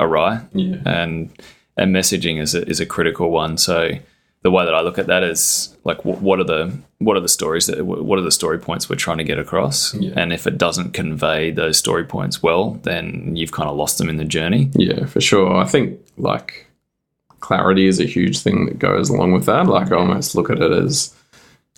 awry, 0.00 0.40
Yeah. 0.52 0.78
and 0.84 1.30
and 1.76 1.94
messaging 1.94 2.40
is 2.40 2.56
a, 2.56 2.68
is 2.68 2.80
a 2.80 2.86
critical 2.86 3.30
one. 3.30 3.56
So 3.58 3.90
the 4.48 4.52
way 4.56 4.64
that 4.64 4.74
I 4.74 4.80
look 4.80 4.98
at 4.98 5.06
that 5.08 5.22
is 5.22 5.76
like, 5.84 5.98
wh- 6.02 6.22
what 6.22 6.38
are 6.40 6.44
the 6.54 6.72
what 7.06 7.16
are 7.16 7.20
the 7.20 7.28
stories 7.40 7.66
that 7.66 7.78
wh- 7.78 8.02
what 8.08 8.18
are 8.18 8.22
the 8.30 8.32
story 8.40 8.58
points 8.58 8.88
we're 8.88 8.96
trying 9.06 9.18
to 9.18 9.24
get 9.32 9.38
across, 9.38 9.94
Yeah. 9.94 10.12
and 10.16 10.32
if 10.32 10.46
it 10.46 10.56
doesn't 10.58 10.92
convey 10.94 11.50
those 11.50 11.76
story 11.78 12.04
points 12.04 12.42
well, 12.42 12.78
then 12.82 13.36
you've 13.36 13.52
kind 13.52 13.68
of 13.68 13.76
lost 13.76 13.98
them 13.98 14.08
in 14.08 14.16
the 14.16 14.24
journey. 14.24 14.70
Yeah, 14.74 15.04
for 15.06 15.20
sure. 15.20 15.54
I 15.56 15.66
think 15.66 15.98
like 16.16 16.66
clarity 17.40 17.86
is 17.86 18.00
a 18.00 18.04
huge 18.16 18.40
thing 18.40 18.66
that 18.66 18.78
goes 18.78 19.10
along 19.10 19.32
with 19.32 19.46
that. 19.46 19.66
Like 19.66 19.92
I 19.92 19.96
almost 19.96 20.34
look 20.34 20.50
at 20.50 20.60
it 20.60 20.72
as 20.72 21.14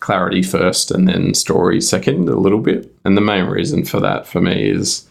clarity 0.01 0.43
first 0.43 0.91
and 0.91 1.07
then 1.09 1.35
story 1.35 1.81
second 1.81 2.29
a 2.29 2.37
little 2.37 2.61
bit. 2.61 2.91
And 3.05 3.17
the 3.17 3.21
main 3.33 3.45
reason 3.47 3.85
for 3.85 4.01
that 4.01 4.27
for 4.27 4.41
me 4.41 4.71
is 4.71 5.07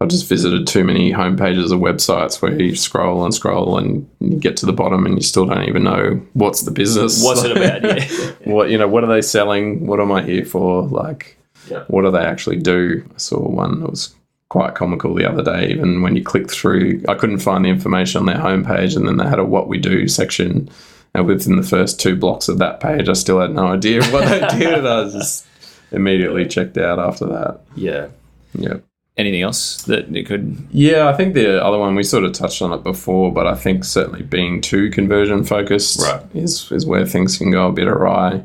I've 0.00 0.08
just 0.08 0.28
visited 0.28 0.66
too 0.66 0.84
many 0.84 1.10
homepages 1.12 1.72
of 1.72 1.80
websites 1.80 2.42
where 2.42 2.52
you 2.60 2.76
scroll 2.76 3.24
and 3.24 3.32
scroll 3.32 3.78
and 3.78 4.06
you 4.20 4.38
get 4.38 4.56
to 4.58 4.66
the 4.66 4.72
bottom 4.72 5.06
and 5.06 5.14
you 5.16 5.22
still 5.22 5.46
don't 5.46 5.66
even 5.68 5.84
know 5.84 6.20
what's 6.34 6.62
the 6.62 6.70
business. 6.70 7.24
What's 7.24 7.42
it 7.44 7.56
about? 7.56 7.82
Yeah. 7.82 8.32
what 8.52 8.68
you 8.70 8.76
know, 8.76 8.88
what 8.88 9.04
are 9.04 9.08
they 9.14 9.22
selling? 9.22 9.86
What 9.86 9.98
am 10.00 10.12
I 10.12 10.22
here 10.22 10.44
for? 10.44 10.82
Like 10.82 11.38
Yeah. 11.70 11.84
what 11.88 12.02
do 12.02 12.10
they 12.10 12.24
actually 12.24 12.56
do? 12.58 13.08
I 13.14 13.18
saw 13.18 13.38
one 13.38 13.80
that 13.80 13.90
was 13.90 14.14
quite 14.50 14.74
comical 14.74 15.14
the 15.14 15.24
other 15.28 15.42
day. 15.42 15.68
Even 15.70 16.02
when 16.02 16.14
you 16.14 16.22
click 16.22 16.50
through, 16.50 17.02
I 17.08 17.14
couldn't 17.14 17.38
find 17.38 17.64
the 17.64 17.70
information 17.70 18.20
on 18.20 18.26
their 18.26 18.36
homepage, 18.36 18.96
and 18.96 19.08
then 19.08 19.16
they 19.16 19.26
had 19.26 19.38
a 19.38 19.44
"What 19.44 19.66
We 19.66 19.78
Do" 19.78 20.08
section. 20.08 20.68
And 21.14 21.26
within 21.26 21.56
the 21.56 21.62
first 21.62 21.98
two 21.98 22.14
blocks 22.14 22.48
of 22.48 22.58
that 22.58 22.78
page, 22.80 23.08
I 23.08 23.14
still 23.14 23.40
had 23.40 23.54
no 23.54 23.68
idea 23.68 24.04
what 24.08 24.28
they 24.28 24.40
did. 24.58 24.84
I 24.86 25.00
was 25.00 25.14
just 25.14 25.46
immediately 25.90 26.44
checked 26.46 26.76
out 26.76 26.98
after 26.98 27.24
that. 27.26 27.60
yeah. 27.74 28.08
Yeah. 28.54 28.74
Anything 29.18 29.40
else 29.40 29.82
that 29.84 30.14
it 30.14 30.26
could? 30.26 30.58
Yeah, 30.70 31.08
I 31.08 31.14
think 31.14 31.32
the 31.32 31.64
other 31.64 31.78
one 31.78 31.94
we 31.94 32.02
sort 32.02 32.24
of 32.24 32.32
touched 32.32 32.60
on 32.60 32.72
it 32.72 32.82
before, 32.82 33.32
but 33.32 33.46
I 33.46 33.54
think 33.54 33.82
certainly 33.84 34.22
being 34.22 34.60
too 34.60 34.90
conversion 34.90 35.42
focused 35.42 36.02
Right. 36.02 36.22
is 36.34 36.70
is 36.70 36.84
where 36.84 37.06
things 37.06 37.38
can 37.38 37.50
go 37.50 37.68
a 37.68 37.72
bit 37.72 37.88
awry. 37.88 38.42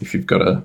If 0.00 0.14
you've 0.14 0.26
got 0.26 0.42
a, 0.42 0.64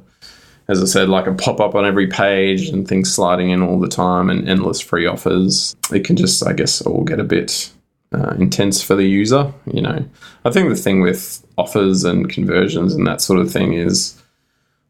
as 0.67 0.81
I 0.81 0.85
said, 0.85 1.07
like 1.07 1.27
a 1.27 1.33
pop 1.33 1.59
up 1.59 1.75
on 1.75 1.85
every 1.85 2.07
page 2.07 2.69
and 2.69 2.87
things 2.87 3.13
sliding 3.13 3.51
in 3.51 3.61
all 3.61 3.79
the 3.79 3.87
time 3.87 4.31
and 4.31 4.49
endless 4.49 4.79
free 4.81 5.05
offers, 5.05 5.75
it 5.91 6.03
can 6.03 6.15
just, 6.15 6.45
I 6.47 6.53
guess, 6.53 6.81
all 6.81 7.03
get 7.03 7.19
a 7.19 7.23
bit 7.23 7.69
uh, 8.11 8.33
intense 8.39 8.81
for 8.81 8.95
the 8.95 9.05
user. 9.07 9.53
You 9.71 9.81
know, 9.83 10.03
I 10.45 10.49
think 10.51 10.69
the 10.69 10.75
thing 10.75 11.01
with 11.01 11.45
offers 11.59 12.03
and 12.05 12.27
conversions 12.27 12.95
and 12.95 13.05
that 13.05 13.21
sort 13.21 13.39
of 13.39 13.51
thing 13.51 13.73
is, 13.73 14.19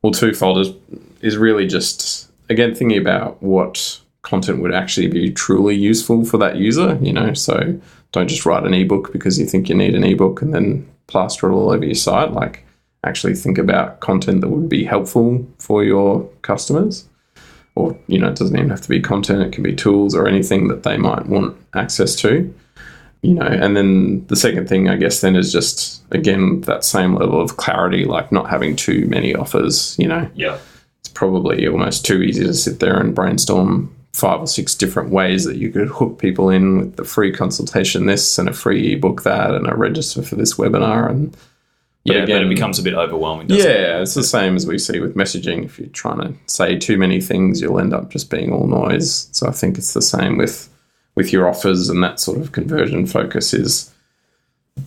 well, 0.01 0.13
twofold 0.13 0.59
is 0.59 0.73
is 1.21 1.35
really 1.35 1.67
just 1.67 2.29
again 2.49 2.73
thinking 2.75 2.97
about 2.97 3.43
what 3.43 3.99
content 4.23 4.61
would 4.61 4.73
actually 4.73 5.07
be 5.07 5.31
truly 5.31 5.75
useful 5.75 6.25
for 6.25 6.37
that 6.39 6.57
user. 6.57 6.97
You 7.01 7.13
know, 7.13 7.33
so 7.33 7.79
don't 8.11 8.27
just 8.27 8.45
write 8.45 8.65
an 8.65 8.73
ebook 8.73 9.13
because 9.13 9.37
you 9.39 9.45
think 9.45 9.69
you 9.69 9.75
need 9.75 9.95
an 9.95 10.03
ebook 10.03 10.41
and 10.41 10.53
then 10.53 10.89
plaster 11.07 11.49
it 11.49 11.53
all 11.53 11.71
over 11.71 11.85
your 11.85 11.95
site. 11.95 12.31
Like, 12.31 12.65
actually 13.03 13.35
think 13.35 13.57
about 13.57 13.99
content 13.99 14.41
that 14.41 14.49
would 14.49 14.69
be 14.69 14.83
helpful 14.85 15.45
for 15.59 15.83
your 15.83 16.23
customers. 16.41 17.07
Or, 17.75 17.97
you 18.07 18.19
know, 18.19 18.27
it 18.29 18.35
doesn't 18.35 18.55
even 18.55 18.69
have 18.69 18.81
to 18.81 18.89
be 18.89 19.01
content, 19.01 19.41
it 19.41 19.51
can 19.51 19.63
be 19.63 19.75
tools 19.75 20.15
or 20.15 20.27
anything 20.27 20.67
that 20.67 20.83
they 20.83 20.95
might 20.95 21.25
want 21.25 21.57
access 21.75 22.15
to. 22.17 22.53
You 23.23 23.33
know, 23.33 23.45
and 23.45 23.75
then 23.75 24.25
the 24.27 24.35
second 24.35 24.67
thing, 24.69 24.89
I 24.89 24.95
guess, 24.97 25.21
then 25.21 25.35
is 25.35 25.51
just, 25.51 26.03
again, 26.11 26.61
that 26.61 26.83
same 26.83 27.15
level 27.15 27.41
of 27.41 27.57
clarity, 27.57 28.05
like 28.05 28.31
not 28.31 28.49
having 28.49 28.75
too 28.75 29.05
many 29.07 29.33
offers, 29.33 29.95
you 29.97 30.07
know, 30.07 30.29
Yeah. 30.35 30.57
it's 30.99 31.09
probably 31.09 31.65
almost 31.67 32.05
too 32.05 32.21
easy 32.21 32.43
to 32.43 32.53
sit 32.53 32.79
there 32.79 32.99
and 32.99 33.15
brainstorm 33.15 33.93
five 34.13 34.39
or 34.41 34.47
six 34.47 34.75
different 34.75 35.09
ways 35.09 35.43
that 35.45 35.57
you 35.57 35.69
could 35.71 35.87
hook 35.87 36.19
people 36.19 36.49
in 36.49 36.77
with 36.77 36.95
the 36.97 37.03
free 37.03 37.31
consultation 37.31 38.05
this 38.05 38.37
and 38.37 38.47
a 38.47 38.53
free 38.53 38.93
ebook 38.93 39.23
that 39.23 39.55
and 39.55 39.67
a 39.67 39.75
register 39.75 40.21
for 40.21 40.35
this 40.35 40.53
webinar 40.55 41.09
and 41.09 41.35
Yeah, 42.05 42.15
but 42.19 42.23
again- 42.25 42.43
it 42.45 42.49
becomes 42.49 42.77
a 42.77 42.83
bit 42.83 42.93
overwhelming. 42.93 43.47
Doesn't 43.47 43.67
it? 43.69 43.73
yeah 43.79 44.01
it's 44.01 44.13
the 44.13 44.23
same 44.23 44.55
as 44.55 44.67
we 44.67 44.77
see 44.77 44.99
with 44.99 45.15
messaging 45.15 45.65
if 45.65 45.79
you're 45.79 45.87
trying 45.89 46.19
to 46.19 46.33
say 46.45 46.77
too 46.77 46.97
many 46.97 47.19
things 47.21 47.59
you'll 47.59 47.79
end 47.79 47.93
up 47.93 48.09
just 48.11 48.29
being 48.29 48.53
all 48.53 48.67
noise 48.67 49.29
so 49.31 49.47
i 49.47 49.51
think 49.51 49.77
it's 49.79 49.93
the 49.93 50.01
same 50.01 50.37
with 50.37 50.69
with 51.15 51.33
your 51.33 51.47
offers 51.49 51.89
and 51.89 52.03
that 52.03 52.19
sort 52.19 52.37
of 52.39 52.51
conversion 52.51 53.07
focus 53.07 53.53
is 53.53 53.91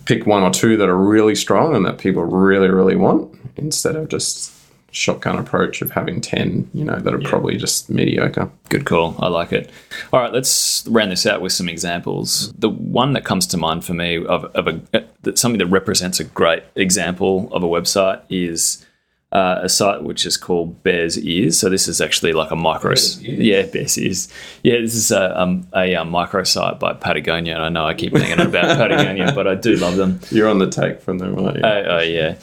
pick 0.05 0.25
one 0.25 0.43
or 0.43 0.51
two 0.51 0.77
that 0.77 0.89
are 0.89 0.97
really 0.97 1.35
strong 1.35 1.75
and 1.75 1.85
that 1.85 1.97
people 1.97 2.23
really 2.23 2.69
really 2.69 2.95
want 2.95 3.29
instead 3.57 3.95
of 3.97 4.07
just 4.07 4.51
shotgun 4.97 5.37
approach 5.37 5.81
of 5.81 5.91
having 5.91 6.19
10 6.19 6.69
you 6.73 6.83
know 6.83 6.99
that 6.99 7.13
are 7.13 7.19
probably 7.19 7.55
just 7.55 7.89
mediocre 7.89 8.49
Good 8.69 8.85
call. 8.85 9.15
I 9.19 9.29
like 9.29 9.53
it. 9.53 9.69
All 10.11 10.19
right, 10.19 10.33
let's 10.33 10.85
round 10.87 11.11
this 11.11 11.25
out 11.25 11.41
with 11.41 11.53
some 11.53 11.69
examples. 11.69 12.51
The 12.53 12.69
one 12.69 13.13
that 13.13 13.23
comes 13.23 13.47
to 13.47 13.57
mind 13.57 13.85
for 13.85 13.93
me 13.93 14.25
of, 14.25 14.43
of 14.45 14.67
a 14.67 14.81
that 15.21 15.37
something 15.37 15.59
that 15.59 15.67
represents 15.67 16.19
a 16.19 16.25
great 16.25 16.63
example 16.75 17.49
of 17.53 17.63
a 17.63 17.67
website 17.67 18.21
is 18.29 18.85
uh, 19.31 19.59
a 19.61 19.69
site 19.69 20.03
which 20.03 20.25
is 20.25 20.35
called 20.37 20.83
Bears 20.83 21.17
Ears. 21.19 21.57
So 21.57 21.69
this 21.69 21.87
is 21.87 22.01
actually 22.01 22.33
like 22.33 22.51
a 22.51 22.55
micro, 22.55 22.89
Bears 22.89 23.21
yeah, 23.21 23.65
Bears 23.65 23.97
Ears. 23.97 24.27
Yeah, 24.63 24.79
this 24.81 24.95
is 24.95 25.11
a 25.11 25.39
um, 25.39 25.67
a, 25.73 25.95
um 25.95 26.09
micro 26.11 26.43
site 26.43 26.79
by 26.79 26.93
Patagonia. 26.93 27.55
And 27.55 27.63
I 27.63 27.69
know 27.69 27.85
I 27.85 27.93
keep 27.93 28.15
hanging 28.15 28.39
on 28.39 28.47
about 28.47 28.63
Patagonia, 28.77 29.31
but 29.33 29.47
I 29.47 29.55
do 29.55 29.75
love 29.77 29.95
them. 29.95 30.19
You're 30.29 30.49
on 30.49 30.59
the 30.59 30.69
take 30.69 31.01
from 31.01 31.19
them, 31.19 31.39
aren't 31.39 31.57
you? 31.57 31.63
Oh, 31.63 31.83
oh. 31.87 31.97
Uh, 31.97 32.01
Yeah, 32.01 32.37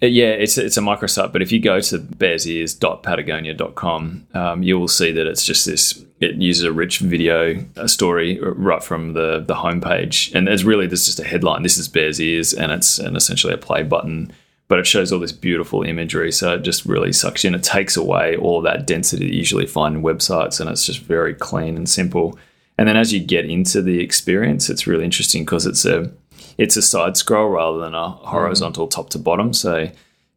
it's 0.00 0.58
it's 0.58 0.76
a 0.76 0.80
microsite, 0.80 1.32
but 1.32 1.42
if 1.42 1.52
you 1.52 1.60
go 1.60 1.80
to 1.80 1.98
bearsears.patagonia.com, 1.98 4.26
um, 4.34 4.62
you 4.62 4.78
will 4.78 4.88
see 4.88 5.12
that 5.12 5.26
it's 5.26 5.44
just 5.44 5.66
this. 5.66 6.04
It 6.20 6.36
uses 6.36 6.64
a 6.64 6.72
rich 6.72 6.98
video 6.98 7.64
a 7.76 7.88
story 7.88 8.38
right 8.40 8.82
from 8.82 9.12
the 9.14 9.40
the 9.40 9.54
homepage, 9.54 10.34
and 10.34 10.46
there's 10.46 10.64
really 10.64 10.86
there's 10.86 11.06
just 11.06 11.20
a 11.20 11.24
headline. 11.24 11.62
This 11.62 11.78
is 11.78 11.88
Bears 11.88 12.20
Ears, 12.20 12.52
and 12.52 12.72
it's 12.72 12.98
and 12.98 13.16
essentially 13.16 13.54
a 13.54 13.58
play 13.58 13.82
button, 13.82 14.30
but 14.68 14.78
it 14.78 14.86
shows 14.86 15.12
all 15.12 15.20
this 15.20 15.32
beautiful 15.32 15.82
imagery. 15.82 16.32
So 16.32 16.54
it 16.54 16.62
just 16.62 16.84
really 16.84 17.12
sucks 17.12 17.44
in. 17.44 17.54
It 17.54 17.62
takes 17.62 17.96
away 17.96 18.36
all 18.36 18.60
that 18.62 18.86
density 18.86 19.24
that 19.24 19.32
you 19.32 19.38
usually 19.38 19.66
find 19.66 19.96
in 19.96 20.02
websites, 20.02 20.60
and 20.60 20.68
it's 20.68 20.84
just 20.84 21.00
very 21.00 21.34
clean 21.34 21.76
and 21.76 21.88
simple. 21.88 22.38
And 22.76 22.88
then 22.88 22.96
as 22.96 23.12
you 23.12 23.20
get 23.20 23.44
into 23.44 23.82
the 23.82 24.00
experience, 24.00 24.70
it's 24.70 24.86
really 24.86 25.04
interesting 25.04 25.44
because 25.44 25.66
it's 25.66 25.84
a 25.84 26.10
it's 26.58 26.76
a 26.76 26.82
side 26.82 27.16
scroll 27.16 27.48
rather 27.48 27.78
than 27.78 27.94
a 27.94 28.10
horizontal 28.10 28.88
top 28.88 29.10
to 29.10 29.18
bottom. 29.18 29.52
So 29.52 29.90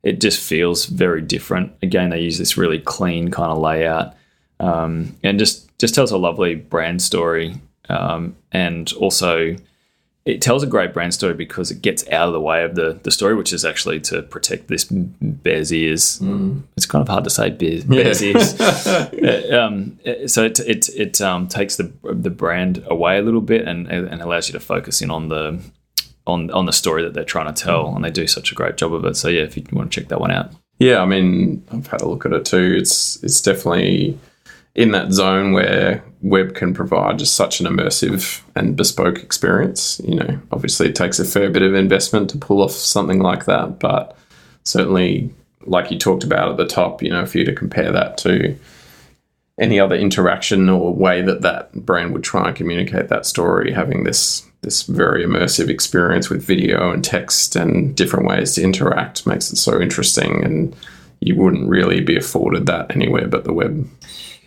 it 0.03 0.19
just 0.19 0.39
feels 0.39 0.85
very 0.85 1.21
different. 1.21 1.73
Again, 1.81 2.09
they 2.09 2.19
use 2.19 2.37
this 2.37 2.57
really 2.57 2.79
clean 2.79 3.31
kind 3.31 3.51
of 3.51 3.57
layout 3.57 4.15
um, 4.59 5.15
and 5.23 5.39
just 5.39 5.77
just 5.77 5.95
tells 5.95 6.11
a 6.11 6.17
lovely 6.17 6.55
brand 6.55 7.01
story. 7.01 7.55
Um, 7.89 8.35
and 8.51 8.91
also, 8.93 9.55
it 10.25 10.41
tells 10.41 10.63
a 10.63 10.67
great 10.67 10.93
brand 10.93 11.13
story 11.13 11.33
because 11.33 11.69
it 11.69 11.81
gets 11.81 12.07
out 12.09 12.27
of 12.27 12.33
the 12.33 12.39
way 12.39 12.63
of 12.63 12.75
the, 12.75 12.97
the 13.03 13.11
story, 13.11 13.35
which 13.35 13.51
is 13.51 13.65
actually 13.65 13.99
to 14.01 14.21
protect 14.21 14.69
this 14.69 14.85
bear's 14.85 15.73
ears. 15.73 16.21
It's 16.77 16.85
kind 16.85 17.01
of 17.01 17.09
hard 17.09 17.25
to 17.25 17.29
say 17.29 17.49
bear's, 17.49 17.83
bear's 17.83 18.23
ears. 18.23 18.55
Uh, 19.23 19.57
um, 19.57 19.97
so 20.27 20.43
it 20.43 20.59
it, 20.59 20.89
it 20.89 21.21
um, 21.21 21.47
takes 21.47 21.75
the 21.77 21.91
the 22.03 22.29
brand 22.29 22.83
away 22.87 23.17
a 23.17 23.21
little 23.21 23.41
bit 23.41 23.67
and 23.67 23.87
and 23.87 24.21
allows 24.21 24.47
you 24.49 24.53
to 24.53 24.59
focus 24.59 25.01
in 25.01 25.09
on 25.09 25.29
the 25.29 25.59
on 26.25 26.51
on 26.51 26.65
the 26.65 26.73
story 26.73 27.03
that 27.03 27.13
they're 27.13 27.23
trying 27.23 27.53
to 27.53 27.63
tell, 27.63 27.85
mm. 27.85 27.95
and 27.95 28.05
they 28.05 28.11
do 28.11 28.27
such 28.27 28.51
a 28.51 28.55
great 28.55 28.77
job 28.77 28.93
of 28.93 29.05
it. 29.05 29.15
So 29.15 29.27
yeah, 29.29 29.41
if 29.41 29.57
you 29.57 29.63
want 29.71 29.91
to 29.91 29.99
check 29.99 30.09
that 30.09 30.19
one 30.19 30.31
out, 30.31 30.51
Yeah, 30.79 31.01
I 31.01 31.05
mean, 31.05 31.63
I've 31.71 31.87
had 31.87 32.01
a 32.01 32.07
look 32.07 32.25
at 32.25 32.33
it 32.33 32.45
too. 32.45 32.75
It's 32.77 33.21
it's 33.23 33.41
definitely 33.41 34.17
in 34.75 34.91
that 34.91 35.11
zone 35.11 35.53
where 35.53 36.03
web 36.21 36.55
can 36.55 36.73
provide 36.73 37.19
just 37.19 37.35
such 37.35 37.59
an 37.59 37.67
immersive 37.67 38.41
and 38.55 38.75
bespoke 38.75 39.19
experience. 39.19 40.01
You 40.03 40.15
know, 40.15 40.41
obviously 40.51 40.87
it 40.89 40.95
takes 40.95 41.19
a 41.19 41.25
fair 41.25 41.49
bit 41.49 41.61
of 41.61 41.75
investment 41.75 42.29
to 42.31 42.37
pull 42.37 42.61
off 42.61 42.71
something 42.71 43.19
like 43.19 43.45
that, 43.45 43.79
but 43.79 44.17
certainly, 44.63 45.29
like 45.65 45.91
you 45.91 45.99
talked 45.99 46.23
about 46.23 46.49
at 46.49 46.57
the 46.57 46.65
top, 46.65 47.03
you 47.03 47.09
know, 47.09 47.21
if 47.21 47.35
you 47.35 47.45
to 47.45 47.53
compare 47.53 47.91
that 47.91 48.17
to 48.19 48.57
any 49.59 49.79
other 49.79 49.95
interaction 49.95 50.67
or 50.69 50.93
way 50.93 51.21
that 51.21 51.41
that 51.41 51.71
brand 51.73 52.11
would 52.13 52.23
try 52.23 52.47
and 52.47 52.55
communicate 52.55 53.09
that 53.09 53.25
story, 53.25 53.71
having 53.71 54.03
this 54.03 54.47
this 54.63 54.83
very 54.83 55.25
immersive 55.25 55.69
experience 55.69 56.29
with 56.29 56.43
video 56.43 56.91
and 56.91 57.03
text 57.03 57.55
and 57.55 57.95
different 57.95 58.25
ways 58.25 58.55
to 58.55 58.63
interact 58.63 59.27
makes 59.27 59.51
it 59.51 59.57
so 59.57 59.79
interesting 59.79 60.43
and 60.43 60.75
you 61.19 61.35
wouldn't 61.35 61.69
really 61.69 62.01
be 62.01 62.17
afforded 62.17 62.65
that 62.65 62.93
anywhere 62.95 63.27
but 63.27 63.43
the 63.43 63.53
web. 63.53 63.87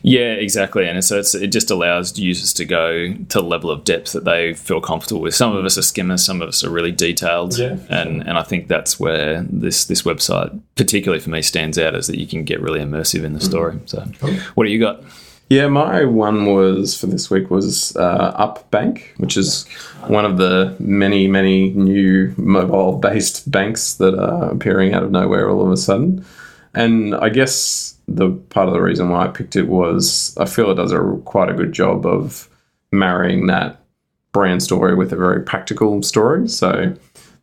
yeah, 0.03 0.33
exactly. 0.33 0.87
And 0.87 1.03
so 1.05 1.19
it's, 1.19 1.35
it 1.35 1.49
just 1.49 1.71
allows 1.71 2.19
users 2.19 2.53
to 2.55 2.65
go 2.65 3.13
to 3.13 3.39
the 3.39 3.43
level 3.43 3.71
of 3.71 3.85
depth 3.85 4.13
that 4.13 4.25
they 4.25 4.55
feel 4.55 4.81
comfortable 4.81 5.21
with. 5.23 5.35
Some 5.35 5.57
of 5.57 5.65
us 5.65 5.79
are 5.79 5.83
skimmers, 5.83 6.25
some 6.25 6.43
of 6.43 6.49
us 6.49 6.63
are 6.63 6.71
really 6.71 6.93
detailed, 6.93 7.59
Yeah, 7.59 7.79
and 7.89 8.27
and 8.27 8.39
I 8.39 8.43
think 8.43 8.69
that's 8.69 9.01
where 9.01 9.43
this 9.49 9.87
this 9.87 10.03
website, 10.03 10.61
particularly 10.77 11.21
for 11.21 11.31
me, 11.31 11.43
stands 11.43 11.79
out 11.79 11.95
is 11.95 12.07
that 12.09 12.19
you 12.19 12.27
can 12.27 12.45
get 12.45 12.61
really 12.61 12.81
immersive 12.81 13.25
in 13.25 13.33
the 13.33 13.41
mm. 13.41 13.49
story. 13.49 13.81
So, 13.87 14.01
what 14.55 14.65
do 14.65 14.71
you 14.71 14.79
got? 14.79 15.03
Yeah, 15.49 15.69
my 15.69 16.05
one 16.05 16.47
was 16.47 16.99
for 16.99 17.07
this 17.07 17.31
week 17.31 17.51
was 17.51 17.95
uh, 17.97 18.33
Up 18.37 18.69
Bank, 18.73 19.15
which 19.19 19.37
is 19.37 19.65
one 20.09 20.25
of 20.25 20.39
the 20.39 20.75
many, 20.81 21.29
many 21.29 21.71
new 21.71 22.35
mobile 22.37 22.99
based 22.99 23.49
banks 23.51 23.95
that 23.95 24.19
are 24.19 24.51
appearing 24.51 24.93
out 24.93 25.05
of 25.05 25.13
nowhere 25.13 25.49
all 25.49 25.65
of 25.65 25.71
a 25.71 25.77
sudden. 25.77 26.25
And 26.75 27.15
I 27.15 27.29
guess 27.29 27.97
the 28.09 28.31
part 28.31 28.67
of 28.67 28.75
the 28.75 28.83
reason 28.83 29.09
why 29.09 29.27
I 29.27 29.29
picked 29.29 29.55
it 29.55 29.69
was 29.69 30.37
I 30.37 30.47
feel 30.47 30.71
it 30.71 30.75
does 30.75 30.93
a 30.93 31.01
quite 31.25 31.49
a 31.49 31.55
good 31.55 31.73
job 31.73 32.07
of 32.07 32.49
marrying 32.91 33.47
that 33.47 33.81
brand 34.33 34.65
story 34.65 34.97
with 34.97 35.13
a 35.13 35.17
very 35.17 35.43
practical 35.43 36.03
story. 36.03 36.49
So 36.49 36.93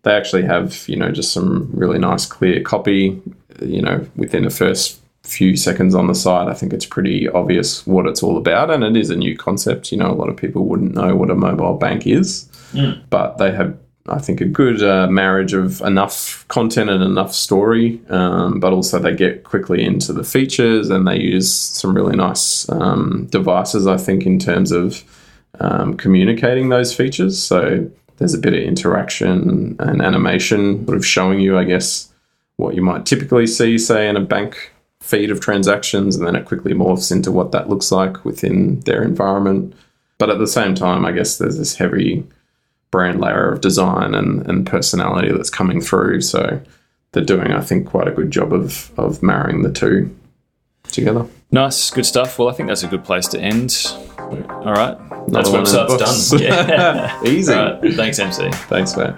they 0.03 0.13
actually 0.13 0.43
have, 0.43 0.87
you 0.89 0.97
know, 0.97 1.11
just 1.11 1.31
some 1.31 1.69
really 1.73 1.99
nice, 1.99 2.25
clear 2.25 2.61
copy, 2.61 3.21
you 3.61 3.81
know, 3.81 4.05
within 4.17 4.43
the 4.43 4.49
first 4.49 4.99
few 5.23 5.55
seconds 5.55 5.95
on 5.95 6.07
the 6.07 6.15
site. 6.15 6.47
I 6.47 6.53
think 6.53 6.73
it's 6.73 6.85
pretty 6.85 7.29
obvious 7.29 7.85
what 7.87 8.07
it's 8.07 8.21
all 8.21 8.37
about. 8.37 8.69
And 8.69 8.83
it 8.83 8.97
is 8.97 9.09
a 9.09 9.15
new 9.15 9.37
concept. 9.37 9.91
You 9.91 9.97
know, 9.97 10.11
a 10.11 10.13
lot 10.13 10.29
of 10.29 10.37
people 10.37 10.65
wouldn't 10.65 10.95
know 10.95 11.15
what 11.15 11.31
a 11.31 11.35
mobile 11.35 11.77
bank 11.77 12.05
is, 12.05 12.49
but 13.09 13.37
they 13.37 13.51
have. 13.51 13.77
I 14.09 14.19
think 14.19 14.41
a 14.41 14.45
good 14.45 14.83
uh, 14.83 15.07
marriage 15.07 15.53
of 15.53 15.79
enough 15.79 16.45
content 16.49 16.89
and 16.89 17.01
enough 17.01 17.33
story, 17.33 18.01
um, 18.09 18.59
but 18.59 18.73
also 18.73 18.99
they 18.99 19.15
get 19.15 19.45
quickly 19.45 19.81
into 19.81 20.11
the 20.11 20.25
features 20.25 20.89
and 20.89 21.07
they 21.07 21.17
use 21.21 21.49
some 21.49 21.95
really 21.95 22.17
nice 22.17 22.67
um, 22.67 23.27
devices. 23.27 23.87
I 23.87 23.95
think 23.95 24.25
in 24.25 24.39
terms 24.39 24.73
of 24.73 25.05
um, 25.61 25.95
communicating 25.95 26.67
those 26.67 26.93
features. 26.93 27.41
So 27.41 27.89
there's 28.17 28.33
a 28.33 28.39
bit 28.39 28.53
of 28.53 28.59
interaction 28.59 29.77
and 29.79 30.01
animation, 30.01 30.85
sort 30.85 30.97
of 30.97 31.05
showing 31.05 31.39
you, 31.39 31.57
I 31.57 31.63
guess, 31.63 32.11
what 32.57 32.75
you 32.75 32.81
might 32.81 33.05
typically 33.05 33.47
see, 33.47 33.77
say, 33.77 34.09
in 34.09 34.17
a 34.17 34.21
bank 34.21 34.72
feed 35.03 35.29
of 35.29 35.41
transactions, 35.41 36.15
and 36.15 36.25
then 36.25 36.35
it 36.35 36.45
quickly 36.45 36.73
morphs 36.73 37.11
into 37.11 37.29
what 37.29 37.51
that 37.51 37.69
looks 37.69 37.91
like 37.91 38.23
within 38.23 38.79
their 38.81 39.03
environment. 39.03 39.75
But 40.17 40.29
at 40.29 40.39
the 40.39 40.47
same 40.47 40.75
time, 40.75 41.05
I 41.05 41.11
guess 41.11 41.37
there's 41.37 41.57
this 41.57 41.75
heavy 41.75 42.25
brand 42.89 43.19
layer 43.19 43.51
of 43.51 43.59
design 43.59 44.15
and, 44.15 44.47
and 44.47 44.65
personality 44.65 45.33
that's 45.33 45.49
coming 45.49 45.81
through. 45.81 46.21
So 46.21 46.61
they're 47.11 47.25
doing, 47.25 47.51
I 47.51 47.59
think, 47.59 47.85
quite 47.85 48.07
a 48.07 48.11
good 48.11 48.31
job 48.31 48.53
of, 48.53 48.97
of 48.97 49.21
marrying 49.21 49.63
the 49.63 49.71
two 49.71 50.15
together. 50.83 51.27
Nice, 51.51 51.91
good 51.91 52.05
stuff. 52.05 52.39
Well, 52.39 52.47
I 52.47 52.53
think 52.53 52.69
that's 52.69 52.83
a 52.83 52.87
good 52.87 53.03
place 53.03 53.27
to 53.29 53.39
end. 53.39 53.75
All 54.17 54.73
right, 54.73 54.97
that's 55.27 55.49
Another 55.49 55.59
in 55.59 55.65
website's 55.65 56.29
done. 56.29 56.39
Yeah. 56.41 57.23
Easy. 57.25 57.51
Right, 57.51 57.93
thanks, 57.93 58.19
MC. 58.19 58.49
Thanks, 58.51 58.95
mate. 58.95 59.13